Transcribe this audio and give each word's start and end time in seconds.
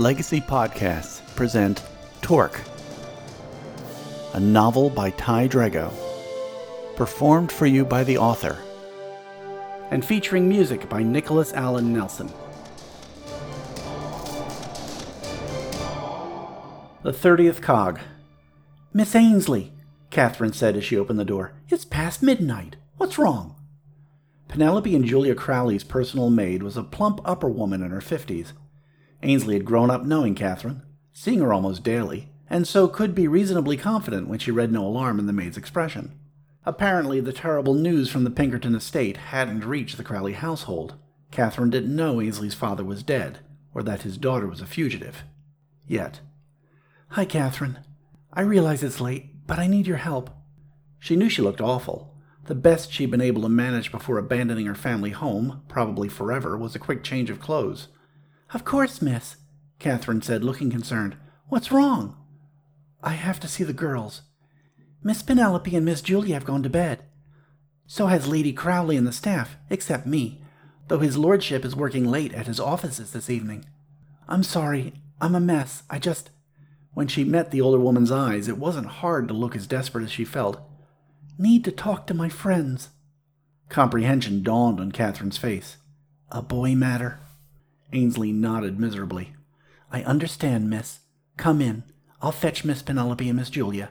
Legacy 0.00 0.40
Podcasts 0.40 1.20
present 1.36 1.82
Torque, 2.22 2.58
a 4.32 4.40
novel 4.40 4.88
by 4.88 5.10
Ty 5.10 5.48
Drago, 5.48 5.92
performed 6.96 7.52
for 7.52 7.66
you 7.66 7.84
by 7.84 8.02
the 8.02 8.16
author, 8.16 8.56
and 9.90 10.02
featuring 10.02 10.48
music 10.48 10.88
by 10.88 11.02
Nicholas 11.02 11.52
Allen 11.52 11.92
Nelson. 11.92 12.28
The 17.02 17.12
30th 17.12 17.60
Cog. 17.60 18.00
Miss 18.94 19.14
Ainsley, 19.14 19.74
Catherine 20.08 20.54
said 20.54 20.78
as 20.78 20.84
she 20.84 20.96
opened 20.96 21.18
the 21.18 21.26
door. 21.26 21.52
It's 21.68 21.84
past 21.84 22.22
midnight. 22.22 22.76
What's 22.96 23.18
wrong? 23.18 23.54
Penelope 24.48 24.96
and 24.96 25.04
Julia 25.04 25.34
Crowley's 25.34 25.84
personal 25.84 26.30
maid 26.30 26.62
was 26.62 26.78
a 26.78 26.82
plump 26.82 27.20
upper 27.26 27.50
woman 27.50 27.82
in 27.82 27.90
her 27.90 28.00
fifties. 28.00 28.54
Ainsley 29.22 29.54
had 29.54 29.64
grown 29.64 29.90
up 29.90 30.04
knowing 30.04 30.34
Catherine, 30.34 30.82
seeing 31.12 31.40
her 31.40 31.52
almost 31.52 31.82
daily, 31.82 32.28
and 32.48 32.66
so 32.66 32.88
could 32.88 33.14
be 33.14 33.28
reasonably 33.28 33.76
confident 33.76 34.28
when 34.28 34.38
she 34.38 34.50
read 34.50 34.72
no 34.72 34.86
alarm 34.86 35.18
in 35.18 35.26
the 35.26 35.32
maid's 35.32 35.56
expression. 35.56 36.12
Apparently, 36.66 37.20
the 37.20 37.32
terrible 37.32 37.74
news 37.74 38.10
from 38.10 38.24
the 38.24 38.30
Pinkerton 38.30 38.74
estate 38.74 39.16
hadn't 39.16 39.64
reached 39.64 39.96
the 39.96 40.04
Crowley 40.04 40.34
household. 40.34 40.94
Catherine 41.30 41.70
didn't 41.70 41.94
know 41.94 42.20
Ainsley's 42.20 42.54
father 42.54 42.84
was 42.84 43.02
dead, 43.02 43.38
or 43.72 43.82
that 43.82 44.02
his 44.02 44.18
daughter 44.18 44.46
was 44.46 44.60
a 44.60 44.66
fugitive. 44.66 45.22
Yet. 45.86 46.20
Hi, 47.10 47.24
Catherine. 47.24 47.78
I 48.32 48.42
realize 48.42 48.82
it's 48.82 49.00
late, 49.00 49.46
but 49.46 49.58
I 49.58 49.66
need 49.66 49.86
your 49.86 49.96
help. 49.96 50.30
She 50.98 51.16
knew 51.16 51.28
she 51.28 51.42
looked 51.42 51.60
awful. 51.60 52.14
The 52.44 52.54
best 52.54 52.92
she'd 52.92 53.10
been 53.10 53.20
able 53.20 53.42
to 53.42 53.48
manage 53.48 53.90
before 53.90 54.18
abandoning 54.18 54.66
her 54.66 54.74
family 54.74 55.10
home, 55.10 55.62
probably 55.68 56.08
forever, 56.08 56.56
was 56.56 56.74
a 56.74 56.80
quick 56.80 57.02
change 57.02 57.30
of 57.30 57.40
clothes. 57.40 57.88
Of 58.52 58.64
course, 58.64 59.00
miss, 59.00 59.36
Catherine 59.78 60.22
said, 60.22 60.42
looking 60.42 60.70
concerned. 60.70 61.16
What's 61.48 61.70
wrong? 61.70 62.16
I 63.02 63.12
have 63.12 63.40
to 63.40 63.48
see 63.48 63.64
the 63.64 63.72
girls. 63.72 64.22
Miss 65.02 65.22
Penelope 65.22 65.74
and 65.74 65.84
Miss 65.84 66.02
Julia 66.02 66.34
have 66.34 66.44
gone 66.44 66.62
to 66.64 66.70
bed. 66.70 67.04
So 67.86 68.06
has 68.06 68.26
Lady 68.26 68.52
Crowley 68.52 68.96
and 68.96 69.06
the 69.06 69.12
staff, 69.12 69.56
except 69.70 70.06
me, 70.06 70.42
though 70.88 70.98
his 70.98 71.16
lordship 71.16 71.64
is 71.64 71.74
working 71.74 72.04
late 72.06 72.34
at 72.34 72.46
his 72.46 72.60
offices 72.60 73.12
this 73.12 73.30
evening. 73.30 73.64
I'm 74.28 74.42
sorry, 74.42 74.94
I'm 75.20 75.34
a 75.34 75.40
mess. 75.40 75.82
I 75.88 75.98
just. 75.98 76.30
When 76.92 77.08
she 77.08 77.24
met 77.24 77.50
the 77.50 77.60
older 77.60 77.78
woman's 77.78 78.10
eyes, 78.10 78.48
it 78.48 78.58
wasn't 78.58 78.86
hard 78.86 79.28
to 79.28 79.34
look 79.34 79.54
as 79.54 79.66
desperate 79.66 80.04
as 80.04 80.10
she 80.10 80.24
felt. 80.24 80.60
Need 81.38 81.64
to 81.64 81.72
talk 81.72 82.06
to 82.06 82.14
my 82.14 82.28
friends. 82.28 82.90
Comprehension 83.68 84.42
dawned 84.42 84.80
on 84.80 84.92
Catherine's 84.92 85.38
face. 85.38 85.76
A 86.30 86.42
boy 86.42 86.74
matter? 86.74 87.20
Ainsley 87.92 88.32
nodded 88.32 88.78
miserably. 88.78 89.34
I 89.90 90.02
understand, 90.02 90.70
miss. 90.70 91.00
Come 91.36 91.60
in. 91.60 91.84
I'll 92.22 92.32
fetch 92.32 92.64
Miss 92.64 92.82
Penelope 92.82 93.28
and 93.28 93.38
Miss 93.38 93.50
Julia. 93.50 93.90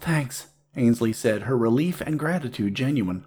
Thanks, 0.00 0.48
Ainsley 0.76 1.12
said, 1.12 1.42
her 1.42 1.56
relief 1.56 2.00
and 2.00 2.18
gratitude 2.18 2.74
genuine. 2.74 3.24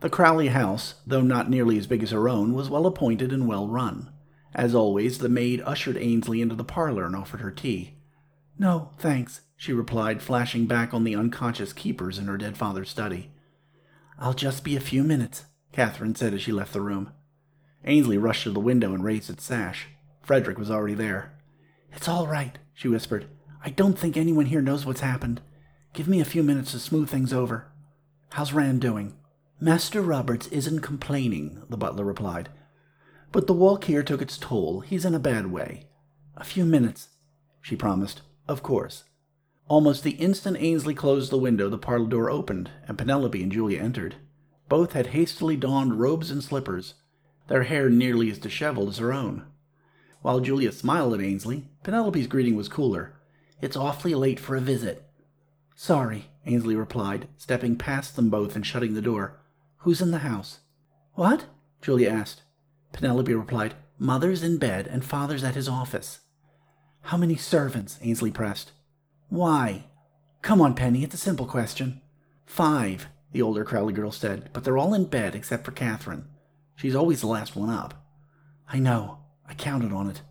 The 0.00 0.10
Crowley 0.10 0.48
house, 0.48 0.94
though 1.06 1.22
not 1.22 1.50
nearly 1.50 1.78
as 1.78 1.86
big 1.86 2.02
as 2.02 2.10
her 2.10 2.28
own, 2.28 2.54
was 2.54 2.70
well 2.70 2.86
appointed 2.86 3.32
and 3.32 3.48
well 3.48 3.66
run. 3.66 4.10
As 4.54 4.74
always, 4.74 5.18
the 5.18 5.28
maid 5.28 5.62
ushered 5.64 5.96
Ainsley 5.96 6.40
into 6.40 6.54
the 6.54 6.64
parlor 6.64 7.06
and 7.06 7.14
offered 7.14 7.40
her 7.40 7.50
tea. 7.50 7.94
No, 8.58 8.90
thanks, 8.98 9.42
she 9.56 9.72
replied, 9.72 10.22
flashing 10.22 10.66
back 10.66 10.92
on 10.92 11.04
the 11.04 11.14
unconscious 11.14 11.72
keepers 11.72 12.18
in 12.18 12.26
her 12.26 12.36
dead 12.36 12.56
father's 12.56 12.90
study. 12.90 13.30
I'll 14.18 14.34
just 14.34 14.64
be 14.64 14.76
a 14.76 14.80
few 14.80 15.02
minutes, 15.02 15.44
Catherine 15.72 16.14
said 16.14 16.34
as 16.34 16.42
she 16.42 16.52
left 16.52 16.72
the 16.72 16.80
room. 16.80 17.12
Ainsley 17.84 18.18
rushed 18.18 18.44
to 18.44 18.50
the 18.50 18.60
window 18.60 18.94
and 18.94 19.02
raised 19.02 19.30
its 19.30 19.44
sash. 19.44 19.88
Frederick 20.22 20.58
was 20.58 20.70
already 20.70 20.94
there. 20.94 21.32
It's 21.92 22.08
all 22.08 22.26
right, 22.26 22.58
she 22.74 22.88
whispered. 22.88 23.26
I 23.64 23.70
don't 23.70 23.98
think 23.98 24.16
anyone 24.16 24.46
here 24.46 24.62
knows 24.62 24.86
what's 24.86 25.00
happened. 25.00 25.40
Give 25.92 26.08
me 26.08 26.20
a 26.20 26.24
few 26.24 26.42
minutes 26.42 26.72
to 26.72 26.78
smooth 26.78 27.08
things 27.08 27.32
over. 27.32 27.66
How's 28.30 28.52
Rand 28.52 28.80
doing? 28.80 29.14
Master 29.60 30.00
Roberts 30.00 30.46
isn't 30.48 30.80
complaining, 30.80 31.62
the 31.68 31.76
butler 31.76 32.04
replied. 32.04 32.48
But 33.32 33.46
the 33.46 33.52
walk 33.52 33.84
here 33.84 34.02
took 34.02 34.22
its 34.22 34.38
toll. 34.38 34.80
He's 34.80 35.04
in 35.04 35.14
a 35.14 35.18
bad 35.18 35.50
way. 35.50 35.86
A 36.36 36.44
few 36.44 36.64
minutes, 36.64 37.08
she 37.60 37.76
promised. 37.76 38.22
Of 38.48 38.62
course. 38.62 39.04
Almost 39.68 40.02
the 40.02 40.12
instant 40.12 40.56
Ainsley 40.58 40.94
closed 40.94 41.30
the 41.30 41.38
window, 41.38 41.68
the 41.68 41.78
parlor 41.78 42.08
door 42.08 42.30
opened, 42.30 42.70
and 42.88 42.98
Penelope 42.98 43.40
and 43.40 43.52
Julia 43.52 43.80
entered. 43.80 44.16
Both 44.68 44.92
had 44.94 45.08
hastily 45.08 45.56
donned 45.56 46.00
robes 46.00 46.30
and 46.30 46.42
slippers, 46.42 46.94
their 47.50 47.64
hair 47.64 47.90
nearly 47.90 48.30
as 48.30 48.38
disheveled 48.38 48.88
as 48.88 48.98
her 48.98 49.12
own. 49.12 49.44
While 50.22 50.38
Julia 50.38 50.70
smiled 50.70 51.14
at 51.14 51.20
Ainsley, 51.20 51.64
Penelope's 51.82 52.28
greeting 52.28 52.54
was 52.54 52.68
cooler. 52.68 53.12
It's 53.60 53.76
awfully 53.76 54.14
late 54.14 54.38
for 54.38 54.54
a 54.54 54.60
visit. 54.60 55.04
Sorry, 55.74 56.26
Ainsley 56.46 56.76
replied, 56.76 57.26
stepping 57.36 57.74
past 57.74 58.14
them 58.14 58.30
both 58.30 58.54
and 58.54 58.64
shutting 58.64 58.94
the 58.94 59.02
door. 59.02 59.40
Who's 59.78 60.00
in 60.00 60.12
the 60.12 60.18
house? 60.18 60.60
What? 61.14 61.46
Julia 61.82 62.08
asked. 62.08 62.42
Penelope 62.92 63.34
replied, 63.34 63.74
Mother's 63.98 64.44
in 64.44 64.58
bed 64.58 64.86
and 64.86 65.04
father's 65.04 65.42
at 65.42 65.56
his 65.56 65.68
office. 65.68 66.20
How 67.02 67.16
many 67.16 67.34
servants? 67.34 67.98
Ainsley 68.00 68.30
pressed. 68.30 68.70
Why? 69.28 69.86
Come 70.42 70.60
on, 70.60 70.74
Penny, 70.74 71.02
it's 71.02 71.14
a 71.16 71.18
simple 71.18 71.46
question. 71.46 72.00
Five, 72.46 73.08
the 73.32 73.42
older 73.42 73.64
Crowley 73.64 73.92
girl 73.92 74.12
said, 74.12 74.50
but 74.52 74.62
they're 74.62 74.78
all 74.78 74.94
in 74.94 75.06
bed 75.06 75.34
except 75.34 75.64
for 75.64 75.72
Catherine. 75.72 76.26
She's 76.80 76.96
always 76.96 77.20
the 77.20 77.26
last 77.26 77.56
one 77.56 77.68
up. 77.68 78.06
I 78.66 78.78
know. 78.78 79.18
I 79.46 79.52
counted 79.52 79.92
on 79.92 80.08
it. 80.08 80.22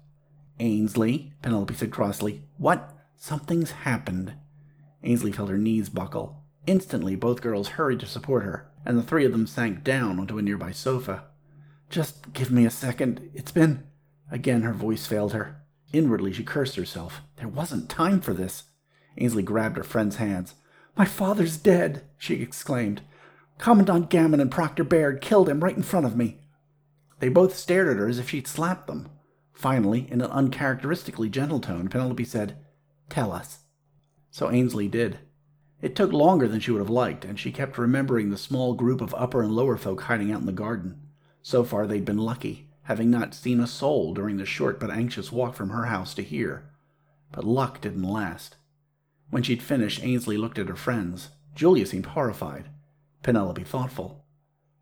Ainsley, 0.60 1.32
Penelope 1.44 1.76
said 1.76 1.92
crossly. 1.92 2.42
What? 2.58 2.92
Something's 3.16 3.70
happened. 3.70 4.34
Ainsley 5.04 5.32
felt 5.32 5.52
her 5.52 5.60
knees 5.60 5.90
buckle. 5.90 6.44
Instantly, 6.66 7.16
both 7.16 7.44
girls 7.44 7.68
hurried 7.70 8.00
to 8.00 8.08
support 8.08 8.44
her, 8.46 8.68
and 8.84 8.98
the 8.98 9.04
three 9.04 9.26
of 9.26 9.32
them 9.32 9.46
sank 9.46 9.84
down 9.84 10.20
onto 10.20 10.40
a 10.40 10.42
nearby 10.42 10.72
sofa. 10.72 11.26
Just 11.92 12.34
give 12.34 12.50
me 12.50 12.66
a 12.66 12.72
second. 12.72 13.30
It's 13.36 13.52
been. 13.52 13.84
Again, 14.32 14.64
her 14.64 14.74
voice 14.74 15.06
failed 15.06 15.34
her. 15.34 15.62
Inwardly, 15.94 16.34
she 16.34 16.44
cursed 16.44 16.78
herself. 16.78 17.22
There 17.36 17.48
wasn't 17.48 17.90
time 17.90 18.22
for 18.22 18.34
this. 18.34 18.64
Ainsley 19.20 19.44
grabbed 19.44 19.78
her 19.78 19.84
friend's 19.84 20.16
hands. 20.16 20.56
My 20.98 21.06
father's 21.06 21.58
dead, 21.58 22.06
she 22.18 22.42
exclaimed. 22.42 23.04
Commandant 23.60 24.10
Gammon 24.10 24.40
and 24.40 24.50
Proctor 24.50 24.84
Baird 24.84 25.22
killed 25.22 25.48
him 25.48 25.64
right 25.64 25.78
in 25.78 25.84
front 25.84 26.08
of 26.08 26.18
me. 26.18 26.40
They 27.20 27.30
both 27.30 27.56
stared 27.56 27.88
at 27.88 27.98
her 27.98 28.08
as 28.08 28.18
if 28.18 28.30
she'd 28.30 28.48
slapped 28.48 28.88
them. 28.88 29.10
Finally, 29.54 30.08
in 30.10 30.22
an 30.22 30.32
uncharacteristically 30.32 31.30
gentle 31.30 31.60
tone, 31.60 31.88
Penelope 31.90 32.24
said, 32.24 32.58
Tell 33.10 33.32
us. 33.32 33.60
So 34.32 34.50
Ainsley 34.50 34.88
did. 34.88 35.20
It 35.82 35.96
took 35.96 36.12
longer 36.12 36.48
than 36.48 36.60
she 36.60 36.72
would 36.72 36.80
have 36.80 36.90
liked, 36.90 37.24
and 37.24 37.40
she 37.40 37.52
kept 37.52 37.78
remembering 37.78 38.32
the 38.32 38.38
small 38.38 38.74
group 38.74 39.02
of 39.02 39.14
upper 39.16 39.44
and 39.44 39.56
lower 39.56 39.78
folk 39.78 40.02
hiding 40.02 40.32
out 40.32 40.40
in 40.40 40.46
the 40.48 40.52
garden. 40.52 41.00
So 41.44 41.64
far, 41.64 41.86
they'd 41.86 42.06
been 42.06 42.18
lucky 42.18 42.70
having 42.90 43.12
not 43.12 43.36
seen 43.36 43.60
a 43.60 43.68
soul 43.68 44.16
during 44.16 44.38
the 44.38 44.46
short 44.48 44.80
but 44.80 44.90
anxious 44.90 45.32
walk 45.32 45.54
from 45.54 45.70
her 45.70 45.86
house 45.86 46.16
to 46.16 46.24
here. 46.24 46.72
But 47.32 47.44
luck 47.44 47.82
didn't 47.82 48.02
last. 48.02 48.56
When 49.30 49.44
she'd 49.44 49.62
finished, 49.62 50.04
Ainsley 50.04 50.38
looked 50.38 50.58
at 50.58 50.70
her 50.70 50.76
friends. 50.76 51.30
Julia 51.54 51.86
seemed 51.86 52.08
horrified. 52.08 52.70
Penelope 53.24 53.64
thoughtful. 53.64 54.26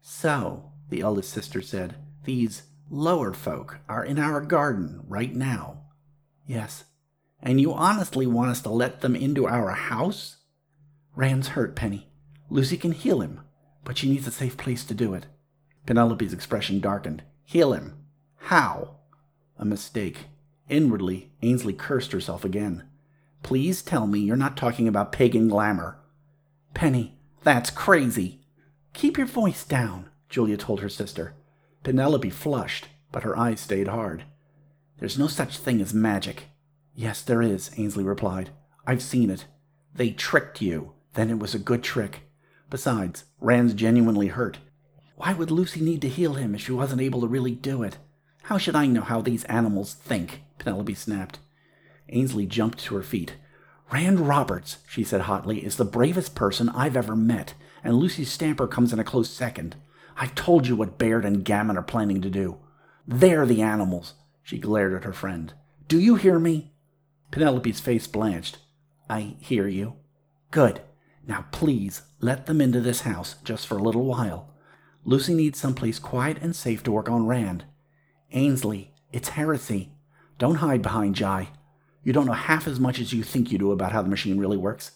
So, 0.01 0.71
the 0.89 1.01
eldest 1.01 1.31
sister 1.31 1.61
said, 1.61 1.95
these 2.23 2.63
lower 2.89 3.33
folk 3.33 3.79
are 3.89 4.05
in 4.05 4.19
our 4.19 4.41
garden 4.41 5.01
right 5.07 5.33
now. 5.33 5.81
Yes. 6.45 6.85
And 7.41 7.59
you 7.59 7.73
honestly 7.73 8.25
want 8.25 8.51
us 8.51 8.61
to 8.61 8.69
let 8.69 9.01
them 9.01 9.15
into 9.15 9.47
our 9.47 9.71
house? 9.71 10.37
Rand's 11.15 11.49
hurt, 11.49 11.75
Penny. 11.75 12.07
Lucy 12.49 12.77
can 12.77 12.91
heal 12.93 13.21
him, 13.21 13.41
but 13.83 13.97
she 13.97 14.09
needs 14.09 14.27
a 14.27 14.31
safe 14.31 14.57
place 14.57 14.85
to 14.85 14.93
do 14.93 15.13
it. 15.13 15.25
Penelope's 15.85 16.33
expression 16.33 16.79
darkened. 16.79 17.23
Heal 17.43 17.73
him. 17.73 17.97
How? 18.35 18.97
A 19.57 19.65
mistake. 19.65 20.27
Inwardly, 20.69 21.31
Ainsley 21.41 21.73
cursed 21.73 22.11
herself 22.11 22.43
again. 22.45 22.83
Please 23.43 23.81
tell 23.81 24.07
me 24.07 24.19
you're 24.19 24.35
not 24.35 24.57
talking 24.57 24.87
about 24.87 25.11
pagan 25.11 25.47
glamour. 25.47 25.99
Penny, 26.73 27.16
that's 27.43 27.69
crazy. 27.69 28.41
Keep 28.93 29.17
your 29.17 29.27
voice 29.27 29.63
down, 29.63 30.09
Julia 30.29 30.57
told 30.57 30.81
her 30.81 30.89
sister. 30.89 31.33
Penelope 31.83 32.29
flushed, 32.31 32.87
but 33.11 33.23
her 33.23 33.37
eyes 33.37 33.59
stayed 33.59 33.87
hard. 33.87 34.23
There's 34.99 35.19
no 35.19 35.27
such 35.27 35.57
thing 35.57 35.79
as 35.81 35.93
magic. 35.93 36.47
Yes, 36.95 37.21
there 37.21 37.41
is, 37.41 37.71
Ainsley 37.77 38.03
replied. 38.03 38.49
I've 38.85 39.03
seen 39.03 39.29
it. 39.29 39.45
They 39.93 40.11
tricked 40.11 40.61
you. 40.61 40.93
Then 41.13 41.29
it 41.29 41.39
was 41.39 41.53
a 41.55 41.59
good 41.59 41.83
trick. 41.83 42.21
Besides, 42.69 43.25
Rand's 43.39 43.73
genuinely 43.73 44.27
hurt. 44.27 44.57
Why 45.15 45.33
would 45.33 45.51
Lucy 45.51 45.81
need 45.81 46.01
to 46.01 46.09
heal 46.09 46.33
him 46.33 46.53
if 46.53 46.61
she 46.61 46.71
wasn't 46.71 47.01
able 47.01 47.21
to 47.21 47.27
really 47.27 47.55
do 47.55 47.83
it? 47.83 47.97
How 48.43 48.57
should 48.57 48.75
I 48.75 48.85
know 48.87 49.01
how 49.01 49.21
these 49.21 49.43
animals 49.45 49.93
think? 49.93 50.41
Penelope 50.59 50.93
snapped. 50.93 51.39
Ainsley 52.09 52.45
jumped 52.45 52.79
to 52.79 52.95
her 52.95 53.03
feet. 53.03 53.35
Rand 53.91 54.21
Roberts, 54.21 54.77
she 54.87 55.03
said 55.03 55.21
hotly, 55.21 55.65
is 55.65 55.77
the 55.77 55.85
bravest 55.85 56.35
person 56.35 56.69
I've 56.69 56.97
ever 56.97 57.15
met, 57.15 57.53
and 57.83 57.95
Lucy 57.95 58.25
Stamper 58.25 58.67
comes 58.67 58.91
in 58.91 58.99
a 58.99 59.03
close 59.03 59.29
second. 59.29 59.77
I've 60.17 60.35
told 60.35 60.67
you 60.67 60.75
what 60.75 60.97
Baird 60.97 61.23
and 61.23 61.45
Gammon 61.45 61.77
are 61.77 61.83
planning 61.83 62.21
to 62.21 62.29
do. 62.29 62.57
They're 63.07 63.45
the 63.45 63.61
animals. 63.61 64.15
She 64.43 64.57
glared 64.57 64.93
at 64.93 65.03
her 65.03 65.13
friend. 65.13 65.53
Do 65.87 65.99
you 65.99 66.15
hear 66.15 66.39
me? 66.39 66.73
Penelope's 67.31 67.79
face 67.79 68.07
blanched. 68.07 68.57
I 69.09 69.35
hear 69.39 69.67
you. 69.67 69.95
Good. 70.51 70.81
Now 71.25 71.45
please 71.51 72.01
let 72.19 72.45
them 72.45 72.59
into 72.59 72.81
this 72.81 73.01
house 73.01 73.35
just 73.43 73.67
for 73.67 73.77
a 73.77 73.83
little 73.83 74.05
while. 74.05 74.53
Lucy 75.05 75.33
needs 75.33 75.59
someplace 75.59 75.99
quiet 75.99 76.37
and 76.41 76.55
safe 76.55 76.83
to 76.83 76.91
work 76.91 77.09
on 77.09 77.25
Rand. 77.25 77.65
Ainsley, 78.31 78.93
it's 79.13 79.29
heresy. 79.29 79.93
Don't 80.37 80.55
hide 80.55 80.81
behind 80.81 81.15
Jai. 81.15 81.49
You 82.07 82.13
don't 82.13 82.25
know 82.25 82.31
half 82.31 82.69
as 82.69 82.79
much 82.79 83.01
as 83.01 83.11
you 83.11 83.21
think 83.21 83.51
you 83.51 83.57
do 83.57 83.73
about 83.73 83.91
how 83.91 84.01
the 84.01 84.07
machine 84.07 84.37
really 84.37 84.55
works. 84.55 84.91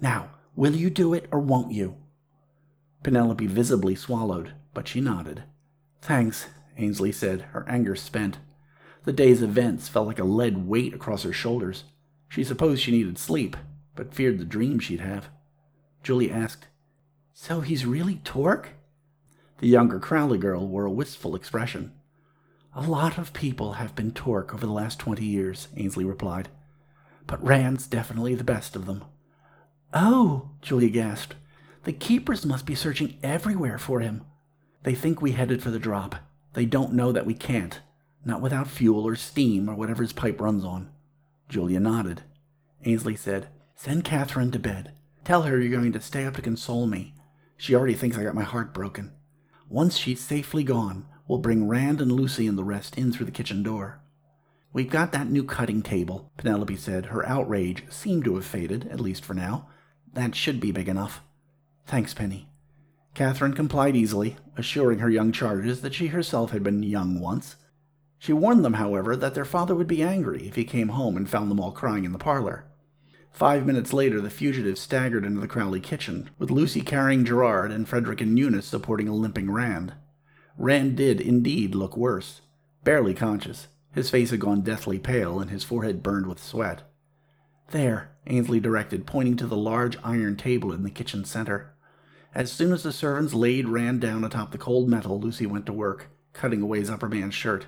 Now, 0.00 0.30
will 0.56 0.74
you 0.74 0.90
do 0.90 1.14
it 1.14 1.28
or 1.30 1.38
won't 1.38 1.70
you? 1.70 1.94
Penelope 3.04 3.46
visibly 3.46 3.94
swallowed, 3.94 4.54
but 4.74 4.88
she 4.88 5.00
nodded. 5.00 5.44
Thanks, 6.02 6.48
Ainsley 6.76 7.12
said, 7.12 7.42
her 7.52 7.64
anger 7.68 7.94
spent. 7.94 8.38
The 9.04 9.12
day's 9.12 9.42
events 9.42 9.86
felt 9.86 10.08
like 10.08 10.18
a 10.18 10.24
lead 10.24 10.66
weight 10.66 10.92
across 10.92 11.22
her 11.22 11.32
shoulders. 11.32 11.84
She 12.28 12.42
supposed 12.42 12.82
she 12.82 12.90
needed 12.90 13.16
sleep, 13.16 13.56
but 13.94 14.12
feared 14.12 14.40
the 14.40 14.44
dream 14.44 14.80
she'd 14.80 14.98
have. 14.98 15.28
Julie 16.02 16.32
asked, 16.32 16.66
So 17.32 17.60
he's 17.60 17.86
really 17.86 18.16
Torque? 18.24 18.70
The 19.58 19.68
younger 19.68 20.00
Crowley 20.00 20.38
girl 20.38 20.66
wore 20.66 20.84
a 20.84 20.90
wistful 20.90 21.36
expression. 21.36 21.92
A 22.78 22.82
lot 22.82 23.16
of 23.16 23.32
people 23.32 23.72
have 23.72 23.94
been 23.94 24.12
Torque 24.12 24.52
over 24.52 24.66
the 24.66 24.70
last 24.70 24.98
twenty 24.98 25.24
years, 25.24 25.68
Ainsley 25.78 26.04
replied. 26.04 26.50
But 27.26 27.42
Rand's 27.42 27.86
definitely 27.86 28.34
the 28.34 28.44
best 28.44 28.76
of 28.76 28.84
them. 28.84 29.02
Oh, 29.94 30.50
Julia 30.60 30.90
gasped. 30.90 31.36
The 31.84 31.94
keepers 31.94 32.44
must 32.44 32.66
be 32.66 32.74
searching 32.74 33.16
everywhere 33.22 33.78
for 33.78 34.00
him. 34.00 34.26
They 34.82 34.94
think 34.94 35.22
we 35.22 35.32
headed 35.32 35.62
for 35.62 35.70
the 35.70 35.78
drop. 35.78 36.16
They 36.52 36.66
don't 36.66 36.92
know 36.92 37.12
that 37.12 37.24
we 37.24 37.32
can't. 37.32 37.80
Not 38.26 38.42
without 38.42 38.68
fuel 38.68 39.06
or 39.06 39.16
steam 39.16 39.70
or 39.70 39.74
whatever 39.74 40.02
his 40.02 40.12
pipe 40.12 40.38
runs 40.38 40.62
on. 40.62 40.90
Julia 41.48 41.80
nodded. 41.80 42.24
Ainsley 42.84 43.16
said, 43.16 43.48
Send 43.74 44.04
Catherine 44.04 44.50
to 44.50 44.58
bed. 44.58 44.92
Tell 45.24 45.44
her 45.44 45.58
you're 45.58 45.80
going 45.80 45.92
to 45.92 46.00
stay 46.02 46.26
up 46.26 46.34
to 46.34 46.42
console 46.42 46.86
me. 46.86 47.14
She 47.56 47.74
already 47.74 47.94
thinks 47.94 48.18
I 48.18 48.24
got 48.24 48.34
my 48.34 48.42
heart 48.42 48.74
broken. 48.74 49.12
Once 49.66 49.96
she's 49.96 50.20
safely 50.20 50.62
gone, 50.62 51.06
we'll 51.28 51.38
bring 51.38 51.68
Rand 51.68 52.00
and 52.00 52.12
Lucy 52.12 52.46
and 52.46 52.56
the 52.56 52.64
rest 52.64 52.96
in 52.96 53.12
through 53.12 53.26
the 53.26 53.32
kitchen 53.32 53.62
door. 53.62 54.00
We've 54.72 54.90
got 54.90 55.12
that 55.12 55.30
new 55.30 55.44
cutting 55.44 55.82
table, 55.82 56.30
Penelope 56.36 56.76
said. 56.76 57.06
Her 57.06 57.26
outrage 57.26 57.84
seemed 57.90 58.24
to 58.24 58.34
have 58.34 58.44
faded, 58.44 58.88
at 58.88 59.00
least 59.00 59.24
for 59.24 59.34
now. 59.34 59.68
That 60.12 60.34
should 60.34 60.60
be 60.60 60.72
big 60.72 60.88
enough. 60.88 61.22
Thanks, 61.86 62.14
Penny. 62.14 62.48
Catherine 63.14 63.54
complied 63.54 63.96
easily, 63.96 64.36
assuring 64.56 64.98
her 64.98 65.08
young 65.08 65.32
charges 65.32 65.80
that 65.80 65.94
she 65.94 66.08
herself 66.08 66.50
had 66.50 66.62
been 66.62 66.82
young 66.82 67.20
once 67.20 67.56
she 68.18 68.32
warned 68.32 68.64
them, 68.64 68.74
however, 68.74 69.14
that 69.16 69.34
their 69.34 69.44
father 69.44 69.74
would 69.74 69.86
be 69.86 70.02
angry 70.02 70.48
if 70.48 70.54
he 70.54 70.64
came 70.64 70.88
home 70.88 71.16
and 71.16 71.28
found 71.28 71.50
them 71.50 71.60
all 71.60 71.72
crying 71.72 72.04
in 72.04 72.12
the 72.12 72.18
parlor. 72.18 72.64
Five 73.30 73.66
minutes 73.66 73.92
later, 73.92 74.20
the 74.20 74.30
fugitives 74.30 74.80
staggered 74.80 75.24
into 75.24 75.40
the 75.40 75.48
Crowley 75.48 75.80
kitchen, 75.80 76.30
with 76.38 76.50
Lucy 76.50 76.80
carrying 76.80 77.24
Gerard 77.24 77.70
and 77.70 77.86
Frederick 77.86 78.22
and 78.22 78.38
Eunice 78.38 78.66
supporting 78.66 79.08
a 79.08 79.14
limping 79.14 79.50
Rand. 79.50 79.92
Rand 80.58 80.96
did 80.96 81.20
indeed 81.20 81.74
look 81.74 81.96
worse, 81.96 82.40
barely 82.84 83.14
conscious. 83.14 83.68
His 83.92 84.10
face 84.10 84.30
had 84.30 84.40
gone 84.40 84.62
deathly 84.62 84.98
pale, 84.98 85.40
and 85.40 85.50
his 85.50 85.64
forehead 85.64 86.02
burned 86.02 86.26
with 86.26 86.42
sweat. 86.42 86.82
There, 87.70 88.10
Ainsley 88.26 88.60
directed, 88.60 89.06
pointing 89.06 89.36
to 89.38 89.46
the 89.46 89.56
large 89.56 89.96
iron 90.04 90.36
table 90.36 90.72
in 90.72 90.82
the 90.82 90.90
kitchen 90.90 91.24
center. 91.24 91.74
As 92.34 92.52
soon 92.52 92.72
as 92.72 92.82
the 92.82 92.92
servants 92.92 93.34
laid 93.34 93.68
Rand 93.68 94.00
down 94.00 94.24
atop 94.24 94.52
the 94.52 94.58
cold 94.58 94.88
metal, 94.88 95.18
Lucy 95.18 95.46
went 95.46 95.66
to 95.66 95.72
work, 95.72 96.08
cutting 96.32 96.62
away 96.62 96.80
his 96.80 96.90
upper 96.90 97.08
man's 97.08 97.34
shirt. 97.34 97.66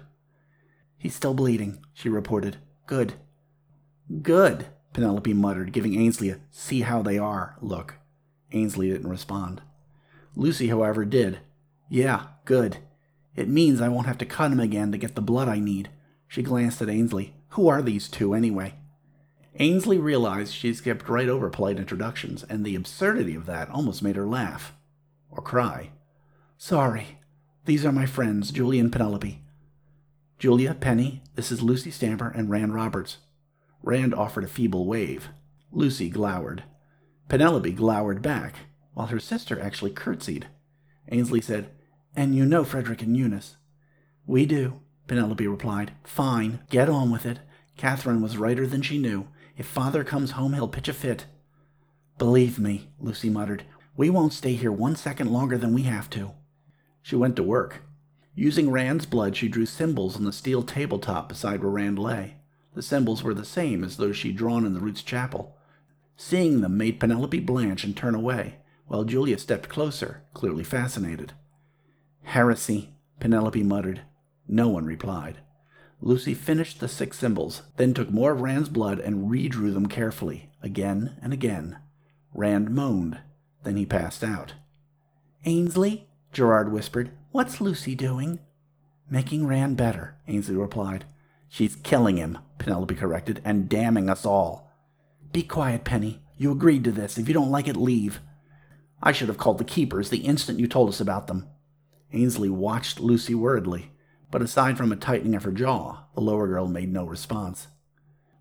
He's 0.99 1.15
still 1.15 1.35
bleeding, 1.35 1.85
she 1.95 2.09
reported. 2.09 2.59
Good. 2.87 3.15
Good, 4.23 4.67
Penelope 4.93 5.33
muttered, 5.35 5.73
giving 5.73 5.95
Ainsley 5.95 6.31
a 6.31 6.41
see 6.51 6.81
how 6.81 7.03
they 7.03 7.19
are 7.19 7.57
look. 7.61 7.97
Ainsley 8.53 8.91
didn't 8.91 9.11
respond. 9.11 9.63
Lucy, 10.35 10.69
however, 10.69 11.05
did. 11.05 11.41
Yeah, 11.89 12.27
good. 12.49 12.79
It 13.37 13.47
means 13.47 13.83
I 13.83 13.91
won't 13.91 14.07
have 14.07 14.17
to 14.19 14.25
cut 14.25 14.51
him 14.51 14.59
again 14.59 14.91
to 14.91 14.99
get 14.99 15.15
the 15.15 15.21
blood 15.21 15.49
I 15.49 15.59
need. 15.59 15.91
She 16.27 16.43
glanced 16.43 16.81
at 16.81 16.89
Ainsley. 16.89 17.35
Who 17.51 17.69
are 17.69 17.83
these 17.83 18.09
two, 18.09 18.33
anyway? 18.33 18.75
Ainsley 19.59 19.99
realized 19.99 20.55
she'd 20.55 20.77
skipped 20.77 21.11
right 21.11 21.29
over 21.29 21.51
polite 21.51 21.77
introductions, 21.77 22.45
and 22.49 22.65
the 22.65 22.75
absurdity 22.75 23.35
of 23.35 23.45
that 23.45 23.69
almost 23.69 24.03
made 24.03 24.17
her 24.17 24.27
laugh. 24.27 24.73
Or 25.31 25.43
cry. 25.43 25.91
Sorry. 26.57 27.19
These 27.67 27.85
are 27.85 27.93
my 27.93 28.07
friends, 28.07 28.51
Julie 28.51 28.79
and 28.79 28.91
Penelope. 28.91 29.43
Julia, 30.39 30.73
Penny, 30.73 31.23
this 31.35 31.53
is 31.53 31.61
Lucy 31.61 31.91
Stamper 31.91 32.31
and 32.31 32.49
Rand 32.49 32.75
Roberts. 32.75 33.19
Rand 33.83 34.15
offered 34.15 34.45
a 34.45 34.49
feeble 34.49 34.87
wave. 34.87 35.29
Lucy 35.71 36.09
glowered. 36.09 36.65
Penelope 37.29 37.73
glowered 37.73 38.23
back, 38.23 38.55
while 38.95 39.09
her 39.09 39.21
sister 39.21 39.61
actually 39.61 39.91
curtsied. 39.91 40.47
Ainsley 41.11 41.43
said, 41.43 41.71
And 42.15 42.35
you 42.35 42.45
know 42.45 42.65
Frederick 42.65 43.03
and 43.03 43.17
Eunice. 43.17 43.57
We 44.27 44.47
do, 44.47 44.81
Penelope 45.07 45.47
replied. 45.47 45.93
Fine, 46.05 46.61
get 46.69 46.89
on 46.89 47.11
with 47.11 47.25
it. 47.25 47.41
Catherine 47.77 48.21
was 48.21 48.37
righter 48.37 48.67
than 48.67 48.83
she 48.83 48.99
knew. 48.99 49.29
If 49.57 49.67
father 49.67 50.05
comes 50.05 50.33
home, 50.33 50.55
he'll 50.55 50.69
pitch 50.69 50.89
a 50.89 50.93
fit. 50.93 51.27
Believe 52.19 52.59
me, 52.59 52.89
Lucy 52.99 53.31
muttered, 53.31 53.65
we 53.97 54.11
won't 54.11 54.33
stay 54.33 54.55
here 54.55 54.71
one 54.71 54.95
second 54.95 55.33
longer 55.33 55.59
than 55.59 55.75
we 55.75 55.83
have 55.83 56.09
to. 56.11 56.33
She 57.03 57.17
went 57.17 57.35
to 57.37 57.43
work. 57.43 57.83
Using 58.35 58.71
Rand's 58.71 59.07
blood, 59.07 59.37
she 59.37 59.49
drew 59.49 59.67
symbols 59.67 60.17
on 60.17 60.25
the 60.25 60.33
steel 60.33 60.63
tabletop 60.63 61.29
beside 61.29 61.61
where 61.61 61.73
Rand 61.73 61.99
lay. 61.99 62.37
The 62.75 62.83
symbols 62.83 63.25
were 63.25 63.35
the 63.35 63.45
same 63.45 63.83
as 63.83 63.97
those 63.97 64.17
she'd 64.17 64.37
drawn 64.37 64.65
in 64.65 64.75
the 64.75 64.81
Roots 64.81 65.03
chapel. 65.03 65.57
Seeing 66.17 66.61
them 66.61 66.77
made 66.77 67.01
Penelope 67.01 67.41
blanch 67.41 67.83
and 67.83 67.97
turn 67.97 68.15
away, 68.15 68.59
while 68.87 69.03
Julia 69.03 69.37
stepped 69.39 69.69
closer, 69.69 70.23
clearly 70.33 70.63
fascinated. 70.63 71.33
Heresy, 72.29 72.91
Penelope 73.21 73.63
muttered. 73.63 74.03
No 74.47 74.69
one 74.69 74.85
replied. 74.85 75.39
Lucy 76.03 76.35
finished 76.35 76.79
the 76.79 76.87
six 76.87 77.19
symbols, 77.19 77.63
then 77.79 77.95
took 77.95 78.11
more 78.11 78.33
of 78.33 78.43
Rand's 78.43 78.69
blood 78.69 78.99
and 78.99 79.31
redrew 79.31 79.73
them 79.73 79.87
carefully, 79.87 80.51
again 80.63 81.17
and 81.23 81.33
again. 81.33 81.79
Rand 82.35 82.69
moaned. 82.69 83.19
Then 83.65 83.77
he 83.77 83.87
passed 83.87 84.23
out. 84.23 84.53
Ainsley, 85.47 86.07
Gerard 86.31 86.71
whispered, 86.71 87.13
What's 87.31 87.63
Lucy 87.63 87.95
doing? 87.95 88.41
Making 89.09 89.47
Rand 89.47 89.79
better, 89.79 90.19
Ainsley 90.29 90.55
replied. 90.55 91.07
She's 91.49 91.77
killing 91.77 92.19
him, 92.19 92.37
Penelope 92.59 92.95
corrected, 92.95 93.41
and 93.43 93.71
damning 93.71 94.11
us 94.11 94.27
all. 94.27 94.71
Be 95.33 95.43
quiet, 95.43 95.85
Penny. 95.85 96.21
You 96.37 96.53
agreed 96.53 96.85
to 96.85 96.93
this. 96.93 97.17
If 97.17 97.27
you 97.27 97.33
don't 97.33 97.51
like 97.51 97.69
it, 97.69 97.77
leave. 97.77 98.21
I 99.03 99.13
should 99.13 99.29
have 99.29 99.39
called 99.39 99.57
the 99.57 99.65
keepers 99.65 100.11
the 100.11 100.19
instant 100.19 100.61
you 100.61 100.69
told 100.69 100.91
us 100.91 101.01
about 101.01 101.27
them. 101.27 101.49
Ainsley 102.13 102.49
watched 102.49 103.01
Lucy 103.01 103.35
worriedly, 103.35 103.93
but 104.31 104.43
aside 104.43 104.77
from 104.77 104.93
a 104.93 104.97
tightening 104.97 105.35
of 105.35 105.45
her 105.45 105.53
jaw, 105.53 106.05
the 106.15 106.21
lower 106.21 106.47
girl 106.47 106.67
made 106.69 106.93
no 106.93 107.05
response. 107.05 107.69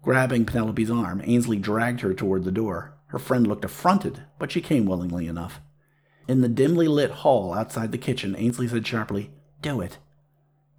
Grabbing 0.01 0.45
Penelope's 0.45 0.89
arm, 0.89 1.21
Ainsley 1.23 1.57
dragged 1.57 2.01
her 2.01 2.13
toward 2.13 2.43
the 2.43 2.51
door. 2.51 2.97
Her 3.07 3.19
friend 3.19 3.45
looked 3.45 3.65
affronted, 3.65 4.23
but 4.39 4.51
she 4.51 4.61
came 4.61 4.85
willingly 4.85 5.27
enough. 5.27 5.59
In 6.27 6.41
the 6.41 6.49
dimly 6.49 6.87
lit 6.87 7.11
hall 7.11 7.53
outside 7.53 7.91
the 7.91 7.97
kitchen, 7.97 8.35
Ainsley 8.37 8.67
said 8.67 8.85
sharply, 8.85 9.31
Do 9.61 9.81
it. 9.81 9.97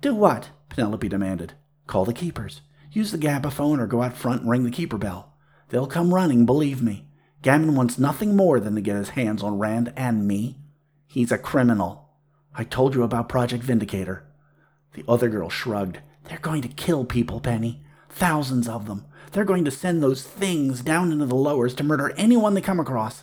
Do 0.01 0.15
what? 0.15 0.51
Penelope 0.69 1.09
demanded. 1.09 1.55
Call 1.87 2.05
the 2.05 2.13
keepers. 2.13 2.61
Use 2.93 3.13
the 3.13 3.19
gabaphone 3.19 3.81
or 3.81 3.87
go 3.87 4.03
out 4.03 4.17
front 4.17 4.43
and 4.43 4.51
ring 4.51 4.65
the 4.65 4.71
keeper 4.71 4.99
bell. 4.99 5.35
They'll 5.71 5.87
come 5.87 6.15
running, 6.15 6.47
believe 6.47 6.83
me. 6.83 7.07
Gammon 7.43 7.75
wants 7.75 7.99
nothing 7.99 8.35
more 8.35 8.61
than 8.61 8.75
to 8.75 8.81
get 8.81 8.97
his 8.97 9.11
hands 9.11 9.43
on 9.43 9.59
Rand 9.59 9.93
and 9.97 10.27
me. 10.27 10.59
He's 11.07 11.33
a 11.33 11.39
criminal. 11.39 12.08
I 12.59 12.65
told 12.65 12.97
you 12.97 13.05
about 13.05 13.29
Project 13.29 13.63
Vindicator. 13.63 14.25
The 14.95 15.05
other 15.07 15.29
girl 15.29 15.49
shrugged. 15.49 16.01
They're 16.25 16.39
going 16.39 16.61
to 16.63 16.69
kill 16.69 17.05
people, 17.05 17.39
Penny. 17.39 17.85
Thousands 18.11 18.69
of 18.69 18.87
them. 18.87 19.07
They're 19.31 19.45
going 19.45 19.65
to 19.65 19.71
send 19.71 20.03
those 20.03 20.25
things 20.25 20.81
down 20.83 21.13
into 21.13 21.27
the 21.27 21.37
lowers 21.37 21.73
to 21.77 21.85
murder 21.85 22.13
anyone 22.17 22.55
they 22.55 22.61
come 22.61 22.81
across. 22.81 23.23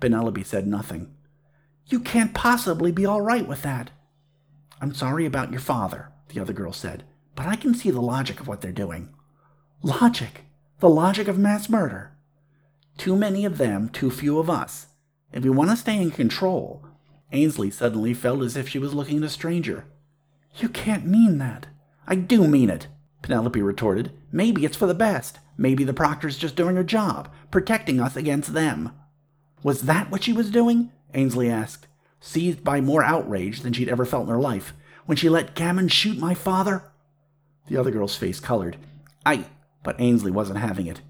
Penelope 0.00 0.42
said 0.44 0.66
nothing. 0.66 1.14
You 1.88 2.00
can't 2.00 2.32
possibly 2.32 2.90
be 2.90 3.04
all 3.04 3.20
right 3.20 3.46
with 3.46 3.60
that. 3.62 3.90
I'm 4.80 4.94
sorry 4.94 5.26
about 5.26 5.50
your 5.50 5.60
father, 5.60 6.10
the 6.28 6.40
other 6.40 6.54
girl 6.54 6.72
said, 6.72 7.04
but 7.34 7.46
I 7.46 7.56
can 7.56 7.74
see 7.74 7.90
the 7.90 8.00
logic 8.00 8.40
of 8.40 8.48
what 8.48 8.62
they're 8.62 8.72
doing. 8.72 9.10
Logic? 9.82 10.44
The 10.78 10.88
logic 10.88 11.28
of 11.28 11.38
mass 11.38 11.68
murder. 11.68 12.12
Too 12.96 13.14
many 13.14 13.44
of 13.44 13.58
them, 13.58 13.90
too 13.90 14.10
few 14.10 14.38
of 14.38 14.48
us. 14.48 14.86
If 15.34 15.42
we 15.44 15.50
want 15.50 15.68
to 15.68 15.76
stay 15.76 16.00
in 16.00 16.12
control, 16.12 16.82
Ainsley 17.32 17.70
suddenly 17.70 18.14
felt 18.14 18.42
as 18.42 18.56
if 18.56 18.68
she 18.68 18.78
was 18.78 18.94
looking 18.94 19.18
at 19.18 19.24
a 19.24 19.28
stranger. 19.28 19.84
You 20.56 20.68
can't 20.68 21.06
mean 21.06 21.38
that. 21.38 21.66
I 22.06 22.16
do 22.16 22.48
mean 22.48 22.70
it, 22.70 22.88
Penelope 23.22 23.60
retorted. 23.62 24.12
Maybe 24.32 24.64
it's 24.64 24.76
for 24.76 24.86
the 24.86 24.94
best. 24.94 25.38
Maybe 25.56 25.84
the 25.84 25.92
proctor's 25.92 26.38
just 26.38 26.56
doing 26.56 26.76
her 26.76 26.84
job, 26.84 27.30
protecting 27.50 28.00
us 28.00 28.16
against 28.16 28.54
them. 28.54 28.92
Was 29.62 29.82
that 29.82 30.10
what 30.10 30.24
she 30.24 30.32
was 30.32 30.50
doing? 30.50 30.90
Ainsley 31.14 31.50
asked, 31.50 31.86
seized 32.20 32.64
by 32.64 32.80
more 32.80 33.04
outrage 33.04 33.60
than 33.60 33.72
she'd 33.72 33.88
ever 33.88 34.04
felt 34.04 34.24
in 34.24 34.30
her 34.30 34.40
life. 34.40 34.72
When 35.06 35.16
she 35.16 35.28
let 35.28 35.54
Gammon 35.54 35.88
shoot 35.88 36.18
my 36.18 36.34
father? 36.34 36.84
The 37.68 37.76
other 37.76 37.90
girl's 37.90 38.16
face 38.16 38.40
colored. 38.40 38.76
I. 39.24 39.46
But 39.82 40.00
Ainsley 40.00 40.30
wasn't 40.30 40.58
having 40.58 40.86
it. 40.86 41.00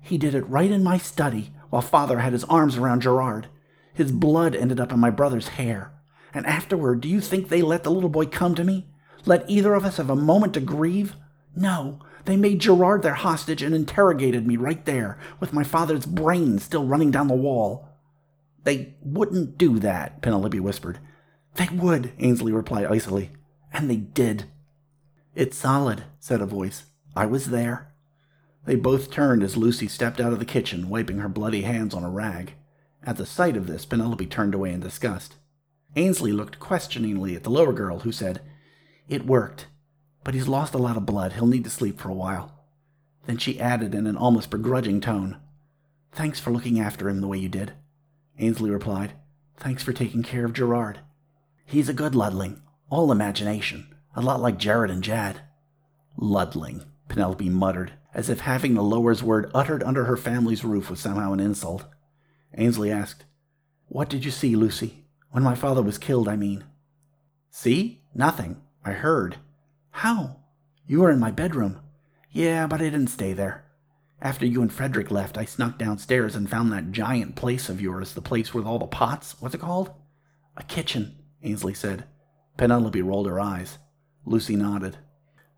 He 0.00 0.18
did 0.18 0.34
it 0.34 0.48
right 0.48 0.70
in 0.70 0.82
my 0.82 0.98
study 0.98 1.52
while 1.70 1.82
father 1.82 2.18
had 2.18 2.32
his 2.32 2.44
arms 2.44 2.76
around 2.76 3.02
Gerard. 3.02 3.48
His 3.98 4.12
blood 4.12 4.54
ended 4.54 4.78
up 4.78 4.92
in 4.92 5.00
my 5.00 5.10
brother's 5.10 5.48
hair. 5.48 5.90
And 6.32 6.46
afterward, 6.46 7.00
do 7.00 7.08
you 7.08 7.20
think 7.20 7.48
they 7.48 7.62
let 7.62 7.82
the 7.82 7.90
little 7.90 8.08
boy 8.08 8.26
come 8.26 8.54
to 8.54 8.62
me? 8.62 8.86
Let 9.26 9.50
either 9.50 9.74
of 9.74 9.84
us 9.84 9.96
have 9.96 10.08
a 10.08 10.14
moment 10.14 10.54
to 10.54 10.60
grieve? 10.60 11.16
No, 11.56 11.98
they 12.24 12.36
made 12.36 12.60
Gerard 12.60 13.02
their 13.02 13.14
hostage 13.14 13.60
and 13.60 13.74
interrogated 13.74 14.46
me 14.46 14.56
right 14.56 14.84
there, 14.84 15.18
with 15.40 15.52
my 15.52 15.64
father's 15.64 16.06
brains 16.06 16.62
still 16.62 16.84
running 16.84 17.10
down 17.10 17.26
the 17.26 17.34
wall. 17.34 17.88
They 18.62 18.94
wouldn't 19.02 19.58
do 19.58 19.80
that, 19.80 20.22
Penelope 20.22 20.60
whispered. 20.60 21.00
They 21.56 21.68
would, 21.72 22.12
Ainsley 22.20 22.52
replied 22.52 22.86
icily. 22.86 23.32
And 23.72 23.90
they 23.90 23.96
did. 23.96 24.44
It's 25.34 25.56
solid, 25.56 26.04
said 26.20 26.40
a 26.40 26.46
voice. 26.46 26.84
I 27.16 27.26
was 27.26 27.46
there. 27.46 27.92
They 28.64 28.76
both 28.76 29.10
turned 29.10 29.42
as 29.42 29.56
Lucy 29.56 29.88
stepped 29.88 30.20
out 30.20 30.32
of 30.32 30.38
the 30.38 30.44
kitchen, 30.44 30.88
wiping 30.88 31.18
her 31.18 31.28
bloody 31.28 31.62
hands 31.62 31.94
on 31.94 32.04
a 32.04 32.10
rag. 32.10 32.52
At 33.08 33.16
the 33.16 33.24
sight 33.24 33.56
of 33.56 33.66
this, 33.66 33.86
Penelope 33.86 34.26
turned 34.26 34.54
away 34.54 34.70
in 34.70 34.80
disgust. 34.80 35.36
Ainsley 35.96 36.30
looked 36.30 36.60
questioningly 36.60 37.34
at 37.34 37.42
the 37.42 37.48
lower 37.48 37.72
girl, 37.72 38.00
who 38.00 38.12
said, 38.12 38.42
It 39.08 39.24
worked, 39.24 39.66
but 40.24 40.34
he's 40.34 40.46
lost 40.46 40.74
a 40.74 40.78
lot 40.78 40.98
of 40.98 41.06
blood. 41.06 41.32
He'll 41.32 41.46
need 41.46 41.64
to 41.64 41.70
sleep 41.70 41.98
for 41.98 42.10
a 42.10 42.14
while. 42.14 42.66
Then 43.24 43.38
she 43.38 43.58
added 43.58 43.94
in 43.94 44.06
an 44.06 44.18
almost 44.18 44.50
begrudging 44.50 45.00
tone, 45.00 45.38
Thanks 46.12 46.38
for 46.38 46.50
looking 46.50 46.78
after 46.78 47.08
him 47.08 47.22
the 47.22 47.26
way 47.26 47.38
you 47.38 47.48
did. 47.48 47.72
Ainsley 48.38 48.68
replied, 48.68 49.14
Thanks 49.56 49.82
for 49.82 49.94
taking 49.94 50.22
care 50.22 50.44
of 50.44 50.52
Gerard. 50.52 51.00
He's 51.64 51.88
a 51.88 51.94
good 51.94 52.12
Ludling, 52.12 52.60
all 52.90 53.10
imagination, 53.10 53.86
a 54.14 54.20
lot 54.20 54.42
like 54.42 54.58
Jared 54.58 54.90
and 54.90 55.02
Jad. 55.02 55.40
Ludling, 56.18 56.84
Penelope 57.08 57.48
muttered, 57.48 57.94
as 58.12 58.28
if 58.28 58.40
having 58.40 58.74
the 58.74 58.82
lower's 58.82 59.22
word 59.22 59.50
uttered 59.54 59.82
under 59.82 60.04
her 60.04 60.18
family's 60.18 60.62
roof 60.62 60.90
was 60.90 61.00
somehow 61.00 61.32
an 61.32 61.40
insult. 61.40 61.86
Ainsley 62.56 62.90
asked, 62.90 63.24
What 63.88 64.08
did 64.08 64.24
you 64.24 64.30
see, 64.30 64.56
Lucy? 64.56 65.04
When 65.30 65.42
my 65.42 65.54
father 65.54 65.82
was 65.82 65.98
killed, 65.98 66.28
I 66.28 66.36
mean. 66.36 66.64
See? 67.50 68.02
Nothing. 68.14 68.62
I 68.84 68.92
heard. 68.92 69.36
How? 69.90 70.36
You 70.86 71.00
were 71.00 71.10
in 71.10 71.20
my 71.20 71.30
bedroom. 71.30 71.80
Yeah, 72.30 72.66
but 72.66 72.80
I 72.80 72.84
didn't 72.84 73.08
stay 73.08 73.32
there. 73.32 73.64
After 74.20 74.46
you 74.46 74.62
and 74.62 74.72
Frederick 74.72 75.10
left, 75.10 75.38
I 75.38 75.44
snuck 75.44 75.78
downstairs 75.78 76.34
and 76.34 76.50
found 76.50 76.72
that 76.72 76.90
giant 76.90 77.36
place 77.36 77.68
of 77.68 77.80
yours, 77.80 78.14
the 78.14 78.20
place 78.20 78.52
with 78.52 78.66
all 78.66 78.78
the 78.78 78.86
pots. 78.86 79.36
What's 79.40 79.54
it 79.54 79.60
called? 79.60 79.90
A 80.56 80.64
kitchen, 80.64 81.16
Ainsley 81.42 81.74
said. 81.74 82.04
Penelope 82.56 83.00
rolled 83.00 83.28
her 83.28 83.38
eyes. 83.38 83.78
Lucy 84.24 84.56
nodded. 84.56 84.98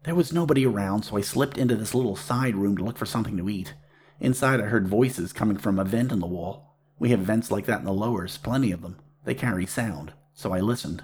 There 0.04 0.14
was 0.14 0.32
nobody 0.32 0.66
around, 0.66 1.04
so 1.04 1.16
I 1.16 1.22
slipped 1.22 1.56
into 1.56 1.76
this 1.76 1.94
little 1.94 2.16
side 2.16 2.54
room 2.54 2.76
to 2.76 2.84
look 2.84 2.98
for 2.98 3.06
something 3.06 3.36
to 3.38 3.48
eat. 3.48 3.74
Inside, 4.18 4.60
I 4.60 4.64
heard 4.64 4.88
voices 4.88 5.32
coming 5.32 5.56
from 5.56 5.78
a 5.78 5.84
vent 5.84 6.12
in 6.12 6.20
the 6.20 6.26
wall. 6.26 6.69
We 7.00 7.10
have 7.10 7.20
vents 7.20 7.50
like 7.50 7.64
that 7.66 7.80
in 7.80 7.86
the 7.86 7.92
lowers, 7.92 8.36
plenty 8.36 8.70
of 8.70 8.82
them. 8.82 8.98
They 9.24 9.34
carry 9.34 9.66
sound, 9.66 10.12
so 10.34 10.52
I 10.52 10.60
listened. 10.60 11.02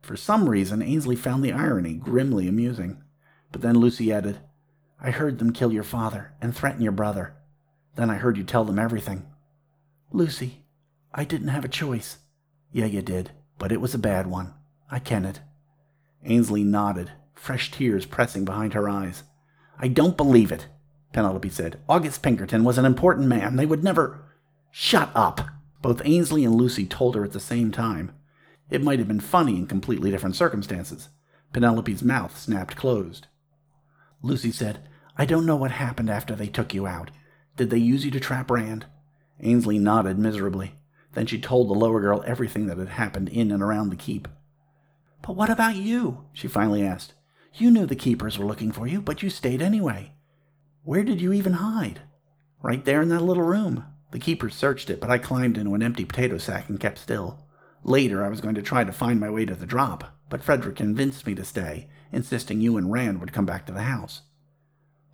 For 0.00 0.16
some 0.16 0.48
reason, 0.48 0.80
Ainsley 0.80 1.16
found 1.16 1.44
the 1.44 1.52
irony 1.52 1.94
grimly 1.94 2.48
amusing. 2.48 3.02
But 3.50 3.60
then 3.60 3.76
Lucy 3.76 4.12
added, 4.12 4.38
I 5.00 5.10
heard 5.10 5.38
them 5.38 5.52
kill 5.52 5.72
your 5.72 5.82
father 5.82 6.34
and 6.40 6.56
threaten 6.56 6.82
your 6.82 6.92
brother. 6.92 7.34
Then 7.96 8.10
I 8.10 8.14
heard 8.14 8.36
you 8.36 8.44
tell 8.44 8.64
them 8.64 8.78
everything. 8.78 9.26
Lucy, 10.12 10.64
I 11.12 11.24
didn't 11.24 11.48
have 11.48 11.64
a 11.64 11.68
choice. 11.68 12.18
Yeah, 12.70 12.86
you 12.86 13.02
did, 13.02 13.32
but 13.58 13.72
it 13.72 13.80
was 13.80 13.94
a 13.94 13.98
bad 13.98 14.28
one. 14.28 14.54
I 14.88 15.00
ken 15.00 15.24
it. 15.24 15.40
Ainsley 16.24 16.62
nodded, 16.62 17.10
fresh 17.34 17.72
tears 17.72 18.06
pressing 18.06 18.44
behind 18.44 18.74
her 18.74 18.88
eyes. 18.88 19.24
I 19.78 19.88
don't 19.88 20.16
believe 20.16 20.52
it, 20.52 20.68
Penelope 21.12 21.48
said. 21.50 21.80
August 21.88 22.22
Pinkerton 22.22 22.62
was 22.62 22.78
an 22.78 22.84
important 22.84 23.26
man. 23.26 23.56
They 23.56 23.66
would 23.66 23.82
never. 23.82 24.27
Shut 24.80 25.10
up! 25.12 25.40
Both 25.82 26.02
Ainsley 26.04 26.44
and 26.44 26.54
Lucy 26.54 26.86
told 26.86 27.16
her 27.16 27.24
at 27.24 27.32
the 27.32 27.40
same 27.40 27.72
time. 27.72 28.12
It 28.70 28.80
might 28.80 29.00
have 29.00 29.08
been 29.08 29.18
funny 29.18 29.56
in 29.56 29.66
completely 29.66 30.12
different 30.12 30.36
circumstances. 30.36 31.08
Penelope's 31.52 32.00
mouth 32.00 32.38
snapped 32.38 32.76
closed. 32.76 33.26
Lucy 34.22 34.52
said, 34.52 34.88
I 35.16 35.24
don't 35.24 35.44
know 35.44 35.56
what 35.56 35.72
happened 35.72 36.08
after 36.08 36.36
they 36.36 36.46
took 36.46 36.74
you 36.74 36.86
out. 36.86 37.10
Did 37.56 37.70
they 37.70 37.78
use 37.78 38.04
you 38.04 38.12
to 38.12 38.20
trap 38.20 38.52
Rand? 38.52 38.86
Ainsley 39.40 39.80
nodded 39.80 40.16
miserably. 40.16 40.76
Then 41.12 41.26
she 41.26 41.40
told 41.40 41.68
the 41.68 41.74
lower 41.74 42.00
girl 42.00 42.22
everything 42.24 42.66
that 42.66 42.78
had 42.78 42.90
happened 42.90 43.30
in 43.30 43.50
and 43.50 43.64
around 43.64 43.90
the 43.90 43.96
keep. 43.96 44.28
But 45.22 45.34
what 45.34 45.50
about 45.50 45.74
you? 45.74 46.26
she 46.32 46.46
finally 46.46 46.84
asked. 46.84 47.14
You 47.52 47.72
knew 47.72 47.84
the 47.84 47.96
keepers 47.96 48.38
were 48.38 48.46
looking 48.46 48.70
for 48.70 48.86
you, 48.86 49.02
but 49.02 49.24
you 49.24 49.28
stayed 49.28 49.60
anyway. 49.60 50.12
Where 50.84 51.02
did 51.02 51.20
you 51.20 51.32
even 51.32 51.54
hide? 51.54 52.02
Right 52.62 52.84
there 52.84 53.02
in 53.02 53.08
that 53.08 53.22
little 53.22 53.42
room. 53.42 53.84
The 54.10 54.18
keepers 54.18 54.54
searched 54.54 54.90
it, 54.90 55.00
but 55.00 55.10
I 55.10 55.18
climbed 55.18 55.58
into 55.58 55.74
an 55.74 55.82
empty 55.82 56.04
potato 56.04 56.38
sack 56.38 56.68
and 56.68 56.80
kept 56.80 56.98
still. 56.98 57.44
Later, 57.84 58.24
I 58.24 58.28
was 58.28 58.40
going 58.40 58.54
to 58.54 58.62
try 58.62 58.84
to 58.84 58.92
find 58.92 59.20
my 59.20 59.30
way 59.30 59.44
to 59.44 59.54
the 59.54 59.66
drop, 59.66 60.16
but 60.30 60.42
Frederick 60.42 60.76
convinced 60.76 61.26
me 61.26 61.34
to 61.34 61.44
stay, 61.44 61.88
insisting 62.12 62.60
you 62.60 62.76
and 62.76 62.90
Rand 62.90 63.20
would 63.20 63.32
come 63.32 63.46
back 63.46 63.66
to 63.66 63.72
the 63.72 63.82
house. 63.82 64.22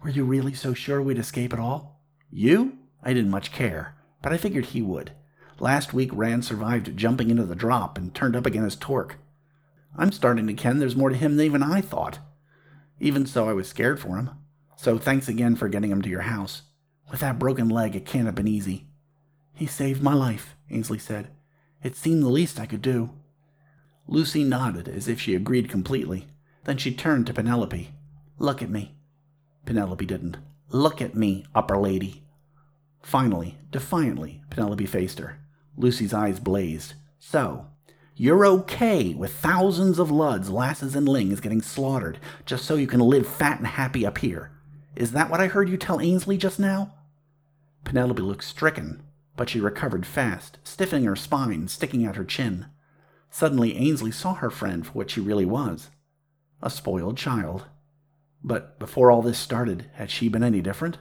Were 0.02 0.10
you 0.10 0.24
really 0.24 0.54
so 0.54 0.74
sure 0.74 1.02
we'd 1.02 1.18
escape 1.18 1.52
at 1.52 1.58
all? 1.58 2.00
You? 2.30 2.78
I 3.02 3.12
didn't 3.12 3.30
much 3.30 3.52
care, 3.52 3.96
but 4.22 4.32
I 4.32 4.38
figured 4.38 4.66
he 4.66 4.82
would. 4.82 5.12
Last 5.58 5.94
week, 5.94 6.10
Rand 6.12 6.44
survived 6.44 6.96
jumping 6.96 7.30
into 7.30 7.44
the 7.44 7.54
drop 7.54 7.96
and 7.96 8.14
turned 8.14 8.36
up 8.36 8.46
again 8.46 8.64
as 8.64 8.76
Torque. 8.76 9.16
I'm 9.96 10.12
starting 10.12 10.46
to 10.46 10.54
ken 10.54 10.78
there's 10.78 10.96
more 10.96 11.10
to 11.10 11.16
him 11.16 11.36
than 11.36 11.46
even 11.46 11.62
I 11.62 11.80
thought. 11.80 12.18
Even 13.00 13.26
so, 13.26 13.48
I 13.48 13.52
was 13.52 13.68
scared 13.68 14.00
for 14.00 14.16
him. 14.16 14.30
So 14.76 14.98
thanks 14.98 15.28
again 15.28 15.56
for 15.56 15.68
getting 15.68 15.90
him 15.90 16.02
to 16.02 16.08
your 16.08 16.22
house. 16.22 16.62
With 17.14 17.20
that 17.20 17.38
broken 17.38 17.68
leg, 17.68 17.94
it 17.94 18.06
can't 18.06 18.26
have 18.26 18.34
been 18.34 18.48
easy. 18.48 18.88
He 19.52 19.66
saved 19.66 20.02
my 20.02 20.14
life, 20.14 20.56
Ainsley 20.68 20.98
said. 20.98 21.28
It 21.80 21.94
seemed 21.94 22.24
the 22.24 22.28
least 22.28 22.58
I 22.58 22.66
could 22.66 22.82
do. 22.82 23.10
Lucy 24.08 24.42
nodded 24.42 24.88
as 24.88 25.06
if 25.06 25.20
she 25.20 25.36
agreed 25.36 25.68
completely. 25.68 26.26
Then 26.64 26.76
she 26.76 26.92
turned 26.92 27.28
to 27.28 27.32
Penelope. 27.32 27.92
Look 28.40 28.62
at 28.62 28.68
me. 28.68 28.96
Penelope 29.64 30.04
didn't. 30.04 30.38
Look 30.70 31.00
at 31.00 31.14
me, 31.14 31.46
upper 31.54 31.78
lady. 31.78 32.24
Finally, 33.00 33.58
defiantly, 33.70 34.42
Penelope 34.50 34.86
faced 34.86 35.20
her. 35.20 35.38
Lucy's 35.76 36.12
eyes 36.12 36.40
blazed. 36.40 36.94
So, 37.20 37.68
you're 38.16 38.44
okay 38.44 39.14
with 39.14 39.32
thousands 39.32 40.00
of 40.00 40.08
Luds, 40.08 40.50
lasses, 40.50 40.96
and 40.96 41.08
lings 41.08 41.38
getting 41.38 41.62
slaughtered 41.62 42.18
just 42.44 42.64
so 42.64 42.74
you 42.74 42.88
can 42.88 42.98
live 42.98 43.28
fat 43.28 43.58
and 43.58 43.68
happy 43.68 44.04
up 44.04 44.18
here. 44.18 44.50
Is 44.96 45.12
that 45.12 45.30
what 45.30 45.40
I 45.40 45.46
heard 45.46 45.68
you 45.68 45.76
tell 45.76 46.00
Ainsley 46.00 46.36
just 46.36 46.58
now? 46.58 46.92
Penelope 47.84 48.22
looked 48.22 48.44
stricken, 48.44 49.02
but 49.36 49.48
she 49.48 49.60
recovered 49.60 50.06
fast, 50.06 50.58
stiffening 50.64 51.04
her 51.04 51.16
spine, 51.16 51.68
sticking 51.68 52.06
out 52.06 52.16
her 52.16 52.24
chin. 52.24 52.66
Suddenly, 53.30 53.76
Ainsley 53.76 54.10
saw 54.10 54.34
her 54.34 54.50
friend 54.50 54.86
for 54.86 54.92
what 54.92 55.10
she 55.10 55.20
really 55.20 55.44
was 55.44 55.90
a 56.62 56.70
spoiled 56.70 57.18
child. 57.18 57.66
But 58.42 58.78
before 58.78 59.10
all 59.10 59.20
this 59.20 59.38
started, 59.38 59.90
had 59.94 60.10
she 60.10 60.28
been 60.28 60.42
any 60.42 60.62
different? 60.62 60.96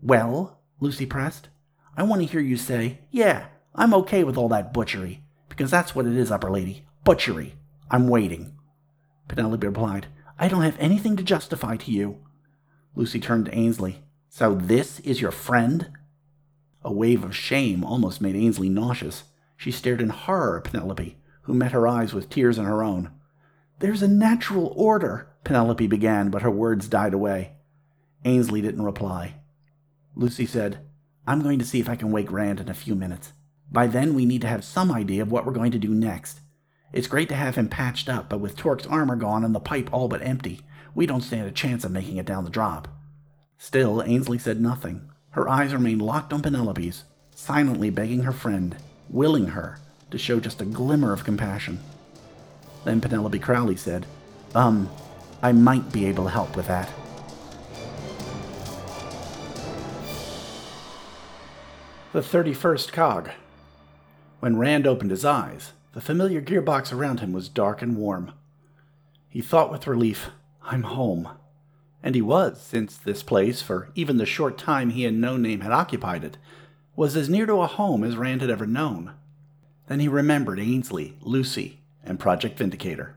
Well, 0.00 0.60
Lucy 0.78 1.06
pressed, 1.06 1.48
I 1.96 2.04
want 2.04 2.22
to 2.22 2.28
hear 2.28 2.40
you 2.40 2.56
say, 2.56 2.98
Yeah, 3.10 3.46
I'm 3.74 3.94
okay 3.94 4.22
with 4.22 4.36
all 4.36 4.48
that 4.50 4.72
butchery, 4.72 5.24
because 5.48 5.70
that's 5.70 5.94
what 5.94 6.06
it 6.06 6.16
is, 6.16 6.30
upper 6.30 6.50
lady. 6.50 6.84
Butchery. 7.04 7.54
I'm 7.90 8.08
waiting. 8.08 8.56
Penelope 9.28 9.66
replied, 9.66 10.06
I 10.38 10.48
don't 10.48 10.62
have 10.62 10.76
anything 10.78 11.16
to 11.16 11.22
justify 11.22 11.76
to 11.76 11.90
you. 11.90 12.18
Lucy 12.94 13.18
turned 13.18 13.46
to 13.46 13.54
Ainsley. 13.54 14.02
So 14.38 14.54
this 14.54 15.00
is 15.00 15.22
your 15.22 15.30
friend? 15.30 15.92
A 16.84 16.92
wave 16.92 17.24
of 17.24 17.34
shame 17.34 17.82
almost 17.82 18.20
made 18.20 18.36
Ainsley 18.36 18.68
nauseous. 18.68 19.24
She 19.56 19.70
stared 19.70 20.02
in 20.02 20.10
horror 20.10 20.58
at 20.58 20.64
Penelope, 20.70 21.16
who 21.44 21.54
met 21.54 21.72
her 21.72 21.88
eyes 21.88 22.12
with 22.12 22.28
tears 22.28 22.58
in 22.58 22.66
her 22.66 22.82
own. 22.82 23.12
There's 23.78 24.02
a 24.02 24.08
natural 24.08 24.74
order, 24.76 25.26
Penelope 25.42 25.86
began, 25.86 26.28
but 26.28 26.42
her 26.42 26.50
words 26.50 26.86
died 26.86 27.14
away. 27.14 27.52
Ainsley 28.26 28.60
didn't 28.60 28.82
reply. 28.82 29.36
Lucy 30.14 30.44
said, 30.44 30.80
I'm 31.26 31.40
going 31.40 31.58
to 31.58 31.64
see 31.64 31.80
if 31.80 31.88
I 31.88 31.96
can 31.96 32.12
wake 32.12 32.30
Rand 32.30 32.60
in 32.60 32.68
a 32.68 32.74
few 32.74 32.94
minutes. 32.94 33.32
By 33.72 33.86
then, 33.86 34.12
we 34.12 34.26
need 34.26 34.42
to 34.42 34.48
have 34.48 34.64
some 34.64 34.92
idea 34.92 35.22
of 35.22 35.32
what 35.32 35.46
we're 35.46 35.52
going 35.54 35.72
to 35.72 35.78
do 35.78 35.94
next. 35.94 36.40
It's 36.92 37.08
great 37.08 37.30
to 37.30 37.34
have 37.34 37.54
him 37.54 37.70
patched 37.70 38.10
up, 38.10 38.28
but 38.28 38.40
with 38.40 38.54
Torque's 38.54 38.86
armor 38.86 39.16
gone 39.16 39.44
and 39.44 39.54
the 39.54 39.60
pipe 39.60 39.88
all 39.94 40.08
but 40.08 40.20
empty, 40.20 40.60
we 40.94 41.06
don't 41.06 41.22
stand 41.22 41.48
a 41.48 41.52
chance 41.52 41.86
of 41.86 41.90
making 41.90 42.18
it 42.18 42.26
down 42.26 42.44
the 42.44 42.50
drop. 42.50 42.88
Still, 43.58 44.02
Ainsley 44.02 44.38
said 44.38 44.60
nothing. 44.60 45.10
Her 45.30 45.48
eyes 45.48 45.72
remained 45.72 46.02
locked 46.02 46.32
on 46.32 46.42
Penelope's, 46.42 47.04
silently 47.34 47.90
begging 47.90 48.22
her 48.22 48.32
friend, 48.32 48.76
willing 49.08 49.48
her, 49.48 49.78
to 50.10 50.18
show 50.18 50.40
just 50.40 50.60
a 50.60 50.64
glimmer 50.64 51.12
of 51.12 51.24
compassion. 51.24 51.80
Then 52.84 53.00
Penelope 53.00 53.38
Crowley 53.40 53.76
said, 53.76 54.06
Um, 54.54 54.88
I 55.42 55.52
might 55.52 55.92
be 55.92 56.06
able 56.06 56.24
to 56.24 56.30
help 56.30 56.56
with 56.56 56.66
that. 56.68 56.88
The 62.12 62.20
31st 62.20 62.92
Cog. 62.92 63.30
When 64.40 64.56
Rand 64.56 64.86
opened 64.86 65.10
his 65.10 65.24
eyes, 65.24 65.72
the 65.92 66.00
familiar 66.00 66.40
gearbox 66.40 66.92
around 66.92 67.20
him 67.20 67.32
was 67.32 67.48
dark 67.48 67.82
and 67.82 67.96
warm. 67.96 68.32
He 69.28 69.42
thought 69.42 69.70
with 69.70 69.86
relief, 69.86 70.30
I'm 70.62 70.84
home. 70.84 71.28
And 72.06 72.14
he 72.14 72.22
was, 72.22 72.62
since 72.62 72.96
this 72.96 73.24
place, 73.24 73.62
for 73.62 73.90
even 73.96 74.16
the 74.16 74.24
short 74.24 74.56
time 74.56 74.90
he 74.90 75.04
and 75.04 75.20
No 75.20 75.36
Name 75.36 75.62
had 75.62 75.72
occupied 75.72 76.22
it, 76.22 76.38
was 76.94 77.16
as 77.16 77.28
near 77.28 77.46
to 77.46 77.54
a 77.54 77.66
home 77.66 78.04
as 78.04 78.16
Rand 78.16 78.42
had 78.42 78.50
ever 78.50 78.64
known. 78.64 79.14
Then 79.88 79.98
he 79.98 80.06
remembered 80.06 80.60
Ainsley, 80.60 81.16
Lucy, 81.20 81.80
and 82.04 82.20
Project 82.20 82.58
Vindicator. 82.58 83.16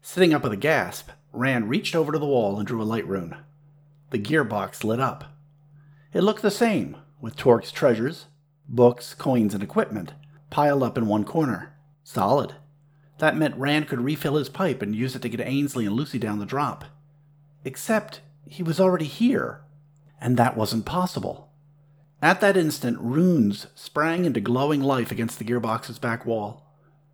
Sitting 0.00 0.32
up 0.32 0.42
with 0.42 0.54
a 0.54 0.56
gasp, 0.56 1.10
Rand 1.34 1.68
reached 1.68 1.94
over 1.94 2.12
to 2.12 2.18
the 2.18 2.24
wall 2.24 2.56
and 2.56 2.66
drew 2.66 2.80
a 2.80 2.82
light 2.82 3.06
rune. 3.06 3.36
The 4.08 4.18
gearbox 4.18 4.84
lit 4.84 5.00
up. 5.00 5.36
It 6.14 6.22
looked 6.22 6.40
the 6.40 6.50
same, 6.50 6.96
with 7.20 7.36
Torque's 7.36 7.70
treasures, 7.70 8.24
books, 8.66 9.12
coins, 9.12 9.52
and 9.52 9.62
equipment 9.62 10.14
piled 10.48 10.82
up 10.82 10.96
in 10.96 11.06
one 11.06 11.24
corner. 11.24 11.74
Solid. 12.04 12.54
That 13.18 13.36
meant 13.36 13.58
Rand 13.58 13.88
could 13.88 14.00
refill 14.00 14.36
his 14.36 14.48
pipe 14.48 14.80
and 14.80 14.96
use 14.96 15.14
it 15.14 15.20
to 15.20 15.28
get 15.28 15.46
Ainsley 15.46 15.84
and 15.84 15.94
Lucy 15.94 16.18
down 16.18 16.38
the 16.38 16.46
drop. 16.46 16.86
Except 17.66 18.22
he 18.46 18.62
was 18.62 18.80
already 18.80 19.04
here, 19.04 19.60
and 20.20 20.36
that 20.36 20.56
wasn't 20.56 20.86
possible. 20.86 21.50
At 22.22 22.40
that 22.40 22.56
instant, 22.56 22.98
runes 23.00 23.66
sprang 23.74 24.24
into 24.24 24.40
glowing 24.40 24.82
life 24.82 25.10
against 25.10 25.38
the 25.38 25.44
gearbox's 25.44 25.98
back 25.98 26.26
wall. 26.26 26.66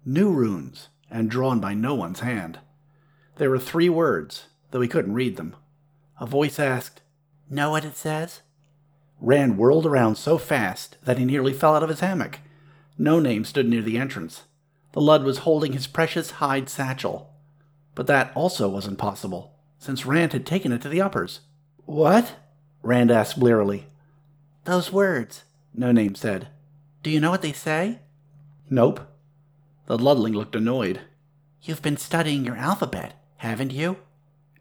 New 0.04 0.33
runes, 0.33 0.88
and 1.11 1.30
drawn 1.30 1.61
by 1.61 1.75
no 1.75 1.95
one's 1.95 2.21
hand. 2.21 2.59
There 3.37 3.50
were 3.50 3.59
three 3.59 3.88
words, 3.88 4.47
though 4.71 4.80
he 4.80 4.88
couldn't 4.88 5.14
read 5.14 5.37
them. 5.37 5.54
A 6.21 6.26
voice 6.26 6.59
asked, 6.59 7.02
Know 7.49 7.71
what 7.71 7.85
it 7.85 7.97
says? 7.97 8.40
Rand 9.21 9.59
whirled 9.59 9.87
around 9.87 10.16
so 10.16 10.38
fast 10.38 10.97
that 11.04 11.18
he 11.18 11.25
nearly 11.25 11.52
fell 11.52 11.75
out 11.75 11.83
of 11.83 11.88
his 11.88 12.00
hammock. 12.00 12.40
No 12.99 13.21
Name 13.21 13.45
stood 13.45 13.68
near 13.68 13.83
the 13.83 13.99
entrance. 13.99 14.45
The 14.92 15.00
Lud 15.00 15.25
was 15.25 15.38
holding 15.38 15.73
his 15.73 15.87
precious 15.87 16.33
hide 16.33 16.68
satchel. 16.68 17.30
But 17.95 18.06
that 18.09 18.33
also 18.35 18.68
wasn't 18.68 18.99
possible, 18.99 19.55
since 19.86 20.04
Rand 20.04 20.32
had 20.32 20.44
taken 20.44 20.72
it 20.72 20.82
to 20.82 20.88
the 20.88 21.00
uppers. 21.00 21.40
What? 21.84 22.34
Rand 22.82 23.12
asked 23.12 23.38
blearily. 23.38 23.86
Those 24.64 24.92
words, 24.92 25.44
No 25.72 25.92
Name 25.92 26.16
said. 26.16 26.48
Do 27.04 27.10
you 27.10 27.20
know 27.20 27.30
what 27.30 27.42
they 27.42 27.52
say? 27.52 28.00
Nope. 28.68 29.00
The 29.86 29.96
Ludling 29.96 30.34
looked 30.34 30.56
annoyed. 30.56 31.02
You've 31.62 31.82
been 31.82 31.96
studying 31.96 32.44
your 32.44 32.56
alphabet, 32.56 33.14
haven't 33.36 33.72
you? 33.72 33.98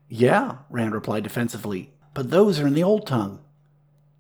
Yeah, 0.08 0.58
Rand 0.70 0.94
replied 0.94 1.24
defensively, 1.24 1.92
but 2.14 2.30
those 2.30 2.60
are 2.60 2.68
in 2.68 2.76
the 2.76 2.84
old 2.84 3.08
tongue. 3.08 3.40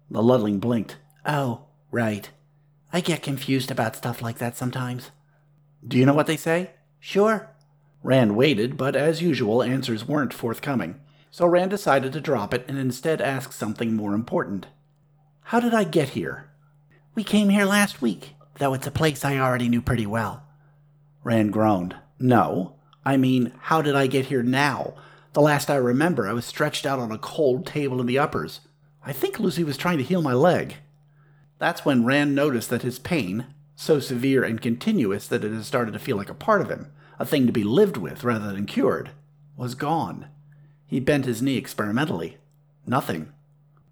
The 0.10 0.24
Ludling 0.24 0.60
blinked. 0.60 0.98
Oh, 1.24 1.66
right. 1.92 2.28
I 2.92 3.02
get 3.02 3.22
confused 3.22 3.70
about 3.70 3.96
stuff 3.96 4.24
like 4.24 4.40
that 4.40 4.58
sometimes. 4.58 5.12
Do 5.88 6.00
you 6.00 6.06
know 6.08 6.16
what 6.16 6.26
they 6.26 6.38
say? 6.38 6.72
Sure. 7.00 7.52
Rand 8.06 8.36
waited, 8.36 8.78
but 8.78 8.96
as 8.96 9.24
usual, 9.24 9.64
answers 9.64 10.08
weren't 10.08 10.32
forthcoming. 10.32 11.00
So 11.32 11.48
Rand 11.48 11.72
decided 11.72 12.14
to 12.14 12.22
drop 12.22 12.54
it 12.54 12.64
and 12.68 12.78
instead 12.78 13.20
ask 13.20 13.52
something 13.52 13.96
more 13.96 14.14
important. 14.14 14.68
How 15.46 15.60
did 15.60 15.74
I 15.74 15.86
get 15.86 16.10
here? 16.10 16.52
We 17.16 17.24
came 17.24 17.50
here 17.50 17.66
last 17.66 18.04
week, 18.04 18.36
though 18.60 18.76
it's 18.76 18.86
a 18.86 18.92
place 18.92 19.26
I 19.26 19.40
already 19.40 19.70
knew 19.70 19.82
pretty 19.82 20.06
well. 20.06 20.44
Rand 21.24 21.52
groaned. 21.52 21.96
No, 22.20 22.76
I 23.04 23.18
mean, 23.18 23.52
how 23.60 23.82
did 23.82 23.96
I 23.96 24.06
get 24.06 24.28
here 24.28 24.44
now? 24.44 24.94
The 25.34 25.42
last 25.42 25.72
I 25.72 25.76
remember, 25.78 26.30
I 26.30 26.34
was 26.34 26.46
stretched 26.46 26.86
out 26.86 27.00
on 27.00 27.12
a 27.12 27.18
cold 27.18 27.66
table 27.66 28.00
in 28.00 28.06
the 28.06 28.20
uppers. 28.20 28.60
I 29.04 29.14
think 29.14 29.40
Lucy 29.40 29.64
was 29.64 29.78
trying 29.78 29.98
to 29.98 30.04
heal 30.04 30.22
my 30.22 30.34
leg. 30.34 30.76
That's 31.58 31.86
when 31.86 32.06
Rand 32.06 32.36
noticed 32.36 32.70
that 32.70 32.84
his 32.84 33.00
pain, 33.00 33.48
so 33.76 34.00
severe 34.00 34.44
and 34.44 34.62
continuous 34.62 35.26
that 35.28 35.44
it 35.44 35.52
had 35.52 35.66
started 35.66 35.94
to 35.94 36.00
feel 36.00 36.18
like 36.18 36.30
a 36.30 36.36
part 36.36 36.62
of 36.62 36.70
him, 36.70 36.92
a 37.20 37.26
thing 37.26 37.46
to 37.48 37.54
be 37.54 37.64
lived 37.64 37.98
with 37.98 38.24
rather 38.24 38.52
than 38.52 38.66
cured, 38.66 39.12
was 39.56 39.76
gone. 39.76 40.28
He 40.88 41.00
bent 41.00 41.26
his 41.26 41.42
knee 41.42 41.58
experimentally. 41.58 42.38
Nothing. 42.86 43.32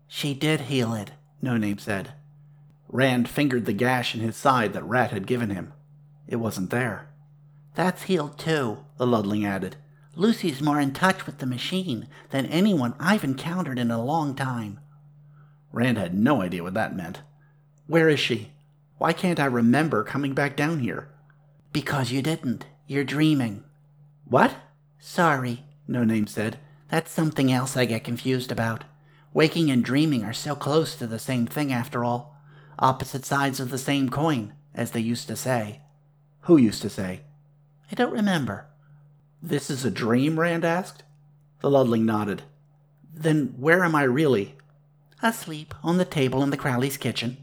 She 0.07 0.33
did 0.33 0.61
heal 0.61 0.93
it, 0.93 1.11
No 1.41 1.57
Name 1.57 1.79
said. 1.79 2.13
Rand 2.87 3.27
fingered 3.27 3.65
the 3.65 3.73
gash 3.73 4.13
in 4.13 4.21
his 4.21 4.35
side 4.35 4.73
that 4.73 4.83
Rat 4.83 5.11
had 5.11 5.25
given 5.25 5.49
him. 5.49 5.73
It 6.27 6.35
wasn't 6.35 6.69
there. 6.69 7.09
That's 7.75 8.03
healed 8.03 8.37
too, 8.37 8.85
the 8.97 9.07
Ludling 9.07 9.45
added. 9.45 9.77
Lucy's 10.15 10.61
more 10.61 10.79
in 10.79 10.91
touch 10.91 11.25
with 11.25 11.39
the 11.39 11.47
machine 11.47 12.07
than 12.29 12.45
anyone 12.45 12.93
I've 12.99 13.23
encountered 13.23 13.79
in 13.79 13.89
a 13.89 14.03
long 14.03 14.35
time. 14.35 14.79
Rand 15.71 15.97
had 15.97 16.13
no 16.13 16.41
idea 16.41 16.61
what 16.61 16.75
that 16.75 16.95
meant. 16.95 17.21
Where 17.87 18.09
is 18.09 18.19
she? 18.19 18.51
Why 18.99 19.11
can't 19.11 19.39
I 19.39 19.45
remember 19.45 20.03
coming 20.03 20.35
back 20.35 20.55
down 20.55 20.79
here? 20.79 21.09
Because 21.71 22.11
you 22.11 22.21
didn't. 22.21 22.67
You're 22.85 23.05
dreaming. 23.05 23.63
What? 24.25 24.55
Sorry, 24.99 25.63
No 25.87 26.03
Name 26.03 26.27
said. 26.27 26.59
That's 26.89 27.11
something 27.11 27.51
else 27.51 27.77
I 27.77 27.85
get 27.85 28.03
confused 28.03 28.51
about. 28.51 28.83
Waking 29.33 29.71
and 29.71 29.83
dreaming 29.83 30.23
are 30.23 30.33
so 30.33 30.55
close 30.55 30.95
to 30.95 31.07
the 31.07 31.17
same 31.17 31.47
thing, 31.47 31.71
after 31.71 32.03
all. 32.03 32.35
Opposite 32.77 33.25
sides 33.25 33.59
of 33.59 33.69
the 33.69 33.77
same 33.77 34.09
coin, 34.09 34.53
as 34.75 34.91
they 34.91 34.99
used 34.99 35.27
to 35.29 35.35
say. 35.35 35.81
Who 36.41 36.57
used 36.57 36.81
to 36.81 36.89
say? 36.89 37.21
I 37.91 37.95
don't 37.95 38.11
remember. 38.11 38.65
This 39.41 39.69
is 39.69 39.85
a 39.85 39.91
dream? 39.91 40.39
Rand 40.39 40.65
asked. 40.65 41.03
The 41.61 41.69
Ludling 41.69 42.03
nodded. 42.03 42.43
Then 43.13 43.55
where 43.57 43.83
am 43.83 43.95
I 43.95 44.03
really? 44.03 44.55
Asleep 45.21 45.73
on 45.83 45.97
the 45.97 46.05
table 46.05 46.43
in 46.43 46.49
the 46.49 46.57
Crowley's 46.57 46.97
kitchen. 46.97 47.37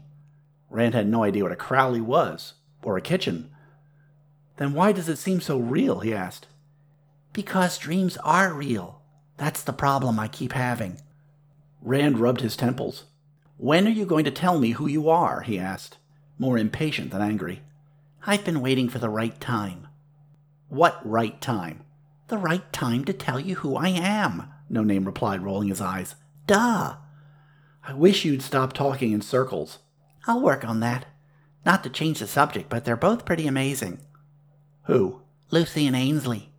Rand 0.69 0.93
had 0.93 1.07
no 1.07 1.23
idea 1.23 1.43
what 1.43 1.51
a 1.51 1.55
Crowley 1.55 2.01
was, 2.01 2.53
or 2.83 2.95
a 2.95 3.01
kitchen. 3.01 3.49
Then 4.61 4.73
why 4.73 4.91
does 4.91 5.09
it 5.09 5.17
seem 5.17 5.41
so 5.41 5.57
real? 5.57 6.01
he 6.01 6.13
asked. 6.13 6.45
Because 7.33 7.79
dreams 7.79 8.15
are 8.17 8.53
real. 8.53 9.01
That's 9.37 9.63
the 9.63 9.73
problem 9.73 10.19
I 10.19 10.27
keep 10.27 10.53
having. 10.53 11.01
Rand 11.81 12.19
rubbed 12.19 12.41
his 12.41 12.55
temples. 12.55 13.05
When 13.57 13.87
are 13.87 13.89
you 13.89 14.05
going 14.05 14.23
to 14.25 14.29
tell 14.29 14.59
me 14.59 14.73
who 14.73 14.85
you 14.85 15.09
are? 15.09 15.41
he 15.41 15.57
asked, 15.57 15.97
more 16.37 16.59
impatient 16.59 17.09
than 17.09 17.23
angry. 17.23 17.63
I've 18.27 18.45
been 18.45 18.61
waiting 18.61 18.87
for 18.87 18.99
the 18.99 19.09
right 19.09 19.41
time. 19.41 19.87
What 20.69 21.01
right 21.03 21.41
time? 21.41 21.81
The 22.27 22.37
right 22.37 22.71
time 22.71 23.03
to 23.05 23.13
tell 23.13 23.39
you 23.39 23.55
who 23.55 23.75
I 23.75 23.87
am, 23.87 24.43
No 24.69 24.83
Name 24.83 25.05
replied, 25.05 25.41
rolling 25.41 25.69
his 25.69 25.81
eyes. 25.81 26.13
Duh! 26.45 26.97
I 27.83 27.93
wish 27.95 28.25
you'd 28.25 28.43
stop 28.43 28.73
talking 28.73 29.11
in 29.11 29.21
circles. 29.21 29.79
I'll 30.27 30.39
work 30.39 30.63
on 30.63 30.81
that. 30.81 31.07
Not 31.65 31.81
to 31.81 31.89
change 31.89 32.19
the 32.19 32.27
subject, 32.27 32.69
but 32.69 32.85
they're 32.85 32.95
both 32.95 33.25
pretty 33.25 33.47
amazing. 33.47 34.01
Who? 34.83 35.21
Lucy 35.49 35.85
and 35.87 35.95
Ainsley. 35.95 36.51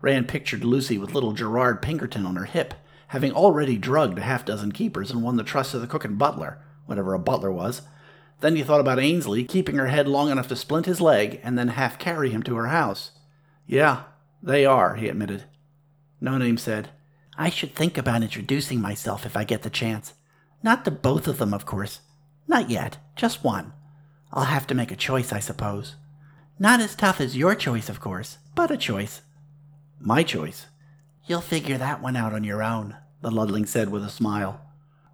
Rand 0.00 0.28
pictured 0.28 0.64
Lucy 0.64 0.98
with 0.98 1.14
little 1.14 1.32
Gerard 1.32 1.82
Pinkerton 1.82 2.24
on 2.24 2.36
her 2.36 2.46
hip, 2.46 2.74
having 3.08 3.32
already 3.32 3.76
drugged 3.76 4.18
a 4.18 4.22
half 4.22 4.44
dozen 4.44 4.72
keepers 4.72 5.10
and 5.10 5.22
won 5.22 5.36
the 5.36 5.44
trust 5.44 5.74
of 5.74 5.80
the 5.80 5.86
cook 5.86 6.04
and 6.04 6.18
butler, 6.18 6.58
whatever 6.86 7.12
a 7.12 7.18
butler 7.18 7.52
was. 7.52 7.82
Then 8.40 8.56
he 8.56 8.62
thought 8.62 8.80
about 8.80 8.98
Ainsley 8.98 9.44
keeping 9.44 9.76
her 9.76 9.88
head 9.88 10.08
long 10.08 10.30
enough 10.30 10.48
to 10.48 10.56
splint 10.56 10.86
his 10.86 11.00
leg 11.00 11.40
and 11.42 11.58
then 11.58 11.68
half 11.68 11.98
carry 11.98 12.30
him 12.30 12.42
to 12.44 12.56
her 12.56 12.68
house. 12.68 13.10
Yeah, 13.66 14.04
they 14.42 14.64
are, 14.64 14.96
he 14.96 15.08
admitted. 15.08 15.44
No 16.20 16.38
Name 16.38 16.56
said, 16.56 16.90
I 17.36 17.50
should 17.50 17.74
think 17.74 17.98
about 17.98 18.22
introducing 18.22 18.80
myself 18.80 19.24
if 19.26 19.36
I 19.36 19.44
get 19.44 19.62
the 19.62 19.70
chance. 19.70 20.14
Not 20.62 20.84
to 20.84 20.90
both 20.90 21.28
of 21.28 21.38
them, 21.38 21.54
of 21.54 21.66
course. 21.66 22.00
Not 22.48 22.70
yet, 22.70 22.98
just 23.16 23.44
one. 23.44 23.72
I'll 24.32 24.44
have 24.44 24.66
to 24.68 24.74
make 24.74 24.90
a 24.90 24.96
choice, 24.96 25.32
I 25.32 25.40
suppose. 25.40 25.96
Not 26.62 26.80
as 26.80 26.94
tough 26.94 27.22
as 27.22 27.38
your 27.38 27.54
choice, 27.54 27.88
of 27.88 28.00
course, 28.00 28.36
but 28.54 28.70
a 28.70 28.76
choice. 28.76 29.22
My 29.98 30.22
choice? 30.22 30.66
You'll 31.24 31.40
figure 31.40 31.78
that 31.78 32.02
one 32.02 32.16
out 32.16 32.34
on 32.34 32.44
your 32.44 32.62
own, 32.62 32.96
the 33.22 33.30
Ludling 33.30 33.66
said 33.66 33.88
with 33.88 34.04
a 34.04 34.10
smile. 34.10 34.60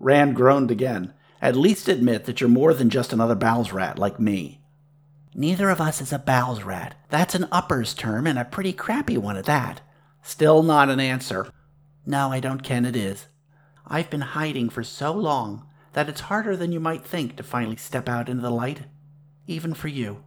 Rand 0.01 0.35
groaned 0.35 0.73
again. 0.73 1.15
At 1.41 1.55
least 1.55 1.87
admit 1.87 2.25
that 2.25 2.41
you're 2.41 2.51
more 2.51 2.75
than 2.75 2.91
just 2.91 3.13
another 3.13 3.37
bowels 3.37 3.73
rat 3.73 3.97
like 3.97 4.19
me. 4.19 4.61
Neither 5.37 5.71
of 5.71 5.81
us 5.81 6.01
is 6.01 6.13
a 6.13 6.19
bowels 6.19 6.65
rat. 6.65 6.97
That's 7.11 7.37
an 7.37 7.47
uppers 7.53 7.95
term, 7.95 8.27
and 8.27 8.41
a 8.41 8.45
pretty 8.45 8.73
crappy 8.73 9.17
one 9.17 9.37
at 9.37 9.45
that. 9.45 9.83
Still 10.23 10.65
not 10.65 10.89
an 10.89 10.99
answer. 10.99 11.47
No, 12.05 12.33
I 12.33 12.41
don't 12.41 12.65
ken 12.65 12.85
it 12.85 12.97
is. 12.97 13.27
I've 13.87 14.11
been 14.11 14.23
hiding 14.23 14.69
for 14.69 14.83
so 14.83 15.13
long 15.13 15.65
that 15.93 16.09
it's 16.09 16.23
harder 16.23 16.57
than 16.57 16.73
you 16.73 16.81
might 16.81 17.07
think 17.07 17.37
to 17.37 17.45
finally 17.45 17.77
step 17.77 18.09
out 18.09 18.29
into 18.29 18.43
the 18.43 18.51
light, 18.51 18.81
even 19.47 19.75
for 19.75 19.87
you. 19.87 20.25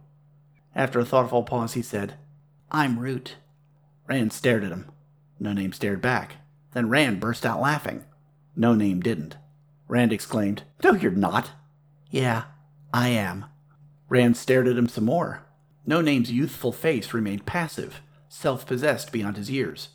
After 0.74 1.00
a 1.00 1.04
thoughtful 1.04 1.42
pause, 1.42 1.74
he 1.74 1.82
said, 1.82 2.14
I'm 2.70 2.98
Root. 2.98 3.36
Rand 4.06 4.32
stared 4.32 4.64
at 4.64 4.72
him. 4.72 4.86
No 5.38 5.52
Name 5.52 5.72
stared 5.72 6.00
back. 6.00 6.36
Then 6.72 6.88
Rand 6.88 7.20
burst 7.20 7.44
out 7.44 7.60
laughing. 7.60 8.04
No 8.54 8.74
Name 8.74 9.00
didn't. 9.00 9.36
Rand 9.88 10.12
exclaimed, 10.12 10.62
No, 10.84 10.92
you're 10.92 11.10
not. 11.10 11.50
Yeah, 12.10 12.44
I 12.92 13.08
am. 13.08 13.46
Rand 14.08 14.36
stared 14.36 14.68
at 14.68 14.76
him 14.76 14.88
some 14.88 15.04
more. 15.04 15.42
No 15.86 16.00
Name's 16.00 16.30
youthful 16.30 16.72
face 16.72 17.12
remained 17.14 17.46
passive, 17.46 18.02
self 18.28 18.66
possessed 18.66 19.10
beyond 19.12 19.36
his 19.36 19.50
years. 19.50 19.88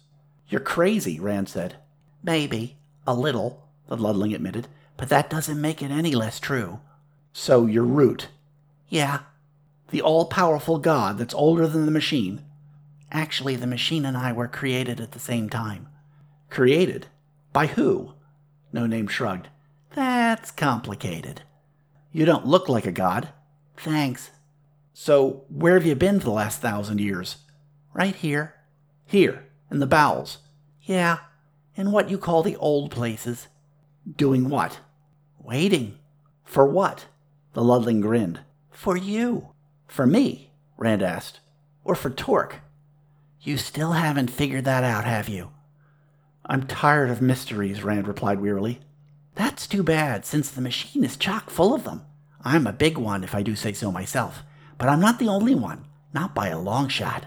You're 0.49 0.61
crazy, 0.61 1.19
Rand 1.19 1.49
said. 1.49 1.75
Maybe, 2.23 2.77
a 3.07 3.13
little, 3.13 3.67
the 3.87 3.97
Ludling 3.97 4.33
admitted, 4.33 4.67
but 4.97 5.09
that 5.09 5.29
doesn't 5.29 5.61
make 5.61 5.81
it 5.81 5.91
any 5.91 6.15
less 6.15 6.39
true. 6.39 6.79
So 7.33 7.65
you're 7.65 7.83
Root? 7.83 8.29
Yeah. 8.89 9.19
The 9.89 10.01
all 10.01 10.25
powerful 10.25 10.79
god 10.79 11.17
that's 11.17 11.33
older 11.33 11.67
than 11.67 11.85
the 11.85 11.91
machine? 11.91 12.43
Actually, 13.11 13.55
the 13.55 13.67
machine 13.67 14.05
and 14.05 14.17
I 14.17 14.31
were 14.33 14.47
created 14.47 14.99
at 14.99 15.11
the 15.11 15.19
same 15.19 15.49
time. 15.49 15.87
Created? 16.49 17.07
By 17.53 17.67
who? 17.67 18.13
No 18.73 18.85
Name 18.87 19.07
shrugged. 19.07 19.49
That's 19.93 20.51
complicated. 20.51 21.43
You 22.11 22.25
don't 22.25 22.47
look 22.47 22.67
like 22.67 22.85
a 22.85 22.91
god. 22.91 23.29
Thanks. 23.77 24.31
So, 24.93 25.45
where 25.49 25.75
have 25.75 25.85
you 25.85 25.95
been 25.95 26.19
for 26.19 26.25
the 26.25 26.31
last 26.31 26.61
thousand 26.61 26.99
years? 26.99 27.37
Right 27.93 28.15
here. 28.15 28.55
Here, 29.05 29.45
in 29.69 29.79
the 29.79 29.87
bowels. 29.87 30.39
Yeah, 30.81 31.19
in 31.75 31.91
what 31.91 32.09
you 32.09 32.17
call 32.17 32.43
the 32.43 32.55
old 32.57 32.91
places. 32.91 33.47
Doing 34.17 34.49
what? 34.49 34.79
Waiting. 35.39 35.97
For 36.43 36.65
what? 36.65 37.05
The 37.53 37.61
Ludling 37.61 38.01
grinned. 38.01 38.41
For 38.71 38.95
you. 38.97 39.49
For 39.87 40.05
me? 40.05 40.51
Rand 40.77 41.01
asked. 41.01 41.39
Or 41.83 41.95
for 41.95 42.09
Torque? 42.09 42.61
You 43.41 43.57
still 43.57 43.93
haven't 43.93 44.31
figured 44.31 44.65
that 44.65 44.83
out, 44.83 45.05
have 45.05 45.29
you? 45.29 45.51
I'm 46.45 46.67
tired 46.67 47.09
of 47.09 47.21
mysteries, 47.21 47.83
Rand 47.83 48.07
replied 48.07 48.41
wearily. 48.41 48.79
That's 49.35 49.67
too 49.67 49.83
bad, 49.83 50.25
since 50.25 50.49
the 50.49 50.61
machine 50.61 51.03
is 51.03 51.17
chock 51.17 51.49
full 51.49 51.73
of 51.73 51.83
them. 51.83 52.03
I'm 52.43 52.67
a 52.67 52.73
big 52.73 52.97
one, 52.97 53.23
if 53.23 53.33
I 53.35 53.41
do 53.41 53.55
say 53.55 53.73
so 53.73 53.91
myself, 53.91 54.43
but 54.77 54.89
I'm 54.89 54.99
not 54.99 55.19
the 55.19 55.27
only 55.27 55.55
one, 55.55 55.85
not 56.13 56.35
by 56.35 56.47
a 56.47 56.59
long 56.59 56.87
shot. 56.87 57.25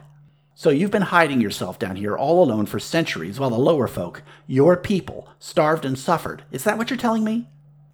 So 0.54 0.70
you've 0.70 0.90
been 0.90 1.02
hiding 1.02 1.40
yourself 1.40 1.78
down 1.78 1.96
here 1.96 2.16
all 2.16 2.42
alone 2.42 2.66
for 2.66 2.80
centuries 2.80 3.38
while 3.38 3.50
the 3.50 3.58
lower 3.58 3.86
folk, 3.86 4.22
your 4.46 4.76
people, 4.76 5.28
starved 5.38 5.84
and 5.84 5.98
suffered. 5.98 6.42
Is 6.50 6.64
that 6.64 6.78
what 6.78 6.90
you're 6.90 6.96
telling 6.96 7.22
me? 7.22 7.48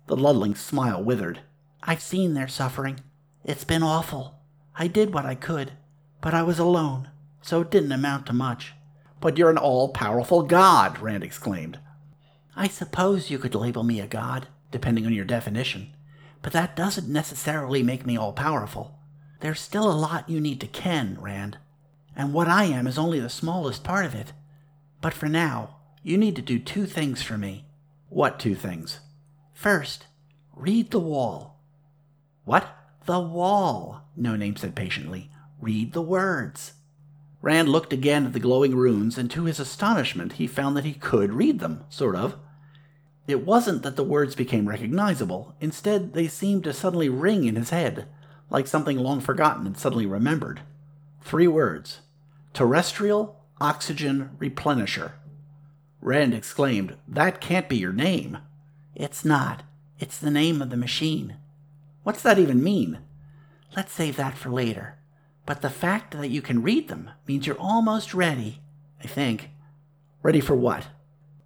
The 0.06 0.16
Ludling's 0.16 0.60
smile 0.60 1.02
withered. 1.02 1.40
I've 1.82 2.00
seen 2.00 2.32
their 2.34 2.48
suffering. 2.48 3.00
It's 3.44 3.64
been 3.64 3.82
awful. 3.82 4.38
I 4.76 4.88
did 4.88 5.14
what 5.14 5.26
I 5.26 5.34
could, 5.34 5.72
but 6.20 6.34
I 6.34 6.42
was 6.42 6.58
alone, 6.58 7.10
so 7.42 7.60
it 7.60 7.70
didn't 7.70 7.92
amount 7.92 8.26
to 8.26 8.32
much. 8.32 8.72
But 9.20 9.38
you're 9.38 9.50
an 9.50 9.58
all 9.58 9.88
powerful 9.90 10.42
god, 10.42 10.98
Rand 10.98 11.22
exclaimed. 11.22 11.78
I 12.56 12.68
suppose 12.68 13.30
you 13.30 13.38
could 13.38 13.54
label 13.54 13.84
me 13.84 14.00
a 14.00 14.06
god, 14.06 14.48
depending 14.70 15.06
on 15.06 15.12
your 15.12 15.24
definition, 15.24 15.92
but 16.42 16.52
that 16.52 16.76
doesn't 16.76 17.08
necessarily 17.08 17.82
make 17.82 18.04
me 18.04 18.16
all 18.16 18.32
powerful. 18.32 18.98
There's 19.40 19.60
still 19.60 19.90
a 19.90 19.94
lot 19.94 20.28
you 20.28 20.40
need 20.40 20.60
to 20.60 20.66
ken, 20.66 21.18
Rand, 21.20 21.58
and 22.16 22.32
what 22.32 22.48
I 22.48 22.64
am 22.64 22.86
is 22.86 22.98
only 22.98 23.20
the 23.20 23.28
smallest 23.28 23.84
part 23.84 24.04
of 24.06 24.14
it. 24.14 24.32
But 25.00 25.14
for 25.14 25.28
now, 25.28 25.76
you 26.02 26.16
need 26.16 26.36
to 26.36 26.42
do 26.42 26.58
two 26.58 26.86
things 26.86 27.22
for 27.22 27.36
me. 27.36 27.66
What 28.08 28.38
two 28.38 28.54
things? 28.54 29.00
First, 29.52 30.06
read 30.54 30.90
the 30.90 31.00
wall. 31.00 31.60
What? 32.44 32.73
The 33.06 33.20
wall, 33.20 34.02
No 34.16 34.34
Name 34.34 34.56
said 34.56 34.74
patiently. 34.74 35.30
Read 35.60 35.92
the 35.92 36.02
words. 36.02 36.72
Rand 37.42 37.68
looked 37.68 37.92
again 37.92 38.24
at 38.24 38.32
the 38.32 38.40
glowing 38.40 38.74
runes, 38.74 39.18
and 39.18 39.30
to 39.30 39.44
his 39.44 39.60
astonishment, 39.60 40.34
he 40.34 40.46
found 40.46 40.74
that 40.76 40.86
he 40.86 40.94
could 40.94 41.34
read 41.34 41.58
them, 41.58 41.84
sort 41.90 42.16
of. 42.16 42.36
It 43.26 43.44
wasn't 43.44 43.82
that 43.82 43.96
the 43.96 44.04
words 44.04 44.34
became 44.34 44.68
recognizable. 44.68 45.54
Instead, 45.60 46.14
they 46.14 46.28
seemed 46.28 46.64
to 46.64 46.72
suddenly 46.72 47.10
ring 47.10 47.44
in 47.44 47.56
his 47.56 47.70
head, 47.70 48.06
like 48.48 48.66
something 48.66 48.96
long 48.96 49.20
forgotten 49.20 49.66
and 49.66 49.76
suddenly 49.76 50.06
remembered. 50.06 50.60
Three 51.20 51.48
words 51.48 52.00
Terrestrial 52.54 53.44
Oxygen 53.60 54.30
Replenisher. 54.38 55.12
Rand 56.00 56.32
exclaimed, 56.32 56.96
That 57.06 57.40
can't 57.40 57.68
be 57.68 57.76
your 57.76 57.92
name. 57.92 58.38
It's 58.94 59.24
not. 59.24 59.62
It's 59.98 60.18
the 60.18 60.30
name 60.30 60.62
of 60.62 60.70
the 60.70 60.76
machine. 60.78 61.36
What's 62.04 62.22
that 62.22 62.38
even 62.38 62.62
mean? 62.62 62.98
Let's 63.76 63.92
save 63.92 64.16
that 64.16 64.38
for 64.38 64.50
later. 64.50 64.98
But 65.46 65.62
the 65.62 65.70
fact 65.70 66.12
that 66.12 66.30
you 66.30 66.40
can 66.40 66.62
read 66.62 66.88
them 66.88 67.10
means 67.26 67.46
you're 67.46 67.58
almost 67.58 68.14
ready, 68.14 68.60
I 69.02 69.06
think. 69.06 69.50
Ready 70.22 70.40
for 70.40 70.54
what? 70.54 70.86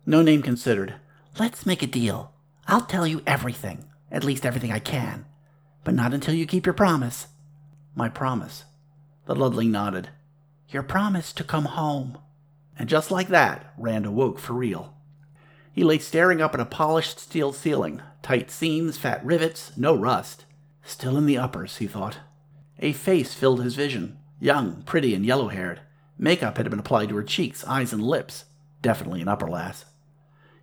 No 0.05 0.21
name 0.21 0.43
considered. 0.43 0.97
Let's 1.39 1.65
make 1.65 1.83
a 1.83 1.87
deal. 1.87 2.33
I'll 2.67 2.83
tell 2.83 3.07
you 3.07 3.23
everything, 3.27 3.87
at 4.11 4.25
least 4.25 4.45
everything 4.45 4.73
I 4.73 4.79
can, 4.79 5.25
but 5.85 5.95
not 5.95 6.13
until 6.13 6.35
you 6.35 6.45
keep 6.45 6.67
your 6.67 6.75
promise. 6.75 7.29
My 7.95 8.09
promise. 8.09 8.65
The 9.27 9.35
Ludling 9.35 9.71
nodded. 9.71 10.11
Your 10.69 10.83
promise 10.83 11.33
to 11.35 11.45
come 11.45 11.67
home. 11.67 12.19
And 12.79 12.89
just 12.89 13.11
like 13.11 13.29
that, 13.29 13.73
Rand 13.79 14.07
awoke 14.07 14.39
for 14.39 14.55
real. 14.55 14.95
He 15.73 15.85
lay 15.85 15.99
staring 15.99 16.41
up 16.41 16.55
at 16.55 16.61
a 16.61 16.65
polished 16.65 17.21
steel 17.21 17.53
ceiling, 17.53 18.03
tight 18.23 18.51
seams, 18.51 18.99
fat 18.99 19.25
rivets, 19.25 19.73
no 19.77 19.97
rust. 19.97 20.45
Still 20.89 21.19
in 21.19 21.27
the 21.27 21.37
uppers, 21.37 21.77
he 21.77 21.87
thought. 21.87 22.17
A 22.79 22.95
face 22.95 23.35
filled 23.35 23.63
his 23.63 23.75
vision, 23.75 24.17
young, 24.41 24.81
pretty, 24.87 25.15
and 25.15 25.25
yellow 25.25 25.49
haired. 25.49 25.83
Makeup 26.17 26.57
had 26.57 26.71
been 26.71 26.79
applied 26.79 27.11
to 27.11 27.17
her 27.17 27.23
cheeks, 27.23 27.63
eyes, 27.65 27.93
and 27.93 28.03
lips. 28.03 28.47
Definitely 28.81 29.21
an 29.21 29.29
upper 29.29 29.47
lass. 29.47 29.85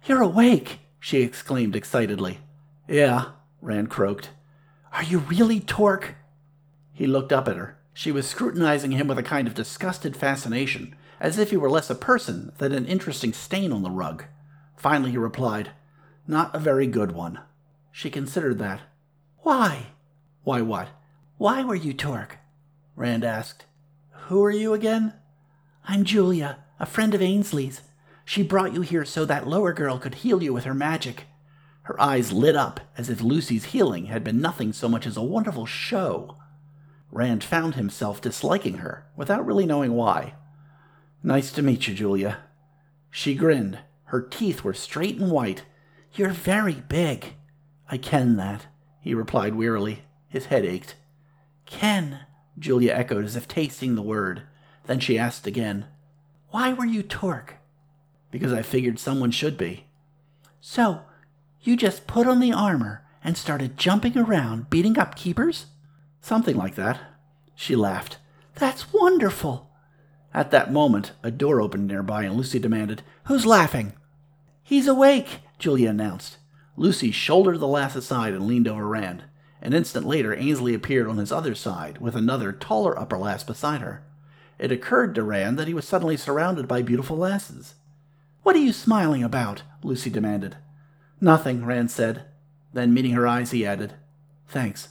You're 0.08 0.24
awake, 0.24 0.80
she 1.00 1.22
exclaimed 1.22 1.76
excitedly. 1.76 2.40
Yeah, 2.88 3.34
Rand 3.62 3.92
croaked. 3.92 4.32
Are 4.92 5.04
you 5.04 5.20
really 5.20 5.60
Torque? 5.60 6.16
He 6.92 7.06
looked 7.06 7.32
up 7.32 7.48
at 7.48 7.58
her. 7.58 7.78
She 7.94 8.12
was 8.12 8.28
scrutinizing 8.28 8.94
him 8.94 9.08
with 9.08 9.20
a 9.20 9.24
kind 9.24 9.48
of 9.48 9.54
disgusted 9.54 10.18
fascination, 10.18 10.96
as 11.20 11.38
if 11.38 11.52
he 11.52 11.58
were 11.58 11.70
less 11.70 11.92
a 11.92 11.96
person 11.96 12.52
than 12.58 12.72
an 12.72 12.88
interesting 12.88 13.32
stain 13.32 13.72
on 13.72 13.84
the 13.84 13.92
rug. 13.92 14.24
Finally, 14.76 15.12
he 15.12 15.18
replied, 15.18 15.70
Not 16.28 16.56
a 16.56 16.60
very 16.60 16.88
good 16.88 17.12
one. 17.12 17.42
She 17.92 18.10
considered 18.10 18.58
that. 18.58 18.82
Why? 19.42 19.92
Why 20.46 20.62
what? 20.62 20.90
Why 21.40 21.64
were 21.64 21.74
you 21.74 21.92
Torque? 21.92 22.38
Rand 22.96 23.24
asked. 23.24 23.66
Who 24.28 24.44
are 24.44 24.52
you 24.52 24.76
again? 24.76 25.16
I'm 25.88 26.04
Julia, 26.04 26.60
a 26.80 26.86
friend 26.86 27.16
of 27.16 27.22
Ainsley's. 27.22 27.82
She 28.26 28.44
brought 28.44 28.72
you 28.72 28.82
here 28.82 29.06
so 29.06 29.26
that 29.26 29.48
lower 29.48 29.74
girl 29.74 29.98
could 29.98 30.14
heal 30.14 30.44
you 30.44 30.54
with 30.54 30.66
her 30.66 30.76
magic. 30.76 31.24
Her 31.82 32.00
eyes 32.00 32.32
lit 32.32 32.56
up 32.56 32.80
as 32.96 33.10
if 33.10 33.22
Lucy's 33.22 33.66
healing 33.66 34.06
had 34.06 34.24
been 34.24 34.40
nothing 34.40 34.72
so 34.72 34.88
much 34.88 35.08
as 35.08 35.18
a 35.18 35.24
wonderful 35.24 35.66
show. 35.66 36.38
Rand 37.10 37.44
found 37.44 37.74
himself 37.74 38.22
disliking 38.22 38.78
her, 38.78 39.08
without 39.16 39.48
really 39.48 39.66
knowing 39.66 39.94
why. 39.94 40.36
Nice 41.24 41.52
to 41.54 41.64
meet 41.64 41.88
you, 41.88 41.96
Julia. 41.96 42.38
She 43.10 43.34
grinned. 43.34 43.80
Her 44.06 44.22
teeth 44.22 44.64
were 44.64 44.76
straight 44.76 45.18
and 45.18 45.32
white. 45.32 45.64
You're 46.14 46.30
very 46.30 46.84
big. 46.88 47.34
I 47.90 47.98
ken 47.98 48.36
that, 48.36 48.68
he 49.02 49.16
replied 49.16 49.56
wearily. 49.56 50.05
His 50.36 50.48
head 50.48 50.66
ached. 50.66 50.96
Ken, 51.66 52.26
Julia 52.60 52.94
echoed 52.94 53.24
as 53.24 53.38
if 53.38 53.48
tasting 53.48 53.96
the 53.96 54.02
word. 54.02 54.42
Then 54.86 55.00
she 55.00 55.18
asked 55.18 55.48
again, 55.48 55.86
Why 56.50 56.74
were 56.74 56.86
you 56.86 57.04
Torque? 57.04 57.56
Because 58.32 58.52
I 58.52 58.62
figured 58.62 59.00
someone 59.00 59.32
should 59.32 59.58
be. 59.58 59.86
So, 60.60 61.04
you 61.62 61.78
just 61.78 62.06
put 62.06 62.28
on 62.28 62.42
the 62.42 62.52
armor 62.52 63.06
and 63.24 63.38
started 63.38 63.78
jumping 63.78 64.18
around, 64.18 64.70
beating 64.70 65.00
up 65.00 65.16
keepers? 65.16 65.68
Something 66.20 66.58
like 66.58 66.76
that. 66.76 67.00
She 67.56 67.78
laughed. 67.78 68.18
That's 68.56 68.92
wonderful. 68.92 69.70
At 70.34 70.52
that 70.52 70.70
moment, 70.70 71.14
a 71.24 71.32
door 71.32 71.62
opened 71.62 71.88
nearby, 71.88 72.24
and 72.24 72.36
Lucy 72.36 72.60
demanded, 72.60 73.04
Who's 73.28 73.46
laughing? 73.46 73.94
He's 74.62 74.86
awake, 74.86 75.40
Julia 75.60 75.92
announced. 75.92 76.40
Lucy 76.76 77.12
shouldered 77.12 77.62
the 77.62 77.68
lass 77.68 77.96
aside 77.96 78.34
and 78.34 78.46
leaned 78.46 78.68
over 78.68 78.86
Rand. 78.86 79.24
An 79.66 79.74
instant 79.74 80.06
later, 80.06 80.36
Ainsley 80.36 80.76
appeared 80.76 81.08
on 81.08 81.18
his 81.18 81.32
other 81.32 81.56
side, 81.56 81.98
with 81.98 82.16
another, 82.16 82.52
taller 82.52 82.98
upper 83.00 83.18
lass 83.18 83.44
beside 83.44 83.82
her. 83.82 84.04
It 84.60 84.72
occurred 84.72 85.16
to 85.16 85.24
Rand 85.24 85.58
that 85.58 85.68
he 85.68 85.74
was 85.74 85.88
suddenly 85.88 86.18
surrounded 86.18 86.68
by 86.68 86.84
beautiful 86.84 87.18
lasses. 87.18 87.74
What 88.44 88.56
are 88.56 88.60
you 88.60 88.72
smiling 88.72 89.24
about? 89.24 89.64
Lucy 89.82 90.12
demanded. 90.12 90.58
Nothing, 91.20 91.66
Rand 91.66 91.90
said. 91.90 92.26
Then, 92.74 92.94
meeting 92.94 93.14
her 93.14 93.26
eyes, 93.26 93.50
he 93.50 93.66
added, 93.66 93.96
Thanks. 94.48 94.90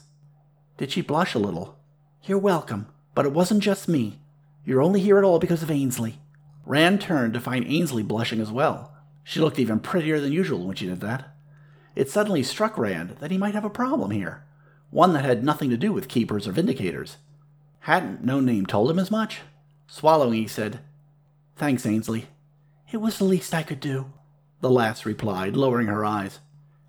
Did 0.75 0.91
she 0.91 0.99
blush 0.99 1.35
a 1.35 1.39
little? 1.39 1.79
You're 2.25 2.37
welcome, 2.37 2.87
but 3.13 3.25
it 3.25 3.31
wasn't 3.31 3.63
just 3.63 3.87
me. 3.87 4.19
You're 4.65 4.83
only 4.83 4.99
here 4.99 5.17
at 5.17 5.23
all 5.23 5.39
because 5.39 5.63
of 5.63 5.71
Ainsley. 5.71 6.19
Rand 6.65 6.99
turned 6.99 7.33
to 7.33 7.39
find 7.39 7.65
Ainsley 7.65 8.03
blushing 8.03 8.41
as 8.41 8.51
well. 8.51 8.91
She 9.23 9.39
looked 9.39 9.57
even 9.57 9.79
prettier 9.79 10.19
than 10.19 10.33
usual 10.33 10.67
when 10.67 10.75
she 10.75 10.87
did 10.87 10.99
that. 10.99 11.33
It 11.95 12.09
suddenly 12.09 12.43
struck 12.43 12.77
Rand 12.77 13.11
that 13.21 13.31
he 13.31 13.37
might 13.37 13.53
have 13.53 13.63
a 13.63 13.69
problem 13.69 14.11
here 14.11 14.43
one 14.95 15.11
that 15.11 15.25
had 15.25 15.43
nothing 15.43 15.69
to 15.69 15.75
do 15.75 15.91
with 15.91 16.07
keepers 16.07 16.47
or 16.47 16.53
vindicators. 16.53 17.17
Hadn't 17.79 18.23
no 18.23 18.39
name 18.39 18.65
told 18.65 18.89
him 18.89 18.97
as 18.97 19.11
much? 19.11 19.41
Swallowing, 19.87 20.35
he 20.35 20.47
said, 20.47 20.79
Thanks, 21.57 21.85
Ainsley. 21.85 22.27
It 22.89 23.01
was 23.01 23.17
the 23.17 23.25
least 23.25 23.53
I 23.53 23.61
could 23.61 23.81
do, 23.81 24.13
the 24.61 24.69
lass 24.69 25.05
replied, 25.05 25.57
lowering 25.57 25.87
her 25.87 26.05
eyes, 26.05 26.39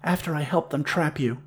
after 0.05 0.37
I 0.37 0.43
helped 0.43 0.71
them 0.71 0.85
trap 0.85 1.19
you. 1.19 1.39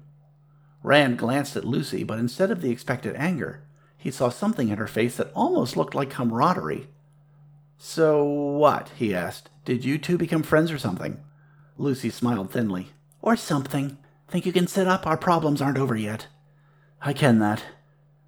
Rand 0.84 1.18
glanced 1.18 1.56
at 1.56 1.64
Lucy, 1.64 2.04
but 2.04 2.20
instead 2.20 2.52
of 2.52 2.62
the 2.62 2.72
expected 2.72 3.16
anger, 3.16 3.64
he 3.96 4.12
saw 4.12 4.28
something 4.28 4.68
in 4.68 4.80
her 4.80 4.88
face 4.88 5.16
that 5.16 5.32
almost 5.34 5.78
looked 5.78 5.96
like 5.96 6.10
camaraderie. 6.10 6.90
So 7.78 8.26
what? 8.26 8.92
he 8.98 9.16
asked. 9.16 9.50
Did 9.64 9.86
you 9.86 9.98
two 9.98 10.18
become 10.18 10.44
friends 10.44 10.74
or 10.74 10.78
something? 10.78 11.24
Lucy 11.78 12.10
smiled 12.10 12.52
thinly. 12.52 12.90
Or 13.22 13.38
something. 13.38 13.98
Think 14.28 14.46
you 14.46 14.52
can 14.52 14.68
sit 14.68 14.90
up? 14.90 15.08
Our 15.08 15.18
problems 15.18 15.62
aren't 15.62 15.78
over 15.78 15.96
yet. 15.96 16.28
I 17.02 17.14
ken 17.14 17.40
that. 17.40 17.64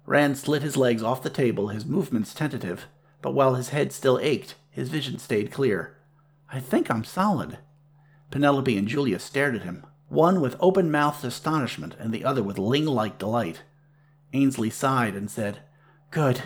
Rand 0.06 0.38
slid 0.38 0.62
his 0.62 0.76
legs 0.76 1.02
off 1.02 1.22
the 1.22 1.30
table, 1.30 1.68
his 1.68 1.84
movements 1.84 2.34
tentative, 2.34 2.86
but 3.20 3.34
while 3.34 3.54
his 3.54 3.68
head 3.68 3.92
still 3.92 4.18
ached, 4.20 4.54
his 4.70 4.88
vision 4.88 5.18
stayed 5.18 5.52
clear. 5.52 5.96
I 6.50 6.60
think 6.60 6.90
I'm 6.90 7.04
solid. 7.04 7.58
Penelope 8.30 8.76
and 8.76 8.88
Julia 8.88 9.18
stared 9.18 9.54
at 9.54 9.62
him, 9.62 9.86
one 10.08 10.40
with 10.40 10.56
open 10.58 10.90
mouthed 10.90 11.24
astonishment 11.24 11.94
and 11.98 12.12
the 12.12 12.24
other 12.24 12.42
with 12.42 12.58
Ling 12.58 12.86
like 12.86 13.18
delight. 13.18 13.62
Ainsley 14.32 14.70
sighed 14.70 15.14
and 15.14 15.30
said, 15.30 15.60
Good. 16.10 16.42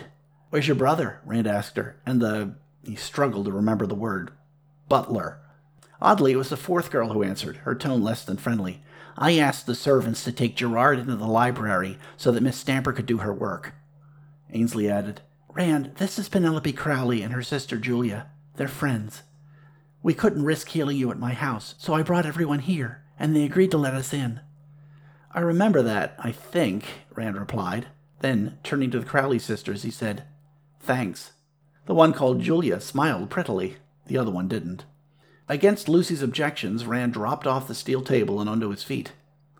Where's 0.49 0.67
your 0.67 0.75
brother? 0.75 1.19
Rand 1.25 1.47
asked 1.47 1.77
her, 1.77 2.01
and 2.05 2.21
the. 2.21 2.55
He 2.83 2.95
struggled 2.95 3.45
to 3.45 3.51
remember 3.51 3.85
the 3.85 3.95
word. 3.95 4.31
Butler. 4.87 5.39
Oddly, 6.01 6.31
it 6.31 6.37
was 6.37 6.49
the 6.49 6.55
fourth 6.57 6.91
girl 6.91 7.09
who 7.09 7.23
answered, 7.23 7.57
her 7.57 7.75
tone 7.75 8.01
less 8.01 8.23
than 8.23 8.37
friendly. 8.37 8.81
I 9.17 9.39
asked 9.39 9.65
the 9.65 9.73
servants 9.73 10.23
to 10.23 10.31
take 10.31 10.55
Gerard 10.55 10.99
into 10.99 11.15
the 11.15 11.25
library 11.25 11.97
so 12.17 12.31
that 12.31 12.43
Miss 12.43 12.57
Stamper 12.57 12.93
could 12.93 13.07
do 13.07 13.17
her 13.17 13.33
work. 13.33 13.73
Ainsley 14.53 14.89
added, 14.89 15.21
Rand, 15.49 15.93
this 15.95 16.19
is 16.19 16.29
Penelope 16.29 16.71
Crowley 16.73 17.23
and 17.23 17.33
her 17.33 17.41
sister 17.41 17.77
Julia. 17.77 18.27
They're 18.57 18.67
friends. 18.67 19.23
We 20.03 20.13
couldn't 20.13 20.45
risk 20.45 20.69
healing 20.69 20.97
you 20.97 21.09
at 21.09 21.19
my 21.19 21.33
house, 21.33 21.73
so 21.79 21.93
I 21.93 22.03
brought 22.03 22.27
everyone 22.27 22.59
here, 22.59 23.03
and 23.17 23.35
they 23.35 23.43
agreed 23.43 23.71
to 23.71 23.77
let 23.77 23.95
us 23.95 24.13
in. 24.13 24.39
I 25.31 25.39
remember 25.39 25.81
that, 25.81 26.15
I 26.19 26.31
think, 26.31 26.85
Rand 27.15 27.37
replied. 27.37 27.87
Then, 28.19 28.59
turning 28.63 28.91
to 28.91 28.99
the 28.99 29.05
Crowley 29.05 29.39
sisters, 29.39 29.81
he 29.81 29.91
said, 29.91 30.25
Thanks. 30.79 31.33
The 31.87 31.95
one 31.95 32.13
called 32.13 32.41
Julia 32.41 32.79
smiled 32.79 33.31
prettily. 33.31 33.77
The 34.05 34.17
other 34.17 34.31
one 34.31 34.47
didn't. 34.47 34.85
Against 35.49 35.87
Lucy's 35.87 36.21
objections, 36.21 36.85
Rand 36.85 37.13
dropped 37.13 37.47
off 37.47 37.67
the 37.67 37.75
steel 37.75 38.01
table 38.01 38.41
and 38.41 38.49
onto 38.49 38.69
his 38.69 38.83
feet. 38.83 39.13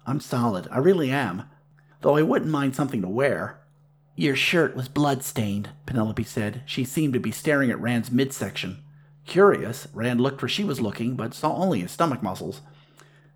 I'm 0.05 0.19
solid, 0.19 0.67
I 0.69 0.79
really 0.79 1.11
am. 1.11 1.43
Though 2.01 2.17
I 2.17 2.23
wouldn't 2.23 2.51
mind 2.51 2.75
something 2.75 3.01
to 3.01 3.07
wear. 3.07 3.59
Your 4.15 4.35
shirt 4.35 4.75
was 4.75 4.89
blood-stained, 4.89 5.69
Penelope 5.85 6.23
said. 6.23 6.63
She 6.65 6.83
seemed 6.83 7.13
to 7.13 7.19
be 7.19 7.31
staring 7.31 7.69
at 7.69 7.79
Rand's 7.79 8.11
midsection. 8.11 8.83
Curious, 9.25 9.87
Rand 9.93 10.19
looked 10.19 10.41
where 10.41 10.49
she 10.49 10.63
was 10.63 10.81
looking, 10.81 11.15
but 11.15 11.33
saw 11.33 11.55
only 11.55 11.81
his 11.81 11.91
stomach 11.91 12.23
muscles. 12.23 12.61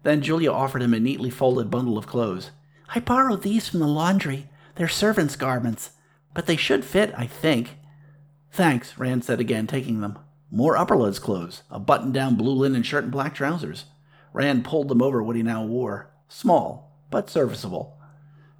Then 0.03 0.21
Julia 0.21 0.51
offered 0.51 0.81
him 0.81 0.93
a 0.93 0.99
neatly 0.99 1.29
folded 1.29 1.69
bundle 1.69 1.97
of 1.97 2.07
clothes. 2.07 2.51
I 2.93 2.99
borrowed 2.99 3.43
these 3.43 3.69
from 3.69 3.79
the 3.79 3.87
laundry. 3.87 4.49
They're 4.75 4.87
servants' 4.87 5.35
garments, 5.35 5.91
but 6.33 6.47
they 6.47 6.55
should 6.55 6.83
fit, 6.83 7.13
I 7.15 7.27
think. 7.27 7.77
Thanks, 8.51 8.97
Rand 8.97 9.23
said 9.23 9.39
again, 9.39 9.67
taking 9.67 10.01
them. 10.01 10.17
More 10.53 10.75
upperlids 10.75 11.19
clothes, 11.21 11.63
a 11.71 11.79
button 11.79 12.11
down 12.11 12.35
blue 12.35 12.53
linen 12.53 12.83
shirt 12.83 13.03
and 13.03 13.11
black 13.11 13.33
trousers. 13.33 13.85
Rand 14.33 14.65
pulled 14.65 14.89
them 14.89 15.01
over 15.01 15.23
what 15.23 15.37
he 15.37 15.43
now 15.43 15.63
wore. 15.63 16.11
Small, 16.27 16.91
but 17.09 17.29
serviceable. 17.29 17.97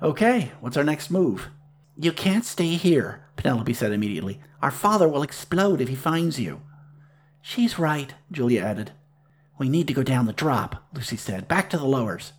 Okay, 0.02 0.52
what's 0.62 0.78
our 0.78 0.86
next 0.86 1.12
move? 1.12 1.50
You 1.98 2.14
can't 2.14 2.46
stay 2.46 2.76
here, 2.76 3.26
Penelope 3.36 3.74
said 3.74 3.92
immediately. 3.92 4.40
Our 4.62 4.72
father 4.72 5.08
will 5.10 5.22
explode 5.22 5.82
if 5.82 5.90
he 5.90 5.96
finds 5.96 6.40
you. 6.40 6.62
She's 7.42 7.78
right, 7.78 8.14
Julia 8.32 8.62
added. 8.62 8.92
We 9.58 9.68
need 9.68 9.88
to 9.88 9.94
go 9.94 10.02
down 10.02 10.28
the 10.28 10.34
drop, 10.34 10.88
Lucy 10.94 11.18
said. 11.18 11.48
Back 11.48 11.70
to 11.72 11.78
the 11.78 11.86
lowers. 11.86 12.32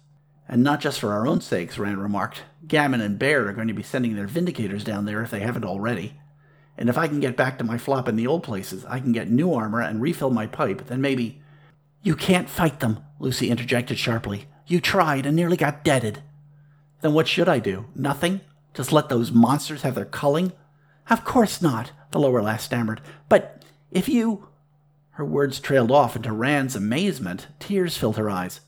And 0.49 0.63
not 0.63 0.81
just 0.81 0.99
for 0.99 1.13
our 1.13 1.27
own 1.27 1.41
sakes, 1.41 1.79
Rand 1.79 2.03
remarked. 2.03 2.43
Gammon 2.67 3.01
and 3.01 3.19
Baird 3.19 3.49
are 3.49 3.53
going 3.53 3.69
to 3.69 3.75
be 3.75 3.83
sending 3.83 4.17
their 4.17 4.27
vindicators 4.27 4.83
down 4.83 5.05
there 5.05 5.23
if 5.23 5.31
they 5.31 5.41
haven't 5.41 5.65
already. 5.65 6.15
And 6.79 6.89
if 6.89 6.97
I 6.97 7.09
can 7.09 7.21
get 7.21 7.37
back 7.37 7.59
to 7.59 7.65
my 7.65 7.79
flop 7.79 8.09
in 8.09 8.17
the 8.17 8.27
old 8.27 8.43
places, 8.43 8.85
I 8.87 8.99
can 8.99 9.13
get 9.13 9.31
new 9.31 9.53
armor 9.53 9.81
and 9.81 10.01
refill 10.01 10.31
my 10.31 10.47
pipe, 10.47 10.87
then 10.87 11.01
maybe. 11.01 11.41
You 12.03 12.17
can't 12.17 12.51
fight 12.51 12.81
them, 12.81 12.99
Lucy 13.21 13.51
interjected 13.51 13.99
sharply. 13.99 14.47
You 14.67 14.81
tried 14.81 15.27
and 15.27 15.37
nearly 15.37 15.57
got 15.57 15.85
deaded. 15.85 16.23
Then 17.01 17.13
what 17.13 17.29
should 17.29 17.49
I 17.49 17.59
do? 17.59 17.87
Nothing? 17.95 18.41
Just 18.75 18.93
let 18.93 19.09
those 19.09 19.31
monsters 19.33 19.83
have 19.83 19.95
their 19.95 20.05
culling? 20.05 20.53
Of 21.11 21.25
course 21.25 21.61
not, 21.61 21.93
the 22.11 22.19
lower 22.21 22.43
lass 22.43 22.65
stammered. 22.65 23.01
But 23.29 23.65
if 23.91 24.09
you. 24.09 24.49
Her 25.17 25.25
words 25.25 25.61
trailed 25.61 25.91
off, 25.91 26.17
and 26.17 26.25
to 26.25 26.33
Rand's 26.33 26.75
amazement, 26.75 27.49
tears 27.59 27.97
filled 27.99 28.17
her 28.17 28.31
eyes. 28.31 28.61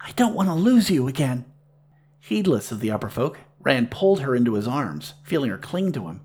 I 0.00 0.12
don't 0.12 0.34
want 0.34 0.48
to 0.48 0.54
lose 0.54 0.90
you 0.90 1.08
again. 1.08 1.46
Heedless 2.20 2.70
of 2.70 2.80
the 2.80 2.90
upper 2.90 3.08
folk, 3.08 3.38
Rand 3.60 3.90
pulled 3.90 4.20
her 4.20 4.36
into 4.36 4.54
his 4.54 4.68
arms, 4.68 5.14
feeling 5.22 5.50
her 5.50 5.58
cling 5.58 5.92
to 5.92 6.06
him. 6.06 6.20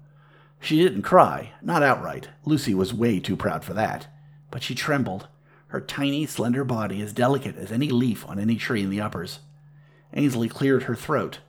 She 0.61 0.77
didn't 0.77 1.01
cry, 1.01 1.53
not 1.61 1.81
outright. 1.81 2.29
Lucy 2.45 2.75
was 2.75 2.93
way 2.93 3.19
too 3.19 3.35
proud 3.35 3.65
for 3.65 3.73
that. 3.73 4.07
But 4.51 4.61
she 4.61 4.75
trembled, 4.75 5.27
her 5.67 5.81
tiny, 5.81 6.27
slender 6.27 6.63
body 6.63 7.01
as 7.01 7.13
delicate 7.13 7.57
as 7.57 7.71
any 7.71 7.89
leaf 7.89 8.25
on 8.29 8.39
any 8.39 8.55
tree 8.57 8.83
in 8.83 8.91
the 8.91 9.01
uppers. 9.01 9.39
Ainsley 10.13 10.47
cleared 10.47 10.83
her 10.83 10.95
throat. 10.95 11.39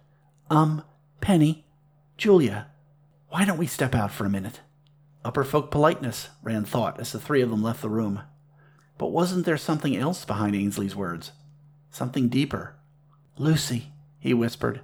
Um, 0.48 0.82
Penny, 1.20 1.66
Julia, 2.16 2.68
why 3.28 3.44
don't 3.44 3.58
we 3.58 3.66
step 3.66 3.94
out 3.94 4.12
for 4.12 4.24
a 4.24 4.30
minute? 4.30 4.60
Upper 5.24 5.44
folk 5.44 5.70
politeness, 5.70 6.30
Rand 6.42 6.66
thought 6.66 6.98
as 6.98 7.12
the 7.12 7.20
three 7.20 7.42
of 7.42 7.50
them 7.50 7.62
left 7.62 7.82
the 7.82 7.90
room. 7.90 8.22
But 8.96 9.12
wasn't 9.12 9.44
there 9.44 9.58
something 9.58 9.94
else 9.94 10.24
behind 10.24 10.56
Ainsley's 10.56 10.96
words? 10.96 11.32
Something 11.90 12.28
deeper. 12.28 12.76
Lucy, 13.36 13.92
he 14.18 14.32
whispered. 14.32 14.80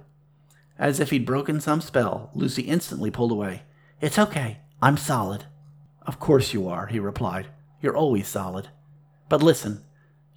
As 0.77 0.99
if 0.99 1.09
he'd 1.09 1.25
broken 1.25 1.59
some 1.59 1.81
spell, 1.81 2.29
Lucy 2.35 2.63
instantly 2.63 3.09
pulled 3.09 3.31
away. 3.31 3.63
It's 4.01 4.17
okay. 4.17 4.59
I'm 4.81 4.95
solid. 4.95 5.45
Of 6.03 6.19
course 6.19 6.53
you 6.53 6.69
are, 6.69 6.87
he 6.87 6.99
replied. 6.99 7.47
You're 7.81 7.97
always 7.97 8.27
solid. 8.27 8.69
But 9.27 9.43
listen, 9.43 9.83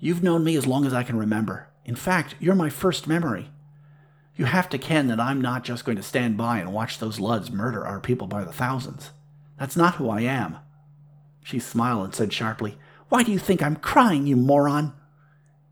you've 0.01 0.23
known 0.23 0.43
me 0.43 0.57
as 0.57 0.67
long 0.67 0.85
as 0.85 0.93
I 0.93 1.05
can 1.05 1.17
remember. 1.17 1.69
In 1.85 1.95
fact, 1.95 2.35
you're 2.41 2.57
my 2.57 2.71
first 2.71 3.07
memory. 3.07 3.51
You 4.35 4.47
have 4.47 4.69
to 4.71 4.79
ken 4.79 5.07
that 5.07 5.21
I'm 5.21 5.41
not 5.41 5.63
just 5.63 5.85
going 5.85 5.97
to 5.97 6.03
stand 6.03 6.37
by 6.37 6.59
and 6.59 6.73
watch 6.73 6.99
those 6.99 7.21
Luds 7.21 7.53
murder 7.53 7.87
our 7.87 8.01
people 8.01 8.27
by 8.27 8.43
the 8.43 8.53
thousands. 8.53 9.11
That's 9.59 9.77
not 9.77 9.95
who 9.97 10.11
I 10.11 10.23
am. 10.23 10.57
She 11.45 11.61
smiled 11.61 12.05
and 12.05 12.15
said 12.15 12.33
sharply, 12.33 12.79
Why 13.11 13.23
do 13.23 13.31
you 13.31 13.39
think 13.39 13.63
I'm 13.63 13.77
crying, 13.77 14.27
you 14.27 14.37
moron? 14.37 14.93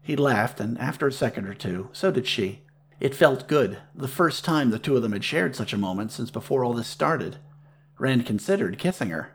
He 0.00 0.14
laughed, 0.14 0.60
and 0.60 0.78
after 0.78 1.08
a 1.08 1.12
second 1.12 1.46
or 1.46 1.54
two, 1.54 1.88
so 1.92 2.12
did 2.12 2.26
she. 2.26 2.62
It 3.00 3.14
felt 3.14 3.48
good, 3.48 3.78
the 3.94 4.08
first 4.08 4.44
time 4.44 4.70
the 4.70 4.78
two 4.78 4.94
of 4.94 5.02
them 5.02 5.12
had 5.12 5.24
shared 5.24 5.56
such 5.56 5.72
a 5.72 5.78
moment 5.78 6.12
since 6.12 6.30
before 6.30 6.64
all 6.64 6.74
this 6.74 6.86
started. 6.86 7.38
Rand 8.00 8.24
considered 8.24 8.78
kissing 8.78 9.10
her, 9.10 9.32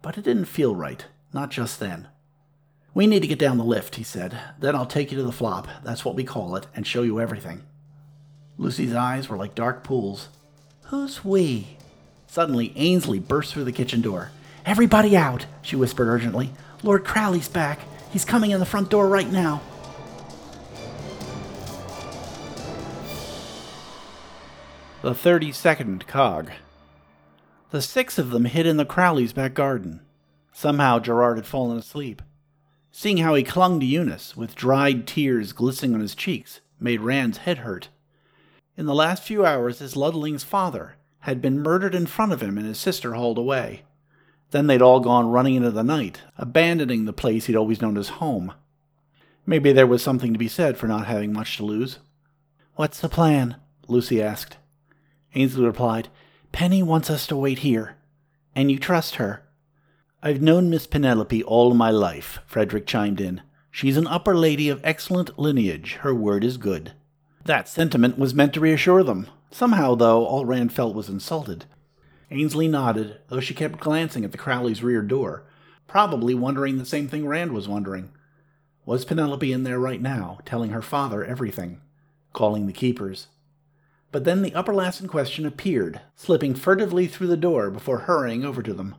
but 0.00 0.16
it 0.16 0.24
didn't 0.24 0.46
feel 0.46 0.74
right, 0.74 1.04
not 1.34 1.50
just 1.50 1.78
then. 1.78 2.08
We 2.94 3.06
need 3.06 3.20
to 3.20 3.28
get 3.28 3.38
down 3.38 3.58
the 3.58 3.64
lift, 3.64 3.96
he 3.96 4.02
said. 4.02 4.38
Then 4.58 4.74
I'll 4.74 4.86
take 4.86 5.12
you 5.12 5.18
to 5.18 5.24
the 5.24 5.30
flop, 5.30 5.68
that's 5.84 6.06
what 6.06 6.14
we 6.14 6.24
call 6.24 6.56
it, 6.56 6.66
and 6.74 6.86
show 6.86 7.02
you 7.02 7.20
everything. 7.20 7.64
Lucy's 8.56 8.94
eyes 8.94 9.28
were 9.28 9.36
like 9.36 9.54
dark 9.54 9.84
pools. 9.84 10.28
Who's 10.84 11.22
we? 11.22 11.76
Suddenly, 12.26 12.72
Ainsley 12.76 13.18
burst 13.18 13.52
through 13.52 13.64
the 13.64 13.72
kitchen 13.72 14.00
door. 14.00 14.30
Everybody 14.64 15.14
out, 15.14 15.44
she 15.60 15.76
whispered 15.76 16.08
urgently. 16.08 16.50
Lord 16.82 17.04
Crowley's 17.04 17.48
back. 17.48 17.80
He's 18.10 18.24
coming 18.24 18.52
in 18.52 18.58
the 18.58 18.66
front 18.66 18.88
door 18.88 19.06
right 19.06 19.30
now. 19.30 19.60
The 25.02 25.12
32nd 25.12 26.06
Cog. 26.06 26.50
The 27.70 27.82
six 27.82 28.18
of 28.18 28.30
them 28.30 28.46
hid 28.46 28.66
in 28.66 28.78
the 28.78 28.86
Crowleys' 28.86 29.34
back 29.34 29.54
garden. 29.54 30.00
Somehow 30.52 30.98
Gerard 30.98 31.36
had 31.36 31.46
fallen 31.46 31.76
asleep. 31.76 32.22
Seeing 32.90 33.18
how 33.18 33.34
he 33.34 33.42
clung 33.42 33.78
to 33.80 33.86
Eunice, 33.86 34.36
with 34.36 34.54
dried 34.54 35.06
tears 35.06 35.52
glistening 35.52 35.94
on 35.94 36.00
his 36.00 36.14
cheeks, 36.14 36.60
made 36.80 37.00
Rand's 37.00 37.38
head 37.38 37.58
hurt. 37.58 37.90
In 38.76 38.86
the 38.86 38.94
last 38.94 39.22
few 39.22 39.44
hours, 39.44 39.80
his 39.80 39.96
Ludling's 39.96 40.44
father 40.44 40.96
had 41.20 41.42
been 41.42 41.60
murdered 41.60 41.94
in 41.94 42.06
front 42.06 42.32
of 42.32 42.42
him 42.42 42.56
and 42.56 42.66
his 42.66 42.78
sister 42.78 43.14
hauled 43.14 43.38
away. 43.38 43.82
Then 44.50 44.66
they'd 44.66 44.80
all 44.80 45.00
gone 45.00 45.30
running 45.30 45.56
into 45.56 45.70
the 45.70 45.84
night, 45.84 46.22
abandoning 46.38 47.04
the 47.04 47.12
place 47.12 47.46
he'd 47.46 47.56
always 47.56 47.82
known 47.82 47.98
as 47.98 48.08
home. 48.08 48.54
Maybe 49.44 49.72
there 49.72 49.86
was 49.86 50.02
something 50.02 50.32
to 50.32 50.38
be 50.38 50.48
said 50.48 50.78
for 50.78 50.86
not 50.86 51.06
having 51.06 51.32
much 51.32 51.58
to 51.58 51.64
lose. 51.64 51.98
What's 52.76 53.00
the 53.00 53.08
plan? 53.08 53.56
Lucy 53.88 54.22
asked. 54.22 54.56
Ainsley 55.34 55.64
replied, 55.64 56.08
Penny 56.52 56.82
wants 56.82 57.10
us 57.10 57.26
to 57.28 57.36
wait 57.36 57.60
here. 57.60 57.96
And 58.54 58.70
you 58.70 58.78
trust 58.78 59.16
her? 59.16 59.44
I've 60.22 60.42
known 60.42 60.68
Miss 60.68 60.86
Penelope 60.86 61.44
all 61.44 61.74
my 61.74 61.90
life, 61.90 62.40
Frederick 62.46 62.86
chimed 62.86 63.20
in. 63.20 63.40
She's 63.70 63.96
an 63.96 64.08
upper 64.08 64.34
lady 64.34 64.68
of 64.68 64.80
excellent 64.82 65.38
lineage. 65.38 65.94
Her 66.00 66.14
word 66.14 66.42
is 66.42 66.56
good. 66.56 66.92
That 67.44 67.68
sentiment 67.68 68.18
was 68.18 68.34
meant 68.34 68.52
to 68.54 68.60
reassure 68.60 69.04
them. 69.04 69.28
Somehow, 69.50 69.94
though, 69.94 70.26
all 70.26 70.44
Rand 70.44 70.72
felt 70.72 70.94
was 70.94 71.08
insulted. 71.08 71.66
Ainsley 72.30 72.68
nodded, 72.68 73.20
though 73.28 73.40
she 73.40 73.54
kept 73.54 73.80
glancing 73.80 74.24
at 74.24 74.32
the 74.32 74.38
Crowleys' 74.38 74.82
rear 74.82 75.02
door, 75.02 75.44
probably 75.86 76.34
wondering 76.34 76.76
the 76.76 76.84
same 76.84 77.08
thing 77.08 77.26
Rand 77.26 77.52
was 77.52 77.68
wondering. 77.68 78.10
Was 78.84 79.04
Penelope 79.04 79.52
in 79.52 79.62
there 79.62 79.78
right 79.78 80.00
now, 80.00 80.38
telling 80.44 80.70
her 80.70 80.82
father 80.82 81.24
everything? 81.24 81.80
Calling 82.32 82.66
the 82.66 82.72
keepers? 82.72 83.28
But 84.10 84.24
then 84.24 84.42
the 84.42 84.54
upper 84.54 84.74
lass 84.74 85.00
in 85.00 85.08
question 85.08 85.44
appeared, 85.44 86.00
slipping 86.16 86.54
furtively 86.54 87.06
through 87.06 87.26
the 87.26 87.36
door 87.36 87.70
before 87.70 88.00
hurrying 88.00 88.44
over 88.44 88.62
to 88.62 88.72
them. 88.72 88.94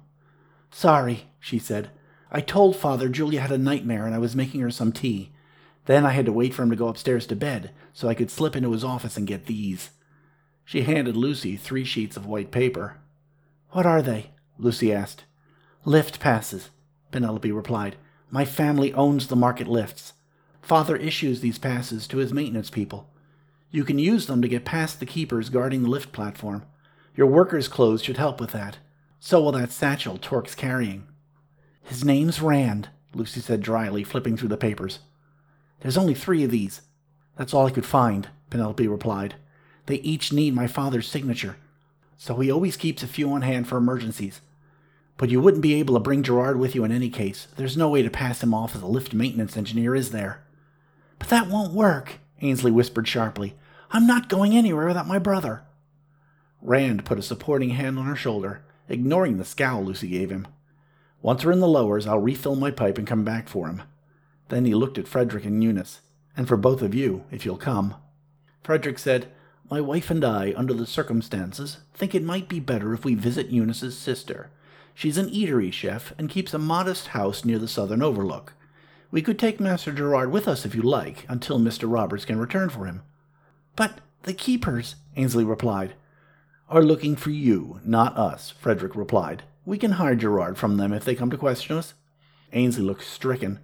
Sorry, 0.72 1.26
she 1.40 1.58
said. 1.58 1.90
I 2.32 2.42
told 2.42 2.76
father 2.76 3.10
Julia 3.10 3.42
had 3.42 3.52
a 3.52 3.58
nightmare 3.58 4.06
and 4.06 4.14
I 4.14 4.20
was 4.20 4.36
making 4.36 4.62
her 4.62 4.70
some 4.70 4.92
tea. 4.92 5.32
Then 5.86 6.06
I 6.06 6.12
had 6.12 6.28
to 6.28 6.32
wait 6.32 6.54
for 6.54 6.62
him 6.62 6.70
to 6.70 6.76
go 6.76 6.88
upstairs 6.88 7.26
to 7.28 7.36
bed 7.36 7.72
so 7.92 8.08
I 8.08 8.14
could 8.14 8.30
slip 8.30 8.56
into 8.56 8.72
his 8.72 8.84
office 8.84 9.18
and 9.18 9.26
get 9.26 9.48
these. 9.48 9.90
She 10.64 10.84
handed 10.84 11.18
Lucy 11.18 11.58
three 11.58 11.84
sheets 11.84 12.16
of 12.16 12.28
white 12.28 12.52
paper. 12.52 12.98
What 13.72 13.88
are 13.88 14.04
they? 14.04 14.30
Lucy 14.60 14.94
asked. 14.94 15.24
Lift 15.86 16.20
passes, 16.20 16.70
Penelope 17.12 17.52
replied. 17.52 17.96
My 18.30 18.46
family 18.46 18.94
owns 18.94 19.26
the 19.26 19.36
market 19.36 19.68
lifts. 19.68 20.14
Father 20.62 20.96
issues 20.96 21.42
these 21.42 21.58
passes 21.58 22.06
to 22.08 22.18
his 22.18 22.32
maintenance 22.32 22.70
people. 22.70 23.10
You 23.72 23.84
can 23.84 24.00
use 24.00 24.26
them 24.26 24.42
to 24.42 24.48
get 24.48 24.66
past 24.66 25.00
the 25.00 25.06
keepers 25.06 25.50
guarding 25.50 25.84
the 25.84 25.90
lift 25.90 26.12
platform. 26.12 26.64
Your 27.16 27.28
worker's 27.28 27.68
clothes 27.68 28.04
should 28.04 28.18
help 28.18 28.40
with 28.40 28.52
that. 28.52 28.78
So 29.20 29.42
will 29.42 29.52
that 29.52 29.72
satchel 29.72 30.18
Torque's 30.18 30.56
carrying. 30.56 31.06
His 31.84 32.06
name's 32.06 32.42
Rand, 32.42 32.90
Lucy 33.14 33.42
said 33.42 33.62
dryly, 33.62 34.04
flipping 34.04 34.38
through 34.38 34.50
the 34.50 34.58
papers. 34.58 35.00
There's 35.82 35.98
only 35.98 36.14
three 36.14 36.44
of 36.44 36.52
these. 36.52 36.82
That's 37.36 37.54
all 37.54 37.68
I 37.68 37.72
could 37.72 37.86
find, 37.86 38.30
Penelope 38.50 38.88
replied. 38.88 39.36
They 39.86 39.96
each 39.96 40.32
need 40.32 40.54
my 40.54 40.68
father's 40.68 41.08
signature, 41.08 41.58
so 42.18 42.36
he 42.36 42.52
always 42.52 42.78
keeps 42.78 43.02
a 43.02 43.08
few 43.08 43.32
on 43.32 43.42
hand 43.42 43.68
for 43.68 43.78
emergencies. 43.78 44.42
But 45.18 45.30
you 45.30 45.42
wouldn't 45.42 45.64
be 45.64 45.74
able 45.76 45.96
to 45.96 46.00
bring 46.00 46.24
Gerard 46.24 46.60
with 46.60 46.76
you 46.76 46.84
in 46.84 46.92
any 46.92 47.10
case. 47.10 47.48
There's 47.58 47.76
no 47.76 47.90
way 47.90 48.02
to 48.04 48.10
pass 48.10 48.42
him 48.42 48.54
off 48.54 48.76
as 48.76 48.82
a 48.82 48.88
lift 48.88 49.14
maintenance 49.14 49.58
engineer, 49.58 49.96
is 49.96 50.12
there? 50.12 50.44
But 51.18 51.30
that 51.30 51.48
won't 51.48 51.74
work, 51.74 52.20
Ainsley 52.42 52.72
whispered 52.72 53.08
sharply. 53.08 53.56
I'm 53.92 54.06
not 54.06 54.30
going 54.30 54.56
anywhere 54.56 54.88
without 54.88 55.08
my 55.08 55.20
brother. 55.20 55.64
Rand 56.62 57.06
put 57.06 57.20
a 57.20 57.24
supporting 57.24 57.72
hand 57.72 57.98
on 57.98 58.06
her 58.06 58.16
shoulder, 58.16 58.62
ignoring 58.88 59.38
the 59.38 59.46
scowl 59.46 59.84
Lucy 59.84 60.08
gave 60.08 60.30
him. 60.30 60.48
Once 61.22 61.44
we're 61.44 61.52
in 61.52 61.60
the 61.60 61.68
lowers, 61.68 62.08
I'll 62.08 62.20
refill 62.20 62.56
my 62.56 62.72
pipe 62.72 62.98
and 62.98 63.08
come 63.08 63.24
back 63.24 63.48
for 63.50 63.68
him. 63.68 63.82
Then 64.50 64.66
he 64.66 64.74
looked 64.74 64.98
at 64.98 65.08
Frederick 65.08 65.46
and 65.46 65.64
Eunice, 65.64 66.02
and 66.36 66.48
for 66.48 66.58
both 66.58 66.82
of 66.82 66.96
you, 66.96 67.26
if 67.32 67.46
you'll 67.46 67.58
come. 67.58 67.96
Frederick 68.64 69.00
said, 69.00 69.28
My 69.70 69.82
wife 69.82 70.10
and 70.10 70.24
I, 70.24 70.54
under 70.56 70.74
the 70.74 70.86
circumstances, 70.86 71.78
think 71.94 72.14
it 72.14 72.24
might 72.24 72.50
be 72.50 72.60
better 72.60 72.94
if 72.94 73.06
we 73.06 73.16
visit 73.16 73.48
Eunice's 73.48 73.98
sister. 73.98 74.50
She's 74.94 75.18
an 75.18 75.30
eatery 75.30 75.72
chef 75.72 76.14
and 76.18 76.30
keeps 76.30 76.54
a 76.54 76.60
modest 76.60 77.08
house 77.10 77.46
near 77.46 77.58
the 77.58 77.68
southern 77.68 78.02
overlook. 78.02 78.54
We 79.12 79.22
could 79.22 79.40
take 79.40 79.60
Master 79.60 79.92
Gerard 79.92 80.32
with 80.32 80.48
us 80.48 80.66
if 80.66 80.76
you 80.76 80.82
like, 80.82 81.26
until 81.28 81.60
Mr. 81.60 81.92
Roberts 81.92 82.26
can 82.26 82.40
return 82.40 82.70
for 82.70 82.86
him. 82.86 83.02
But 83.76 84.00
the 84.24 84.34
keepers, 84.34 84.96
Ainsley 85.16 85.44
replied, 85.44 85.94
are 86.70 86.84
looking 86.84 87.16
for 87.16 87.32
you, 87.32 87.80
not 87.84 88.16
us, 88.18 88.52
Frederick 88.52 88.96
replied. 88.96 89.44
We 89.66 89.80
can 89.80 89.94
hide 89.94 90.20
Gerard 90.20 90.58
from 90.58 90.78
them 90.78 90.94
if 90.94 91.04
they 91.04 91.16
come 91.16 91.32
to 91.32 91.38
question 91.38 91.76
us. 91.76 91.96
Ainsley 92.54 92.84
looked 92.84 93.04
stricken. 93.04 93.60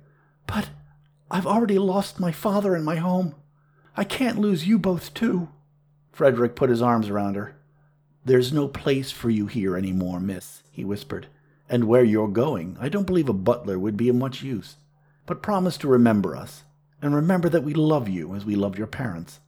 But 0.47 0.69
I've 1.29 1.45
already 1.45 1.77
lost 1.77 2.19
my 2.19 2.31
father 2.31 2.75
and 2.75 2.83
my 2.83 2.95
home. 2.95 3.35
I 3.95 4.03
can't 4.03 4.39
lose 4.39 4.67
you 4.67 4.79
both, 4.79 5.13
too. 5.13 5.49
Frederick 6.11 6.55
put 6.55 6.69
his 6.69 6.81
arms 6.81 7.09
around 7.09 7.35
her. 7.35 7.55
There's 8.23 8.51
no 8.51 8.67
place 8.67 9.11
for 9.11 9.29
you 9.29 9.45
here 9.45 9.77
any 9.77 9.91
more, 9.91 10.19
miss, 10.19 10.63
he 10.71 10.83
whispered. 10.83 11.27
And 11.69 11.83
where 11.83 12.03
you're 12.03 12.27
going, 12.27 12.77
I 12.79 12.89
don't 12.89 13.05
believe 13.05 13.29
a 13.29 13.33
butler 13.33 13.77
would 13.77 13.97
be 13.97 14.09
of 14.09 14.15
much 14.15 14.41
use. 14.41 14.77
But 15.25 15.41
promise 15.41 15.77
to 15.77 15.87
remember 15.87 16.35
us, 16.35 16.63
and 17.01 17.15
remember 17.15 17.49
that 17.49 17.63
we 17.63 17.73
love 17.73 18.07
you 18.07 18.35
as 18.35 18.45
we 18.45 18.55
loved 18.55 18.77
your 18.77 18.87
parents. 18.87 19.39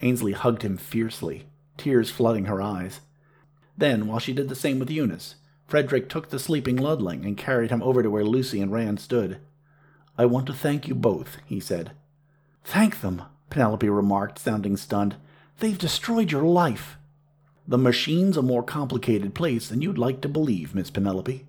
Ainsley 0.00 0.32
hugged 0.32 0.62
him 0.62 0.76
fiercely, 0.76 1.46
tears 1.76 2.10
flooding 2.10 2.44
her 2.44 2.62
eyes. 2.62 3.00
Then, 3.76 4.06
while 4.06 4.18
she 4.18 4.32
did 4.32 4.48
the 4.48 4.54
same 4.54 4.78
with 4.78 4.90
Eunice, 4.90 5.36
Frederick 5.66 6.08
took 6.08 6.30
the 6.30 6.38
sleeping 6.38 6.76
Ludling 6.76 7.24
and 7.24 7.36
carried 7.36 7.70
him 7.70 7.82
over 7.82 8.02
to 8.02 8.10
where 8.10 8.24
Lucy 8.24 8.60
and 8.60 8.72
Rand 8.72 9.00
stood. 9.00 9.38
I 10.16 10.24
want 10.24 10.46
to 10.46 10.52
thank 10.52 10.88
you 10.88 10.94
both, 10.94 11.38
he 11.46 11.60
said. 11.60 11.92
Thank 12.64 13.00
them, 13.00 13.22
Penelope 13.50 13.88
remarked, 13.88 14.38
sounding 14.38 14.76
stunned. 14.76 15.16
They've 15.58 15.78
destroyed 15.78 16.32
your 16.32 16.44
life. 16.44 16.96
The 17.66 17.78
machine's 17.78 18.36
a 18.36 18.42
more 18.42 18.62
complicated 18.62 19.34
place 19.34 19.68
than 19.68 19.82
you'd 19.82 19.98
like 19.98 20.20
to 20.22 20.28
believe, 20.28 20.74
Miss 20.74 20.90
Penelope. 20.90 21.46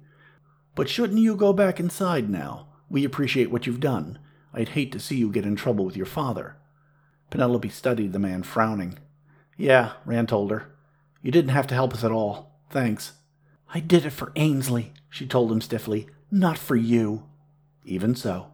But 0.75 0.89
shouldn't 0.89 1.19
you 1.19 1.35
go 1.35 1.53
back 1.53 1.79
inside 1.79 2.29
now? 2.29 2.67
We 2.89 3.05
appreciate 3.05 3.51
what 3.51 3.67
you've 3.67 3.79
done. 3.79 4.19
I'd 4.53 4.69
hate 4.69 4.91
to 4.93 4.99
see 4.99 5.17
you 5.17 5.31
get 5.31 5.45
in 5.45 5.55
trouble 5.55 5.85
with 5.85 5.95
your 5.95 6.05
father. 6.05 6.57
Penelope 7.29 7.69
studied 7.69 8.13
the 8.13 8.19
man, 8.19 8.43
frowning. 8.43 8.97
Yeah, 9.57 9.93
Rand 10.05 10.29
told 10.29 10.51
her. 10.51 10.71
You 11.21 11.31
didn't 11.31 11.51
have 11.51 11.67
to 11.67 11.75
help 11.75 11.93
us 11.93 12.03
at 12.03 12.11
all. 12.11 12.59
Thanks. 12.69 13.13
I 13.73 13.79
did 13.79 14.05
it 14.05 14.11
for 14.11 14.31
Ainsley, 14.35 14.93
she 15.09 15.27
told 15.27 15.51
him 15.51 15.61
stiffly. 15.61 16.07
Not 16.31 16.57
for 16.57 16.75
you. 16.75 17.25
Even 17.85 18.15
so. 18.15 18.47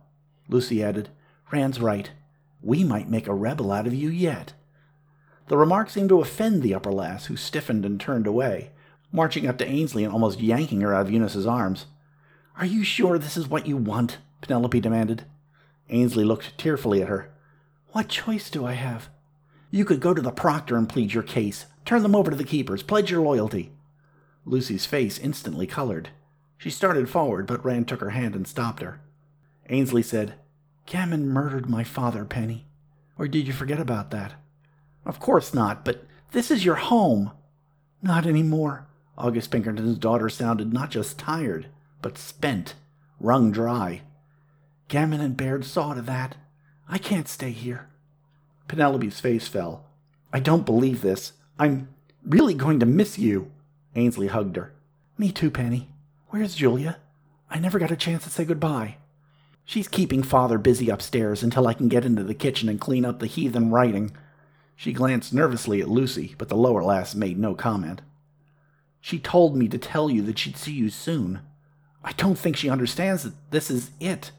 Lucy 0.50 0.84
added, 0.84 1.10
Rand's 1.52 1.80
right. 1.80 2.12
We 2.62 2.84
might 2.84 3.10
make 3.10 3.28
a 3.28 3.34
rebel 3.34 3.72
out 3.72 3.88
of 3.88 3.94
you 3.94 4.10
yet. 4.10 4.54
The 5.48 5.58
remark 5.58 5.90
seemed 5.90 6.10
to 6.10 6.22
offend 6.22 6.64
the 6.64 6.74
upper 6.74 6.92
lass, 6.92 7.26
who 7.28 7.38
stiffened 7.38 7.86
and 7.86 8.00
turned 8.00 8.26
away, 8.26 8.72
marching 9.12 9.48
up 9.48 9.58
to 9.60 9.68
Ainsley 9.68 10.04
and 10.04 10.12
almost 10.12 10.40
yanking 10.40 10.82
her 10.82 10.94
out 10.94 11.06
of 11.06 11.12
Eunice's 11.12 11.46
arms. 11.46 11.86
Are 12.58 12.66
you 12.66 12.84
sure 12.84 13.20
this 13.20 13.38
is 13.38 13.48
what 13.48 13.68
you 13.68 13.78
want? 13.78 14.18
Penelope 14.46 14.80
demanded. 14.80 15.26
Ainsley 15.90 16.24
looked 16.24 16.58
tearfully 16.58 17.02
at 17.02 17.10
her. 17.10 17.32
What 17.92 18.10
choice 18.10 18.50
do 18.50 18.66
I 18.66 18.74
have? 18.74 19.10
You 19.72 19.86
could 19.86 20.00
go 20.00 20.14
to 20.14 20.22
the 20.22 20.32
proctor 20.32 20.78
and 20.78 20.88
plead 20.88 21.14
your 21.14 21.24
case, 21.24 21.66
turn 21.86 22.04
them 22.04 22.16
over 22.16 22.32
to 22.32 22.38
the 22.38 22.44
keepers, 22.44 22.84
pledge 22.84 23.12
your 23.12 23.22
loyalty. 23.22 23.72
Lucy's 24.46 24.86
face 24.86 25.18
instantly 25.20 25.68
colored. 25.68 26.10
She 26.58 26.70
started 26.70 27.10
forward, 27.10 27.48
but 27.48 27.64
Rand 27.66 27.88
took 27.88 28.00
her 28.00 28.12
hand 28.12 28.36
and 28.36 28.48
stopped 28.48 28.82
her. 28.82 29.02
Ainsley 29.70 30.04
said, 30.04 30.36
Gammon 30.86 31.28
murdered 31.28 31.70
my 31.70 31.84
father, 31.84 32.26
Penny. 32.26 32.68
Or 33.18 33.28
did 33.28 33.48
you 33.48 33.54
forget 33.54 33.80
about 33.80 34.12
that? 34.12 34.34
Of 35.06 35.20
course 35.20 35.54
not, 35.54 35.84
but 35.84 36.06
this 36.32 36.52
is 36.52 36.66
your 36.66 36.76
home. 36.76 37.32
Not 38.02 38.26
any 38.26 38.44
more. 38.44 38.88
August 39.18 39.52
Pinkerton's 39.52 39.98
daughter 39.98 40.30
sounded 40.30 40.74
not 40.74 40.92
just 40.92 41.18
tired, 41.18 41.68
but 42.02 42.18
spent, 42.18 42.76
wrung 43.20 43.52
dry. 43.52 44.02
Gammon 44.88 45.22
and 45.22 45.36
Baird 45.36 45.66
saw 45.66 45.94
to 45.94 46.02
that. 46.04 46.36
I 46.88 46.98
can't 46.98 47.28
stay 47.28 47.52
here. 47.52 47.90
Penelope's 48.68 49.20
face 49.20 49.48
fell. 49.48 49.86
I 50.32 50.40
don't 50.40 50.66
believe 50.66 51.02
this. 51.02 51.34
I'm 51.58 51.90
really 52.26 52.54
going 52.54 52.80
to 52.80 52.86
miss 52.86 53.18
you. 53.18 53.52
Ainsley 53.96 54.28
hugged 54.28 54.56
her. 54.58 54.74
Me 55.18 55.32
too, 55.32 55.50
Penny. 55.50 55.90
Where's 56.30 56.56
Julia? 56.56 56.98
I 57.50 57.60
never 57.60 57.80
got 57.80 57.92
a 57.92 57.96
chance 57.96 58.24
to 58.24 58.30
say 58.30 58.46
goodbye. 58.46 58.98
She's 59.64 59.88
keeping 59.88 60.22
father 60.22 60.58
busy 60.58 60.90
upstairs 60.90 61.42
until 61.42 61.68
I 61.68 61.74
can 61.74 61.88
get 61.88 62.06
into 62.06 62.24
the 62.24 62.34
kitchen 62.34 62.70
and 62.70 62.80
clean 62.80 63.06
up 63.06 63.20
the 63.20 63.28
heathen 63.28 63.72
writing. 63.72 64.16
She 64.76 64.94
glanced 64.94 65.34
nervously 65.34 65.82
at 65.82 65.90
Lucy, 65.90 66.36
but 66.38 66.50
the 66.50 66.58
lower 66.58 66.84
lass 66.84 67.16
made 67.16 67.40
no 67.40 67.56
comment. 67.56 68.02
She 69.00 69.20
told 69.20 69.56
me 69.56 69.68
to 69.70 69.78
tell 69.78 70.10
you 70.10 70.22
that 70.24 70.38
she'd 70.38 70.58
see 70.58 70.74
you 70.74 70.90
soon. 70.90 71.40
I 72.04 72.12
don't 72.12 72.38
think 72.38 72.58
she 72.58 72.70
understands 72.70 73.24
that 73.24 73.34
this 73.52 73.72
is 73.72 73.92
it. 74.00 74.32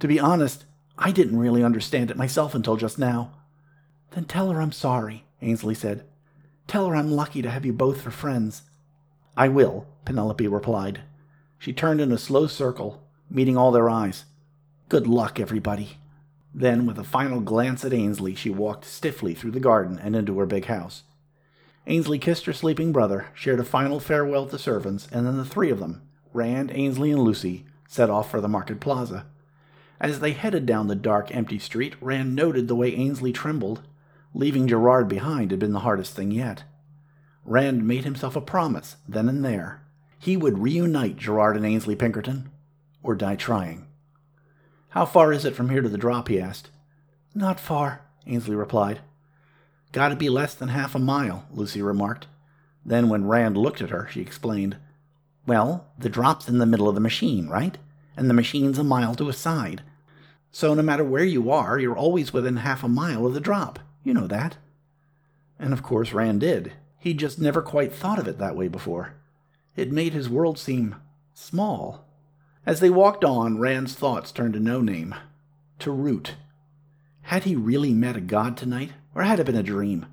To 0.00 0.08
be 0.08 0.18
honest, 0.18 0.64
I 0.98 1.12
didn't 1.12 1.38
really 1.38 1.62
understand 1.62 2.10
it 2.10 2.16
myself 2.16 2.54
until 2.54 2.76
just 2.76 2.98
now. 2.98 3.32
Then 4.10 4.24
tell 4.24 4.50
her 4.50 4.60
I'm 4.60 4.72
sorry, 4.72 5.24
Ainsley 5.40 5.74
said. 5.74 6.04
Tell 6.66 6.86
her 6.88 6.96
I'm 6.96 7.12
lucky 7.12 7.42
to 7.42 7.50
have 7.50 7.64
you 7.64 7.72
both 7.72 8.02
for 8.02 8.10
friends. 8.10 8.62
I 9.36 9.48
will, 9.48 9.86
Penelope 10.04 10.46
replied. 10.46 11.02
She 11.58 11.72
turned 11.72 12.00
in 12.00 12.12
a 12.12 12.18
slow 12.18 12.46
circle, 12.46 13.02
meeting 13.30 13.56
all 13.56 13.72
their 13.72 13.88
eyes. 13.90 14.24
Good 14.88 15.06
luck, 15.06 15.38
everybody. 15.38 15.98
Then, 16.54 16.86
with 16.86 16.98
a 16.98 17.04
final 17.04 17.40
glance 17.40 17.84
at 17.84 17.92
Ainsley, 17.92 18.34
she 18.34 18.50
walked 18.50 18.84
stiffly 18.84 19.34
through 19.34 19.52
the 19.52 19.60
garden 19.60 19.98
and 20.02 20.16
into 20.16 20.38
her 20.38 20.46
big 20.46 20.64
house. 20.64 21.04
Ainsley 21.86 22.18
kissed 22.18 22.46
her 22.46 22.52
sleeping 22.52 22.92
brother, 22.92 23.28
shared 23.34 23.60
a 23.60 23.64
final 23.64 24.00
farewell 24.00 24.46
to 24.46 24.58
servants, 24.58 25.08
and 25.12 25.26
then 25.26 25.36
the 25.36 25.44
three 25.44 25.70
of 25.70 25.78
them, 25.78 26.02
Rand, 26.32 26.70
Ainsley, 26.74 27.10
and 27.10 27.22
Lucy, 27.22 27.66
set 27.86 28.10
off 28.10 28.30
for 28.30 28.40
the 28.40 28.48
market 28.48 28.80
plaza. 28.80 29.26
As 30.00 30.20
they 30.20 30.32
headed 30.32 30.64
down 30.64 30.88
the 30.88 30.94
dark, 30.94 31.34
empty 31.34 31.58
street, 31.58 31.94
Rand 32.00 32.34
noted 32.34 32.68
the 32.68 32.74
way 32.74 32.94
Ainsley 32.94 33.32
trembled. 33.32 33.82
Leaving 34.32 34.66
Gerard 34.66 35.08
behind 35.08 35.50
had 35.50 35.60
been 35.60 35.72
the 35.72 35.80
hardest 35.80 36.14
thing 36.14 36.30
yet. 36.30 36.64
Rand 37.44 37.86
made 37.86 38.04
himself 38.04 38.34
a 38.34 38.40
promise, 38.40 38.96
then 39.06 39.28
and 39.28 39.44
there. 39.44 39.82
He 40.18 40.36
would 40.36 40.58
reunite 40.58 41.16
Gerard 41.16 41.56
and 41.56 41.66
Ainsley 41.66 41.96
Pinkerton, 41.96 42.50
or 43.02 43.14
die 43.14 43.36
trying. 43.36 43.86
How 44.90 45.04
far 45.04 45.32
is 45.32 45.44
it 45.44 45.54
from 45.54 45.68
here 45.68 45.82
to 45.82 45.88
the 45.88 45.98
drop? 45.98 46.28
he 46.28 46.40
asked. 46.40 46.70
Not 47.34 47.60
far, 47.60 48.02
Ainsley 48.26 48.56
replied. 48.56 49.00
Gotta 49.92 50.16
be 50.16 50.28
less 50.28 50.54
than 50.54 50.68
half 50.68 50.94
a 50.94 50.98
mile, 50.98 51.46
Lucy 51.50 51.82
remarked. 51.82 52.26
Then, 52.86 53.08
when 53.08 53.26
Rand 53.26 53.56
looked 53.56 53.82
at 53.82 53.90
her, 53.90 54.08
she 54.10 54.20
explained, 54.20 54.76
Well, 55.46 55.88
the 55.98 56.08
drop's 56.08 56.48
in 56.48 56.58
the 56.58 56.66
middle 56.66 56.88
of 56.88 56.94
the 56.94 57.00
machine, 57.00 57.48
right? 57.48 57.76
And 58.16 58.30
the 58.30 58.34
machine's 58.34 58.78
a 58.78 58.84
mile 58.84 59.14
to 59.16 59.28
a 59.28 59.32
side. 59.32 59.82
So 60.52 60.74
no 60.74 60.82
matter 60.82 61.04
where 61.04 61.24
you 61.24 61.50
are, 61.50 61.78
you're 61.78 61.96
always 61.96 62.32
within 62.32 62.56
half 62.58 62.82
a 62.82 62.88
mile 62.88 63.26
of 63.26 63.34
the 63.34 63.40
drop. 63.40 63.78
You 64.02 64.14
know 64.14 64.26
that. 64.26 64.56
And 65.58 65.72
of 65.72 65.82
course 65.82 66.12
Rand 66.12 66.40
did. 66.40 66.72
He'd 66.98 67.18
just 67.18 67.38
never 67.38 67.62
quite 67.62 67.92
thought 67.92 68.18
of 68.18 68.28
it 68.28 68.38
that 68.38 68.56
way 68.56 68.68
before. 68.68 69.14
It 69.76 69.92
made 69.92 70.12
his 70.12 70.28
world 70.28 70.58
seem 70.58 70.96
small. 71.32 72.06
As 72.66 72.80
they 72.80 72.90
walked 72.90 73.24
on, 73.24 73.58
Rand's 73.58 73.94
thoughts 73.94 74.32
turned 74.32 74.54
to 74.54 74.60
No 74.60 74.80
Name, 74.80 75.14
to 75.78 75.90
Root. 75.90 76.34
Had 77.22 77.44
he 77.44 77.56
really 77.56 77.94
met 77.94 78.16
a 78.16 78.20
god 78.20 78.56
tonight, 78.56 78.92
or 79.14 79.22
had 79.22 79.40
it 79.40 79.46
been 79.46 79.56
a 79.56 79.62
dream? 79.62 80.06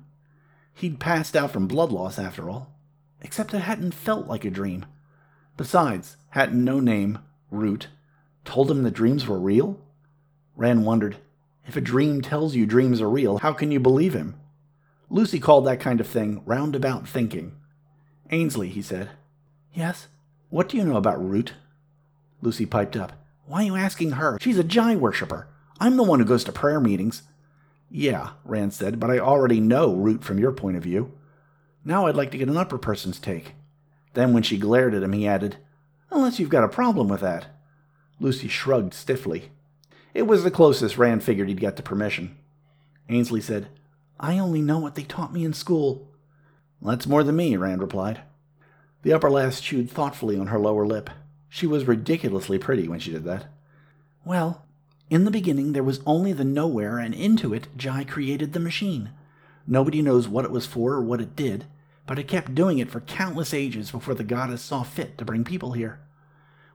He'd 0.72 1.00
passed 1.00 1.36
out 1.36 1.50
from 1.50 1.66
blood 1.66 1.92
loss, 1.92 2.18
after 2.18 2.48
all. 2.48 2.74
Except 3.20 3.52
it 3.52 3.60
hadn't 3.60 3.92
felt 3.92 4.28
like 4.28 4.44
a 4.44 4.50
dream. 4.50 4.86
Besides, 5.56 6.16
hadn't 6.30 6.64
No 6.64 6.80
Name, 6.80 7.18
Root, 7.50 7.88
told 8.44 8.70
him 8.70 8.82
the 8.82 8.90
dreams 8.90 9.26
were 9.26 9.40
real? 9.40 9.78
Rand 10.58 10.84
wondered, 10.84 11.18
If 11.66 11.76
a 11.76 11.80
dream 11.80 12.20
tells 12.20 12.56
you 12.56 12.66
dreams 12.66 13.00
are 13.00 13.08
real, 13.08 13.38
how 13.38 13.52
can 13.52 13.70
you 13.70 13.78
believe 13.78 14.12
him? 14.12 14.34
Lucy 15.08 15.38
called 15.38 15.64
that 15.66 15.78
kind 15.78 16.00
of 16.00 16.06
thing 16.06 16.42
roundabout 16.44 17.08
thinking. 17.08 17.52
Ainsley, 18.30 18.68
he 18.68 18.82
said. 18.82 19.10
Yes? 19.72 20.08
What 20.50 20.68
do 20.68 20.76
you 20.76 20.84
know 20.84 20.96
about 20.96 21.24
Root? 21.24 21.54
Lucy 22.42 22.66
piped 22.66 22.96
up. 22.96 23.12
Why 23.46 23.62
are 23.62 23.66
you 23.66 23.76
asking 23.76 24.12
her? 24.12 24.36
She's 24.40 24.58
a 24.58 24.64
Jai 24.64 24.96
worshipper. 24.96 25.46
I'm 25.78 25.96
the 25.96 26.02
one 26.02 26.18
who 26.18 26.26
goes 26.26 26.42
to 26.44 26.52
prayer 26.52 26.80
meetings. 26.80 27.22
Yeah, 27.88 28.30
Rand 28.44 28.74
said, 28.74 28.98
but 28.98 29.10
I 29.10 29.20
already 29.20 29.60
know 29.60 29.94
Root 29.94 30.24
from 30.24 30.40
your 30.40 30.52
point 30.52 30.76
of 30.76 30.82
view. 30.82 31.12
Now 31.84 32.06
I'd 32.06 32.16
like 32.16 32.32
to 32.32 32.38
get 32.38 32.48
an 32.48 32.56
upper 32.56 32.78
person's 32.78 33.20
take. 33.20 33.54
Then, 34.14 34.32
when 34.32 34.42
she 34.42 34.58
glared 34.58 34.92
at 34.92 35.04
him, 35.04 35.12
he 35.12 35.28
added, 35.28 35.58
Unless 36.10 36.40
you've 36.40 36.50
got 36.50 36.64
a 36.64 36.68
problem 36.68 37.06
with 37.06 37.20
that. 37.20 37.46
Lucy 38.18 38.48
shrugged 38.48 38.92
stiffly. 38.92 39.52
It 40.18 40.26
was 40.26 40.42
the 40.42 40.50
closest 40.50 40.98
Rand 40.98 41.22
figured 41.22 41.46
he'd 41.46 41.60
get 41.60 41.76
to 41.76 41.82
permission. 41.84 42.36
Ainsley 43.08 43.40
said, 43.40 43.68
I 44.18 44.36
only 44.36 44.60
know 44.60 44.80
what 44.80 44.96
they 44.96 45.04
taught 45.04 45.32
me 45.32 45.44
in 45.44 45.52
school. 45.52 46.08
That's 46.82 47.06
more 47.06 47.22
than 47.22 47.36
me, 47.36 47.56
Rand 47.56 47.80
replied. 47.80 48.22
The 49.02 49.12
upper 49.12 49.30
lass 49.30 49.60
chewed 49.60 49.88
thoughtfully 49.88 50.36
on 50.36 50.48
her 50.48 50.58
lower 50.58 50.84
lip. 50.84 51.08
She 51.48 51.68
was 51.68 51.86
ridiculously 51.86 52.58
pretty 52.58 52.88
when 52.88 52.98
she 52.98 53.12
did 53.12 53.22
that. 53.26 53.46
Well, 54.24 54.66
in 55.08 55.22
the 55.22 55.30
beginning 55.30 55.72
there 55.72 55.84
was 55.84 56.00
only 56.04 56.32
the 56.32 56.42
nowhere, 56.42 56.98
and 56.98 57.14
into 57.14 57.54
it 57.54 57.68
Jai 57.76 58.02
created 58.02 58.54
the 58.54 58.58
machine. 58.58 59.10
Nobody 59.68 60.02
knows 60.02 60.26
what 60.26 60.44
it 60.44 60.50
was 60.50 60.66
for 60.66 60.94
or 60.94 61.00
what 61.00 61.20
it 61.20 61.36
did, 61.36 61.66
but 62.08 62.18
it 62.18 62.26
kept 62.26 62.56
doing 62.56 62.78
it 62.78 62.90
for 62.90 63.02
countless 63.02 63.54
ages 63.54 63.92
before 63.92 64.14
the 64.14 64.24
goddess 64.24 64.62
saw 64.62 64.82
fit 64.82 65.16
to 65.18 65.24
bring 65.24 65.44
people 65.44 65.74
here. 65.74 66.00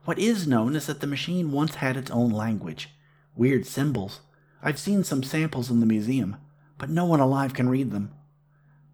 What 0.06 0.18
is 0.18 0.46
known 0.46 0.74
is 0.74 0.86
that 0.86 1.00
the 1.00 1.06
machine 1.06 1.52
once 1.52 1.74
had 1.74 1.98
its 1.98 2.10
own 2.10 2.30
language, 2.30 2.88
weird 3.36 3.66
symbols. 3.66 4.20
I've 4.62 4.78
seen 4.78 5.04
some 5.04 5.22
samples 5.22 5.70
in 5.70 5.80
the 5.80 5.86
museum, 5.86 6.36
but 6.78 6.90
no 6.90 7.04
one 7.04 7.20
alive 7.20 7.54
can 7.54 7.68
read 7.68 7.90
them. 7.90 8.12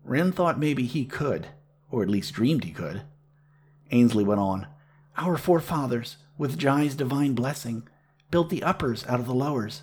Rand 0.05 0.35
thought 0.35 0.59
maybe 0.59 0.87
he 0.87 1.05
could, 1.05 1.49
or 1.91 2.03
at 2.03 2.09
least 2.09 2.35
dreamed 2.35 2.65
he 2.65 2.73
could. 2.73 3.03
Ainsley 3.91 4.25
went 4.25 4.41
on. 4.41 4.67
Our 5.17 5.37
forefathers, 5.37 6.17
with 6.39 6.59
Jai's 6.59 6.95
divine 6.95 7.35
blessing, 7.35 7.87
built 8.31 8.49
the 8.49 8.63
uppers 8.63 9.07
out 9.07 9.21
of 9.21 9.27
the 9.27 9.35
lowers. 9.35 9.83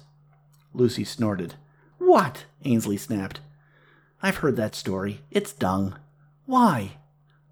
Lucy 0.73 1.03
snorted. 1.03 1.55
What? 1.97 2.45
Ainsley 2.65 2.97
snapped. 2.97 3.39
I've 4.21 4.37
heard 4.37 4.55
that 4.55 4.75
story. 4.75 5.21
It's 5.31 5.53
dung. 5.53 5.95
Why? 6.45 6.97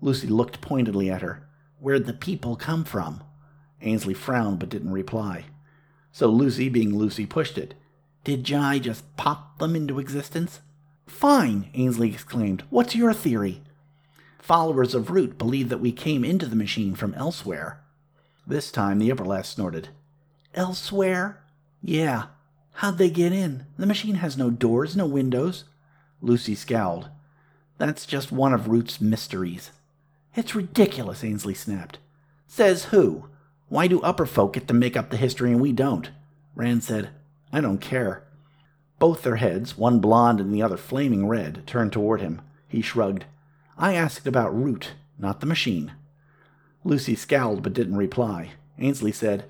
Lucy 0.02 0.28
looked 0.28 0.62
pointedly 0.62 1.10
at 1.10 1.22
her. 1.22 1.48
Where'd 1.80 2.06
the 2.06 2.14
people 2.14 2.56
come 2.56 2.84
from? 2.84 3.24
Ainsley 3.82 4.14
frowned 4.14 4.60
but 4.60 4.70
didn't 4.70 4.92
reply. 4.92 5.46
So 6.16 6.30
Lucy, 6.30 6.70
being 6.70 6.98
Lucy, 6.98 7.26
pushed 7.26 7.58
it. 7.58 7.74
Did 8.24 8.46
Jai 8.46 8.80
just 8.80 9.18
pop 9.18 9.60
them 9.60 9.76
into 9.76 10.00
existence? 10.00 10.62
Fine, 11.06 11.70
Ainsley 11.74 12.14
exclaimed. 12.14 12.64
What's 12.70 12.96
your 12.96 13.12
theory? 13.12 13.62
Followers 14.40 14.96
of 14.96 15.12
Root 15.12 15.38
believe 15.38 15.68
that 15.68 15.82
we 15.82 15.92
came 15.92 16.24
into 16.24 16.46
the 16.46 16.56
machine 16.56 16.96
from 16.96 17.14
elsewhere. 17.16 17.82
This 18.48 18.72
time 18.72 19.00
the 19.00 19.12
upper 19.12 19.26
lass 19.26 19.50
snorted. 19.50 19.90
Elsewhere? 20.54 21.44
Yeah. 21.84 22.28
How'd 22.76 22.98
they 22.98 23.10
get 23.10 23.34
in? 23.34 23.66
The 23.78 23.86
machine 23.86 24.16
has 24.16 24.38
no 24.38 24.50
doors, 24.50 24.96
no 24.96 25.06
windows. 25.06 25.66
Lucy 26.22 26.56
scowled. 26.56 27.10
That's 27.78 28.06
just 28.06 28.32
one 28.32 28.54
of 28.54 28.70
Root's 28.70 29.02
mysteries. 29.02 29.72
It's 30.34 30.56
ridiculous, 30.56 31.26
Ainsley 31.26 31.56
snapped. 31.56 31.98
Says 32.48 32.86
who? 32.86 33.28
Why 33.68 33.88
do 33.88 34.02
upper 34.02 34.26
folk 34.26 34.54
get 34.54 34.68
to 34.68 34.74
make 34.74 34.96
up 34.96 35.10
the 35.10 35.18
history 35.18 35.52
and 35.52 35.62
we 35.62 35.72
don't? 35.72 36.10
Rand 36.56 36.84
said, 36.84 37.10
I 37.52 37.62
don't 37.62 37.80
care. 37.80 38.24
Both 39.00 39.24
their 39.24 39.36
heads, 39.38 39.78
one 39.78 40.00
blond 40.00 40.40
and 40.40 40.54
the 40.54 40.62
other 40.62 40.78
flaming 40.78 41.28
red, 41.28 41.66
turned 41.66 41.92
toward 41.92 42.22
him. 42.22 42.42
He 42.68 42.82
shrugged. 42.82 43.26
I 43.78 43.94
asked 43.94 44.28
about 44.28 44.56
Root, 44.56 44.94
not 45.18 45.40
the 45.40 45.46
machine. 45.46 45.94
Lucy 46.84 47.16
scowled 47.16 47.64
but 47.64 47.74
didn't 47.74 47.98
reply. 47.98 48.52
Ainsley 48.80 49.12
said, 49.12 49.46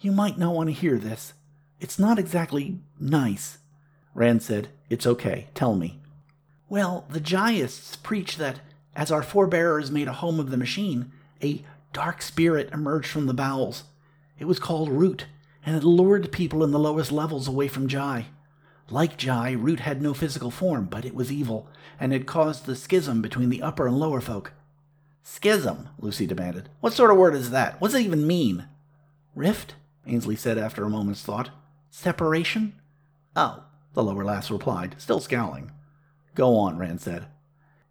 You 0.00 0.12
might 0.12 0.38
not 0.38 0.54
want 0.54 0.68
to 0.68 0.74
hear 0.74 0.98
this. 0.98 1.34
It's 1.80 1.98
not 1.98 2.18
exactly 2.18 2.78
nice. 2.98 3.58
Rand 4.14 4.42
said, 4.42 4.68
It's 4.88 5.06
okay. 5.06 5.48
Tell 5.54 5.74
me. 5.74 5.98
Well, 6.68 7.04
the 7.10 7.20
Jaiists 7.20 8.00
preach 8.02 8.36
that, 8.36 8.60
as 8.94 9.10
our 9.10 9.22
forebears 9.22 9.90
made 9.90 10.08
a 10.08 10.14
home 10.14 10.38
of 10.38 10.50
the 10.50 10.56
machine, 10.56 11.10
a 11.42 11.64
dark 11.92 12.22
spirit 12.22 12.70
emerged 12.72 13.08
from 13.08 13.26
the 13.26 13.34
bowels. 13.34 13.84
It 14.38 14.46
was 14.46 14.58
called 14.58 14.88
Root, 14.88 15.26
and 15.64 15.76
it 15.76 15.84
lured 15.84 16.32
people 16.32 16.64
in 16.64 16.70
the 16.70 16.78
lowest 16.78 17.12
levels 17.12 17.48
away 17.48 17.68
from 17.68 17.88
Jai. 17.88 18.26
Like 18.88 19.16
Jai, 19.16 19.52
Root 19.52 19.80
had 19.80 20.02
no 20.02 20.14
physical 20.14 20.50
form, 20.50 20.86
but 20.86 21.04
it 21.04 21.14
was 21.14 21.30
evil, 21.30 21.68
and 21.98 22.12
it 22.12 22.26
caused 22.26 22.66
the 22.66 22.74
schism 22.74 23.22
between 23.22 23.48
the 23.50 23.62
upper 23.62 23.86
and 23.86 23.98
lower 23.98 24.20
folk. 24.20 24.52
Schism? 25.22 25.88
Lucy 25.98 26.26
demanded. 26.26 26.68
What 26.80 26.92
sort 26.92 27.10
of 27.10 27.16
word 27.16 27.34
is 27.34 27.50
that? 27.50 27.80
What 27.80 27.92
does 27.92 28.00
it 28.00 28.04
even 28.04 28.26
mean? 28.26 28.66
Rift? 29.34 29.74
Ainsley 30.06 30.34
said 30.34 30.58
after 30.58 30.84
a 30.84 30.90
moment's 30.90 31.22
thought. 31.22 31.50
Separation? 31.90 32.72
Oh, 33.36 33.64
the 33.94 34.02
lower 34.02 34.24
lass 34.24 34.50
replied, 34.50 34.96
still 34.98 35.20
scowling. 35.20 35.70
Go 36.34 36.56
on, 36.56 36.78
Rand 36.78 37.00
said. 37.00 37.26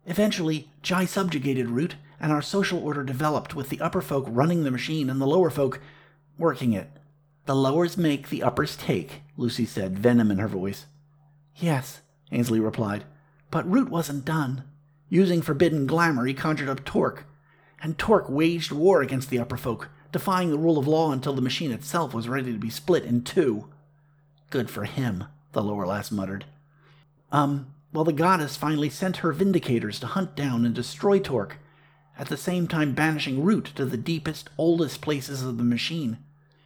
Eventually, 0.05 0.69
Jai 0.81 1.05
subjugated 1.05 1.69
Root, 1.69 1.95
and 2.19 2.31
our 2.31 2.41
social 2.41 2.83
order 2.83 3.03
developed 3.03 3.55
with 3.55 3.69
the 3.69 3.81
upper 3.81 4.01
folk 4.01 4.25
running 4.27 4.63
the 4.63 4.71
machine 4.71 5.09
and 5.09 5.21
the 5.21 5.27
lower 5.27 5.49
folk 5.49 5.79
working 6.37 6.73
it. 6.73 6.89
The 7.45 7.55
lowers 7.55 7.97
make, 7.97 8.29
the 8.29 8.43
uppers 8.43 8.75
take, 8.75 9.21
Lucy 9.37 9.65
said, 9.65 9.97
venom 9.97 10.31
in 10.31 10.37
her 10.37 10.47
voice. 10.47 10.85
Yes, 11.55 12.01
Ainsley 12.31 12.59
replied, 12.59 13.05
but 13.51 13.69
Root 13.69 13.89
wasn't 13.89 14.25
done. 14.25 14.63
Using 15.09 15.41
forbidden 15.41 15.87
glamour, 15.87 16.25
he 16.25 16.33
conjured 16.33 16.69
up 16.69 16.85
Torque, 16.85 17.25
and 17.81 17.97
Torque 17.97 18.29
waged 18.29 18.71
war 18.71 19.01
against 19.01 19.29
the 19.29 19.39
upper 19.39 19.57
folk, 19.57 19.89
defying 20.11 20.51
the 20.51 20.57
rule 20.57 20.77
of 20.77 20.87
law 20.87 21.11
until 21.11 21.33
the 21.33 21.41
machine 21.41 21.71
itself 21.71 22.13
was 22.13 22.29
ready 22.29 22.51
to 22.51 22.59
be 22.59 22.69
split 22.69 23.03
in 23.03 23.23
two. 23.23 23.67
Good 24.49 24.69
for 24.69 24.83
him, 24.83 25.23
the 25.53 25.63
lower 25.63 25.87
lass 25.87 26.11
muttered. 26.11 26.45
Um, 27.31 27.73
well, 27.91 28.03
the 28.03 28.13
goddess 28.13 28.55
finally 28.55 28.89
sent 28.89 29.17
her 29.17 29.33
vindicators 29.33 29.99
to 29.99 30.07
hunt 30.07 30.35
down 30.35 30.65
and 30.65 30.75
destroy 30.75 31.19
Torque, 31.19 31.57
at 32.19 32.27
the 32.27 32.37
same 32.37 32.67
time 32.67 32.93
banishing 32.93 33.41
Root 33.41 33.71
to 33.75 33.85
the 33.85 33.97
deepest, 33.97 34.49
oldest 34.57 35.01
places 35.01 35.41
of 35.41 35.57
the 35.57 35.63
machine. 35.63 36.17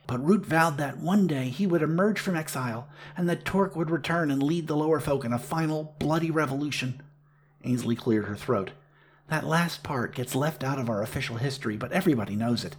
But 0.07 0.25
Root 0.25 0.45
vowed 0.45 0.77
that 0.79 0.97
one 0.97 1.27
day 1.27 1.45
he 1.49 1.67
would 1.67 1.83
emerge 1.83 2.19
from 2.19 2.35
exile, 2.35 2.89
and 3.15 3.29
that 3.29 3.45
Torque 3.45 3.75
would 3.75 3.91
return 3.91 4.31
and 4.31 4.41
lead 4.41 4.67
the 4.67 4.75
lower 4.75 4.99
folk 4.99 5.23
in 5.23 5.31
a 5.31 5.39
final, 5.39 5.95
bloody 5.99 6.31
revolution. 6.31 7.01
Ainsley 7.63 7.95
cleared 7.95 8.25
her 8.25 8.35
throat. 8.35 8.71
That 9.29 9.45
last 9.45 9.83
part 9.83 10.15
gets 10.15 10.35
left 10.35 10.63
out 10.63 10.79
of 10.79 10.89
our 10.89 11.01
official 11.01 11.37
history, 11.37 11.77
but 11.77 11.91
everybody 11.93 12.35
knows 12.35 12.65
it. 12.65 12.75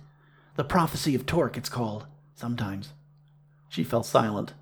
The 0.57 0.64
prophecy 0.64 1.14
of 1.14 1.25
Torque, 1.25 1.57
it's 1.57 1.68
called, 1.68 2.07
sometimes. 2.35 2.93
She 3.68 3.85
fell 3.85 4.03
silent. 4.03 4.53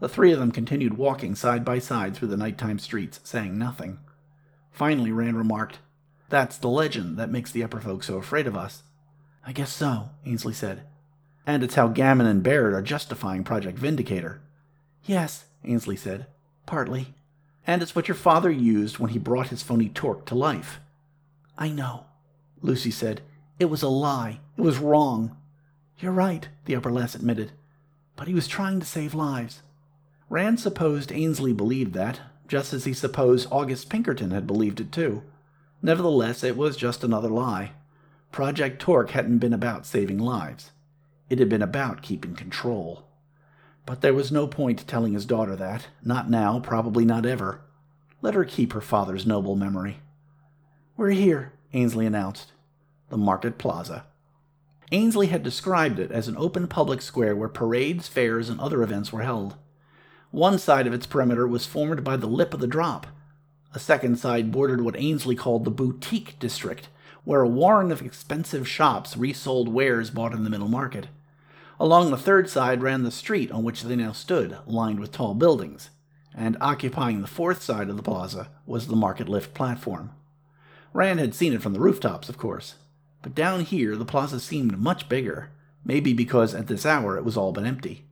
The 0.00 0.08
three 0.08 0.32
of 0.32 0.40
them 0.40 0.50
continued 0.50 0.98
walking 0.98 1.34
side 1.34 1.64
by 1.64 1.78
side 1.78 2.16
through 2.16 2.28
the 2.28 2.36
nighttime 2.36 2.78
streets, 2.78 3.20
saying 3.22 3.56
nothing. 3.56 3.98
Finally, 4.72 5.12
Rand 5.12 5.36
remarked, 5.36 5.78
That's 6.32 6.56
the 6.56 6.68
legend 6.68 7.18
that 7.18 7.28
makes 7.28 7.52
the 7.52 7.62
upper 7.62 7.78
folk 7.78 8.02
so 8.02 8.16
afraid 8.16 8.46
of 8.46 8.56
us. 8.56 8.84
I 9.46 9.52
guess 9.52 9.70
so, 9.70 10.08
Ainsley 10.24 10.54
said. 10.54 10.84
And 11.46 11.62
it's 11.62 11.74
how 11.74 11.88
Gammon 11.88 12.26
and 12.26 12.42
Baird 12.42 12.72
are 12.72 12.80
justifying 12.80 13.44
Project 13.44 13.78
Vindicator. 13.78 14.40
Yes, 15.04 15.44
Ainsley 15.62 15.94
said. 15.94 16.24
Partly. 16.64 17.12
And 17.66 17.82
it's 17.82 17.94
what 17.94 18.08
your 18.08 18.14
father 18.14 18.50
used 18.50 18.98
when 18.98 19.10
he 19.10 19.18
brought 19.18 19.48
his 19.48 19.62
phony 19.62 19.90
torque 19.90 20.24
to 20.24 20.34
life. 20.34 20.80
I 21.58 21.68
know, 21.68 22.06
Lucy 22.62 22.90
said. 22.90 23.20
It 23.58 23.66
was 23.66 23.82
a 23.82 23.88
lie. 23.88 24.40
It 24.56 24.62
was 24.62 24.78
wrong. 24.78 25.36
You're 25.98 26.12
right, 26.12 26.48
the 26.64 26.76
upper 26.76 26.90
lass 26.90 27.14
admitted. 27.14 27.52
But 28.16 28.26
he 28.26 28.32
was 28.32 28.48
trying 28.48 28.80
to 28.80 28.86
save 28.86 29.12
lives. 29.12 29.60
Rand 30.30 30.60
supposed 30.60 31.12
Ainsley 31.12 31.52
believed 31.52 31.92
that, 31.92 32.20
just 32.48 32.72
as 32.72 32.86
he 32.86 32.94
supposed 32.94 33.48
August 33.50 33.90
Pinkerton 33.90 34.30
had 34.30 34.46
believed 34.46 34.80
it 34.80 34.90
too. 34.90 35.24
Nevertheless, 35.82 36.44
it 36.44 36.56
was 36.56 36.76
just 36.76 37.02
another 37.02 37.28
lie. 37.28 37.72
Project 38.30 38.80
Torque 38.80 39.10
hadn't 39.10 39.38
been 39.38 39.52
about 39.52 39.84
saving 39.84 40.18
lives. 40.18 40.70
It 41.28 41.38
had 41.38 41.48
been 41.48 41.62
about 41.62 42.02
keeping 42.02 42.34
control. 42.34 43.04
But 43.84 44.00
there 44.00 44.14
was 44.14 44.30
no 44.30 44.46
point 44.46 44.86
telling 44.86 45.12
his 45.12 45.26
daughter 45.26 45.56
that. 45.56 45.88
Not 46.04 46.30
now, 46.30 46.60
probably 46.60 47.04
not 47.04 47.26
ever. 47.26 47.62
Let 48.20 48.34
her 48.34 48.44
keep 48.44 48.72
her 48.72 48.80
father's 48.80 49.26
noble 49.26 49.56
memory. 49.56 49.98
We're 50.96 51.10
here, 51.10 51.52
Ainsley 51.72 52.06
announced. 52.06 52.52
The 53.08 53.16
Market 53.16 53.58
Plaza. 53.58 54.06
Ainsley 54.92 55.26
had 55.28 55.42
described 55.42 55.98
it 55.98 56.12
as 56.12 56.28
an 56.28 56.36
open 56.36 56.68
public 56.68 57.02
square 57.02 57.34
where 57.34 57.48
parades, 57.48 58.06
fairs, 58.08 58.48
and 58.48 58.60
other 58.60 58.82
events 58.82 59.12
were 59.12 59.22
held. 59.22 59.56
One 60.30 60.58
side 60.58 60.86
of 60.86 60.92
its 60.92 61.06
perimeter 61.06 61.46
was 61.46 61.66
formed 61.66 62.04
by 62.04 62.16
the 62.16 62.26
lip 62.26 62.54
of 62.54 62.60
the 62.60 62.66
drop. 62.66 63.06
A 63.74 63.78
second 63.78 64.18
side 64.18 64.52
bordered 64.52 64.82
what 64.82 64.96
Ainsley 64.98 65.34
called 65.34 65.64
the 65.64 65.70
boutique 65.70 66.38
district, 66.38 66.88
where 67.24 67.40
a 67.40 67.48
warren 67.48 67.90
of 67.90 68.02
expensive 68.02 68.68
shops 68.68 69.16
resold 69.16 69.68
wares 69.68 70.10
bought 70.10 70.32
in 70.34 70.44
the 70.44 70.50
middle 70.50 70.68
market. 70.68 71.08
Along 71.80 72.10
the 72.10 72.18
third 72.18 72.50
side 72.50 72.82
ran 72.82 73.02
the 73.02 73.10
street 73.10 73.50
on 73.50 73.64
which 73.64 73.82
they 73.82 73.96
now 73.96 74.12
stood, 74.12 74.58
lined 74.66 75.00
with 75.00 75.10
tall 75.10 75.34
buildings, 75.34 75.90
and 76.34 76.56
occupying 76.60 77.22
the 77.22 77.26
fourth 77.26 77.62
side 77.62 77.88
of 77.88 77.96
the 77.96 78.02
plaza 78.02 78.48
was 78.66 78.86
the 78.86 78.96
market 78.96 79.28
lift 79.28 79.54
platform. 79.54 80.10
Rand 80.92 81.18
had 81.18 81.34
seen 81.34 81.54
it 81.54 81.62
from 81.62 81.72
the 81.72 81.80
rooftops, 81.80 82.28
of 82.28 82.36
course, 82.36 82.74
but 83.22 83.34
down 83.34 83.62
here 83.62 83.96
the 83.96 84.04
plaza 84.04 84.38
seemed 84.38 84.78
much 84.78 85.08
bigger, 85.08 85.50
maybe 85.84 86.12
because 86.12 86.54
at 86.54 86.66
this 86.66 86.84
hour 86.84 87.16
it 87.16 87.24
was 87.24 87.36
all 87.36 87.52
but 87.52 87.64
empty. 87.64 88.04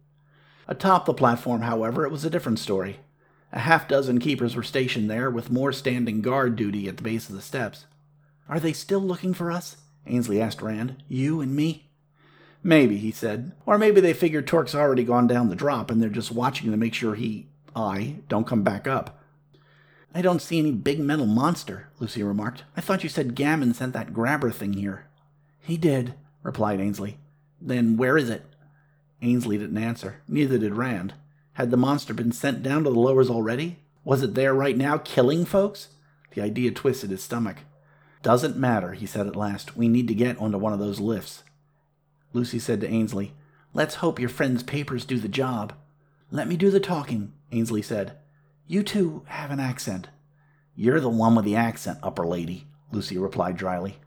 Atop 0.67 1.05
the 1.05 1.13
platform, 1.13 1.63
however, 1.63 2.07
it 2.07 2.11
was 2.11 2.25
a 2.25 2.31
different 2.31 2.59
story. 2.59 3.01
A 3.53 3.61
half 3.61 3.89
dozen 3.89 4.19
keepers 4.21 4.55
were 4.55 4.63
stationed 4.63 5.11
there, 5.11 5.31
with 5.31 5.51
more 5.51 5.73
standing 5.73 6.21
guard 6.21 6.57
duty 6.57 6.89
at 6.89 6.97
the 6.97 7.03
base 7.03 7.29
of 7.29 7.35
the 7.35 7.43
steps. 7.43 7.87
Are 8.49 8.61
they 8.61 8.73
still 8.73 9.01
looking 9.01 9.35
for 9.35 9.51
us? 9.51 9.77
Ainsley 10.07 10.41
asked 10.41 10.63
Rand. 10.63 11.03
You 11.09 11.41
and 11.41 11.55
me? 11.55 11.89
Maybe, 12.63 12.97
he 12.99 13.11
said. 13.11 13.53
Or 13.67 13.79
maybe 13.79 14.01
they 14.01 14.13
figured 14.13 14.47
Torque's 14.47 14.75
already 14.75 15.05
gone 15.05 15.27
down 15.27 15.49
the 15.49 15.57
drop 15.57 15.91
and 15.91 16.03
they're 16.03 16.11
just 16.11 16.33
watching 16.33 16.71
to 16.71 16.77
make 16.77 16.95
sure 16.95 17.15
he, 17.15 17.47
I, 17.75 18.17
don't 18.29 18.47
come 18.47 18.63
back 18.63 18.87
up. 18.87 19.19
I 20.15 20.23
don't 20.23 20.43
see 20.43 20.59
any 20.59 20.73
big 20.73 20.99
metal 20.99 21.27
monster, 21.27 21.89
Lucy 22.01 22.23
remarked. 22.23 22.65
I 22.77 22.81
thought 22.81 23.03
you 23.03 23.09
said 23.09 23.37
Gammon 23.37 23.75
sent 23.75 23.93
that 23.93 24.13
grabber 24.13 24.51
thing 24.51 24.73
here. 24.73 25.07
He 25.61 25.77
did, 25.77 26.15
replied 26.43 26.81
Ainsley. 26.81 27.19
Then 27.61 27.97
where 27.97 28.19
is 28.19 28.29
it? 28.29 28.45
Ainsley 29.23 29.59
didn't 29.59 29.79
answer. 29.79 30.21
Neither 30.27 30.59
did 30.59 30.75
Rand. 30.75 31.15
Had 31.61 31.71
the 31.71 31.77
monster 31.77 32.15
been 32.15 32.33
sent 32.33 32.63
down 32.63 32.85
to 32.85 32.91
the 32.91 32.99
lowers 32.99 33.29
already? 33.29 33.81
Was 34.03 34.23
it 34.23 34.33
there 34.33 34.55
right 34.55 34.75
now, 34.75 34.97
killing 34.97 35.45
folks? 35.45 35.89
The 36.31 36.41
idea 36.41 36.71
twisted 36.71 37.11
his 37.11 37.23
stomach. 37.23 37.59
Doesn't 38.23 38.57
matter, 38.57 38.95
he 38.95 39.05
said 39.05 39.27
at 39.27 39.37
last. 39.37 39.77
We 39.77 39.87
need 39.87 40.09
to 40.09 40.15
get 40.15 40.39
onto 40.39 40.57
one 40.57 40.73
of 40.73 40.79
those 40.79 41.01
lifts. 41.01 41.43
Lucy 42.33 42.59
said 42.59 42.81
to 42.81 42.89
Ainsley, 42.89 43.35
Let's 43.75 43.97
hope 43.97 44.19
your 44.19 44.31
friend's 44.31 44.63
papers 44.63 45.05
do 45.05 45.19
the 45.19 45.29
job. 45.29 45.75
Let 46.31 46.49
me 46.49 46.57
do 46.57 46.71
the 46.71 46.81
talking, 46.81 47.35
Ainsley 47.53 47.83
said. 47.83 48.17
You 48.67 48.83
two 48.83 49.25
have 49.27 49.51
an 49.51 49.61
accent. 49.61 50.09
You're 50.75 50.99
the 50.99 51.11
one 51.11 51.35
with 51.35 51.45
the 51.45 51.57
accent, 51.57 51.99
upper 52.03 52.27
lady, 52.27 52.69
Lucy 52.91 53.19
replied 53.19 53.59
dryly. 53.59 53.99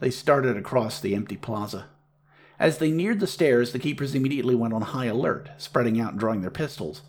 They 0.00 0.10
started 0.10 0.56
across 0.56 0.98
the 0.98 1.14
empty 1.14 1.36
plaza. 1.36 1.90
As 2.58 2.78
they 2.78 2.90
neared 2.90 3.20
the 3.20 3.26
stairs, 3.26 3.72
the 3.72 3.78
keepers 3.78 4.14
immediately 4.14 4.54
went 4.54 4.74
on 4.74 4.82
high 4.82 5.06
alert, 5.06 5.50
spreading 5.58 6.00
out 6.00 6.12
and 6.12 6.20
drawing 6.20 6.40
their 6.40 6.50
pistols. 6.50 7.02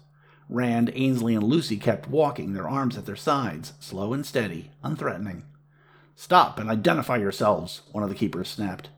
Rand, 0.47 0.91
Ainsley, 0.93 1.35
and 1.35 1.43
Lucy 1.43 1.77
kept 1.77 2.09
walking, 2.09 2.53
their 2.53 2.67
arms 2.67 2.97
at 2.97 3.05
their 3.05 3.15
sides, 3.15 3.73
slow 3.79 4.13
and 4.13 4.25
steady, 4.25 4.71
unthreatening. 4.83 5.43
Stop 6.15 6.59
and 6.59 6.69
identify 6.69 7.17
yourselves, 7.17 7.81
one 7.91 8.03
of 8.03 8.09
the 8.09 8.15
keepers 8.15 8.49
snapped. 8.49 8.89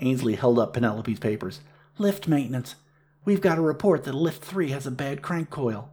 Ainsley 0.00 0.34
held 0.34 0.58
up 0.58 0.72
Penelope's 0.72 1.20
papers. 1.20 1.60
Lift 1.98 2.26
maintenance. 2.26 2.76
We've 3.24 3.40
got 3.40 3.58
a 3.58 3.62
report 3.62 4.04
that 4.04 4.14
lift 4.14 4.44
3 4.44 4.70
has 4.70 4.86
a 4.86 4.90
bad 4.90 5.22
crank 5.22 5.50
coil. 5.50 5.90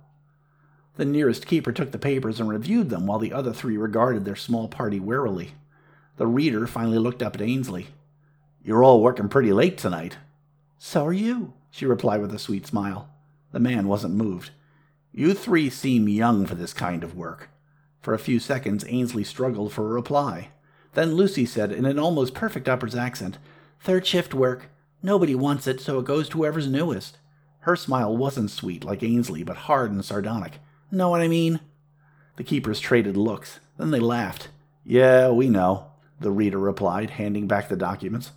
The 0.95 1.05
nearest 1.05 1.45
keeper 1.45 1.71
took 1.71 1.91
the 1.91 1.97
papers 1.97 2.39
and 2.39 2.49
reviewed 2.49 2.89
them 2.89 3.07
while 3.07 3.19
the 3.19 3.31
other 3.31 3.53
three 3.53 3.77
regarded 3.77 4.25
their 4.25 4.35
small 4.35 4.67
party 4.67 4.99
warily. 4.99 5.51
The 6.17 6.27
reader 6.27 6.67
finally 6.67 6.97
looked 6.97 7.23
up 7.23 7.35
at 7.35 7.41
Ainsley. 7.41 7.87
You're 8.63 8.83
all 8.83 9.01
working 9.01 9.29
pretty 9.29 9.53
late 9.53 9.77
tonight. 9.77 10.17
So 10.77 11.05
are 11.05 11.13
you, 11.13 11.53
she 11.71 11.85
replied 11.85 12.21
with 12.21 12.33
a 12.33 12.39
sweet 12.39 12.67
smile. 12.67 13.09
The 13.51 13.59
man 13.59 13.87
wasn't 13.87 14.15
moved. 14.15 14.51
You 15.11 15.33
three 15.33 15.69
seem 15.69 16.07
young 16.07 16.45
for 16.45 16.55
this 16.55 16.73
kind 16.73 17.03
of 17.03 17.15
work. 17.15 17.49
For 18.01 18.13
a 18.13 18.19
few 18.19 18.39
seconds, 18.39 18.85
Ainsley 18.87 19.23
struggled 19.23 19.73
for 19.73 19.85
a 19.85 19.93
reply. 19.93 20.49
Then 20.93 21.13
Lucy 21.13 21.45
said 21.45 21.71
in 21.71 21.85
an 21.85 21.99
almost 21.99 22.33
perfect 22.33 22.67
upper's 22.69 22.95
accent, 22.95 23.37
Third 23.81 24.05
shift 24.05 24.33
work. 24.33 24.69
Nobody 25.01 25.35
wants 25.35 25.65
it, 25.67 25.79
so 25.79 25.99
it 25.99 26.05
goes 26.05 26.27
to 26.29 26.39
whoever's 26.39 26.67
newest. 26.67 27.17
Her 27.61 27.75
smile 27.75 28.15
wasn't 28.15 28.51
sweet 28.51 28.83
like 28.83 29.03
Ainsley, 29.03 29.43
but 29.43 29.55
hard 29.55 29.91
and 29.91 30.03
sardonic. 30.03 30.59
Know 30.91 31.09
what 31.09 31.21
I 31.21 31.27
mean? 31.27 31.61
The 32.35 32.43
keepers 32.43 32.79
traded 32.79 33.15
looks. 33.15 33.59
Then 33.77 33.91
they 33.91 33.99
laughed. 33.99 34.49
Yeah, 34.83 35.29
we 35.29 35.49
know, 35.49 35.91
the 36.19 36.31
reader 36.31 36.59
replied, 36.59 37.11
handing 37.11 37.47
back 37.47 37.69
the 37.69 37.75
documents. 37.75 38.31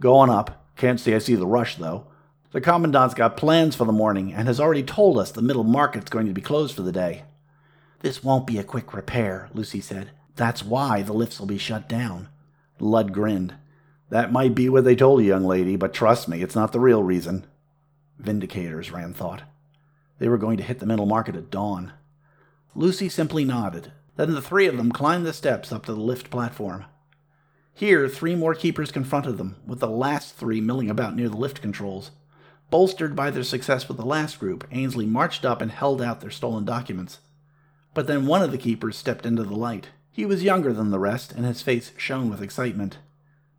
Going 0.00 0.30
up. 0.30 0.64
Can't 0.76 1.00
say 1.00 1.14
I 1.14 1.18
see 1.18 1.34
the 1.34 1.46
rush, 1.46 1.76
though. 1.76 2.06
The 2.52 2.60
Commandant's 2.60 3.14
got 3.14 3.36
plans 3.36 3.74
for 3.74 3.84
the 3.84 3.92
morning 3.92 4.32
and 4.32 4.46
has 4.46 4.60
already 4.60 4.82
told 4.82 5.18
us 5.18 5.30
the 5.30 5.42
middle 5.42 5.64
market's 5.64 6.10
going 6.10 6.26
to 6.26 6.32
be 6.32 6.40
closed 6.40 6.74
for 6.74 6.82
the 6.82 6.92
day. 6.92 7.24
This 8.00 8.22
won't 8.22 8.46
be 8.46 8.58
a 8.58 8.64
quick 8.64 8.94
repair, 8.94 9.48
Lucy 9.52 9.80
said. 9.80 10.10
That's 10.36 10.62
why 10.62 11.02
the 11.02 11.12
lifts 11.12 11.40
will 11.40 11.46
be 11.46 11.58
shut 11.58 11.88
down. 11.88 12.28
Lud 12.78 13.12
grinned. 13.12 13.54
That 14.10 14.32
might 14.32 14.54
be 14.54 14.68
what 14.68 14.84
they 14.84 14.94
told 14.94 15.22
you, 15.22 15.28
young 15.28 15.44
lady, 15.44 15.76
but 15.76 15.92
trust 15.92 16.28
me, 16.28 16.42
it's 16.42 16.54
not 16.54 16.72
the 16.72 16.80
real 16.80 17.02
reason. 17.02 17.46
Vindicators, 18.22 18.92
Rand 18.92 19.16
thought. 19.16 19.42
They 20.18 20.28
were 20.28 20.38
going 20.38 20.56
to 20.58 20.62
hit 20.62 20.78
the 20.78 20.86
middle 20.86 21.06
market 21.06 21.36
at 21.36 21.50
dawn. 21.50 21.92
Lucy 22.74 23.08
simply 23.08 23.44
nodded. 23.44 23.92
Then 24.16 24.32
the 24.32 24.42
three 24.42 24.66
of 24.66 24.76
them 24.76 24.92
climbed 24.92 25.26
the 25.26 25.32
steps 25.32 25.72
up 25.72 25.84
to 25.86 25.94
the 25.94 26.00
lift 26.00 26.30
platform. 26.30 26.84
Here, 27.76 28.08
three 28.08 28.34
more 28.34 28.54
keepers 28.54 28.90
confronted 28.90 29.36
them, 29.36 29.56
with 29.66 29.80
the 29.80 29.86
last 29.86 30.34
three 30.34 30.62
milling 30.62 30.88
about 30.88 31.14
near 31.14 31.28
the 31.28 31.36
lift 31.36 31.60
controls. 31.60 32.10
Bolstered 32.70 33.14
by 33.14 33.30
their 33.30 33.42
success 33.42 33.86
with 33.86 33.98
the 33.98 34.06
last 34.06 34.40
group, 34.40 34.66
Ainsley 34.72 35.04
marched 35.04 35.44
up 35.44 35.60
and 35.60 35.70
held 35.70 36.00
out 36.00 36.22
their 36.22 36.30
stolen 36.30 36.64
documents. 36.64 37.18
But 37.92 38.06
then 38.06 38.24
one 38.24 38.40
of 38.40 38.50
the 38.50 38.56
keepers 38.56 38.96
stepped 38.96 39.26
into 39.26 39.42
the 39.42 39.54
light. 39.54 39.88
He 40.10 40.24
was 40.24 40.42
younger 40.42 40.72
than 40.72 40.90
the 40.90 40.98
rest, 40.98 41.32
and 41.32 41.44
his 41.44 41.60
face 41.60 41.92
shone 41.98 42.30
with 42.30 42.40
excitement. 42.40 42.96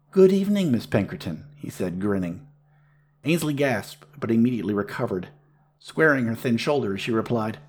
Good 0.09 0.34
evening, 0.34 0.72
Miss 0.72 0.88
Pinkerton, 0.88 1.45
he 1.55 1.70
said, 1.70 2.01
grinning. 2.01 2.47
Ainsley 3.24 3.53
gasped, 3.53 4.03
but 4.20 4.32
immediately 4.32 4.74
recovered. 4.74 5.28
Squaring 5.78 6.26
her 6.26 6.36
thin 6.36 6.57
shoulders, 6.57 7.01
she 7.01 7.11
replied, 7.11 7.59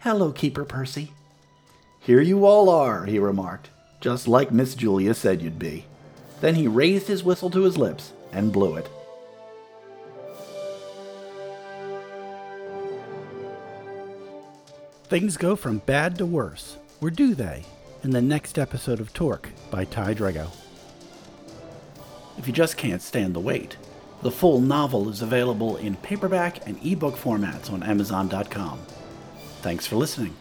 Hello, 0.00 0.32
Keeper 0.32 0.64
Percy. 0.64 1.12
Here 2.00 2.20
you 2.20 2.44
all 2.44 2.68
are, 2.68 3.04
he 3.06 3.20
remarked, 3.20 3.70
just 4.00 4.28
like 4.28 4.50
Miss 4.52 4.74
Julia 4.74 5.14
said 5.14 5.42
you'd 5.42 5.58
be. 5.58 5.84
Then 6.40 6.54
he 6.54 6.68
raised 6.68 7.08
his 7.08 7.24
whistle 7.24 7.50
to 7.50 7.62
his 7.62 7.78
lips 7.78 8.12
and 8.32 8.52
blew 8.52 8.76
it. 8.76 8.88
Things 15.04 15.36
go 15.36 15.56
from 15.56 15.78
bad 15.78 16.18
to 16.18 16.26
worse, 16.26 16.78
or 17.00 17.10
do 17.10 17.34
they? 17.34 17.64
In 18.02 18.10
the 18.10 18.22
next 18.22 18.58
episode 18.58 19.00
of 19.00 19.12
Torque 19.12 19.50
by 19.70 19.84
Ty 19.84 20.14
Drago 20.14 20.50
if 22.38 22.46
you 22.46 22.52
just 22.52 22.76
can't 22.76 23.02
stand 23.02 23.34
the 23.34 23.40
wait. 23.40 23.76
The 24.22 24.30
full 24.30 24.60
novel 24.60 25.08
is 25.08 25.22
available 25.22 25.76
in 25.76 25.96
paperback 25.96 26.66
and 26.66 26.78
ebook 26.84 27.16
formats 27.16 27.72
on 27.72 27.82
Amazon.com. 27.82 28.78
Thanks 29.62 29.86
for 29.86 29.96
listening. 29.96 30.34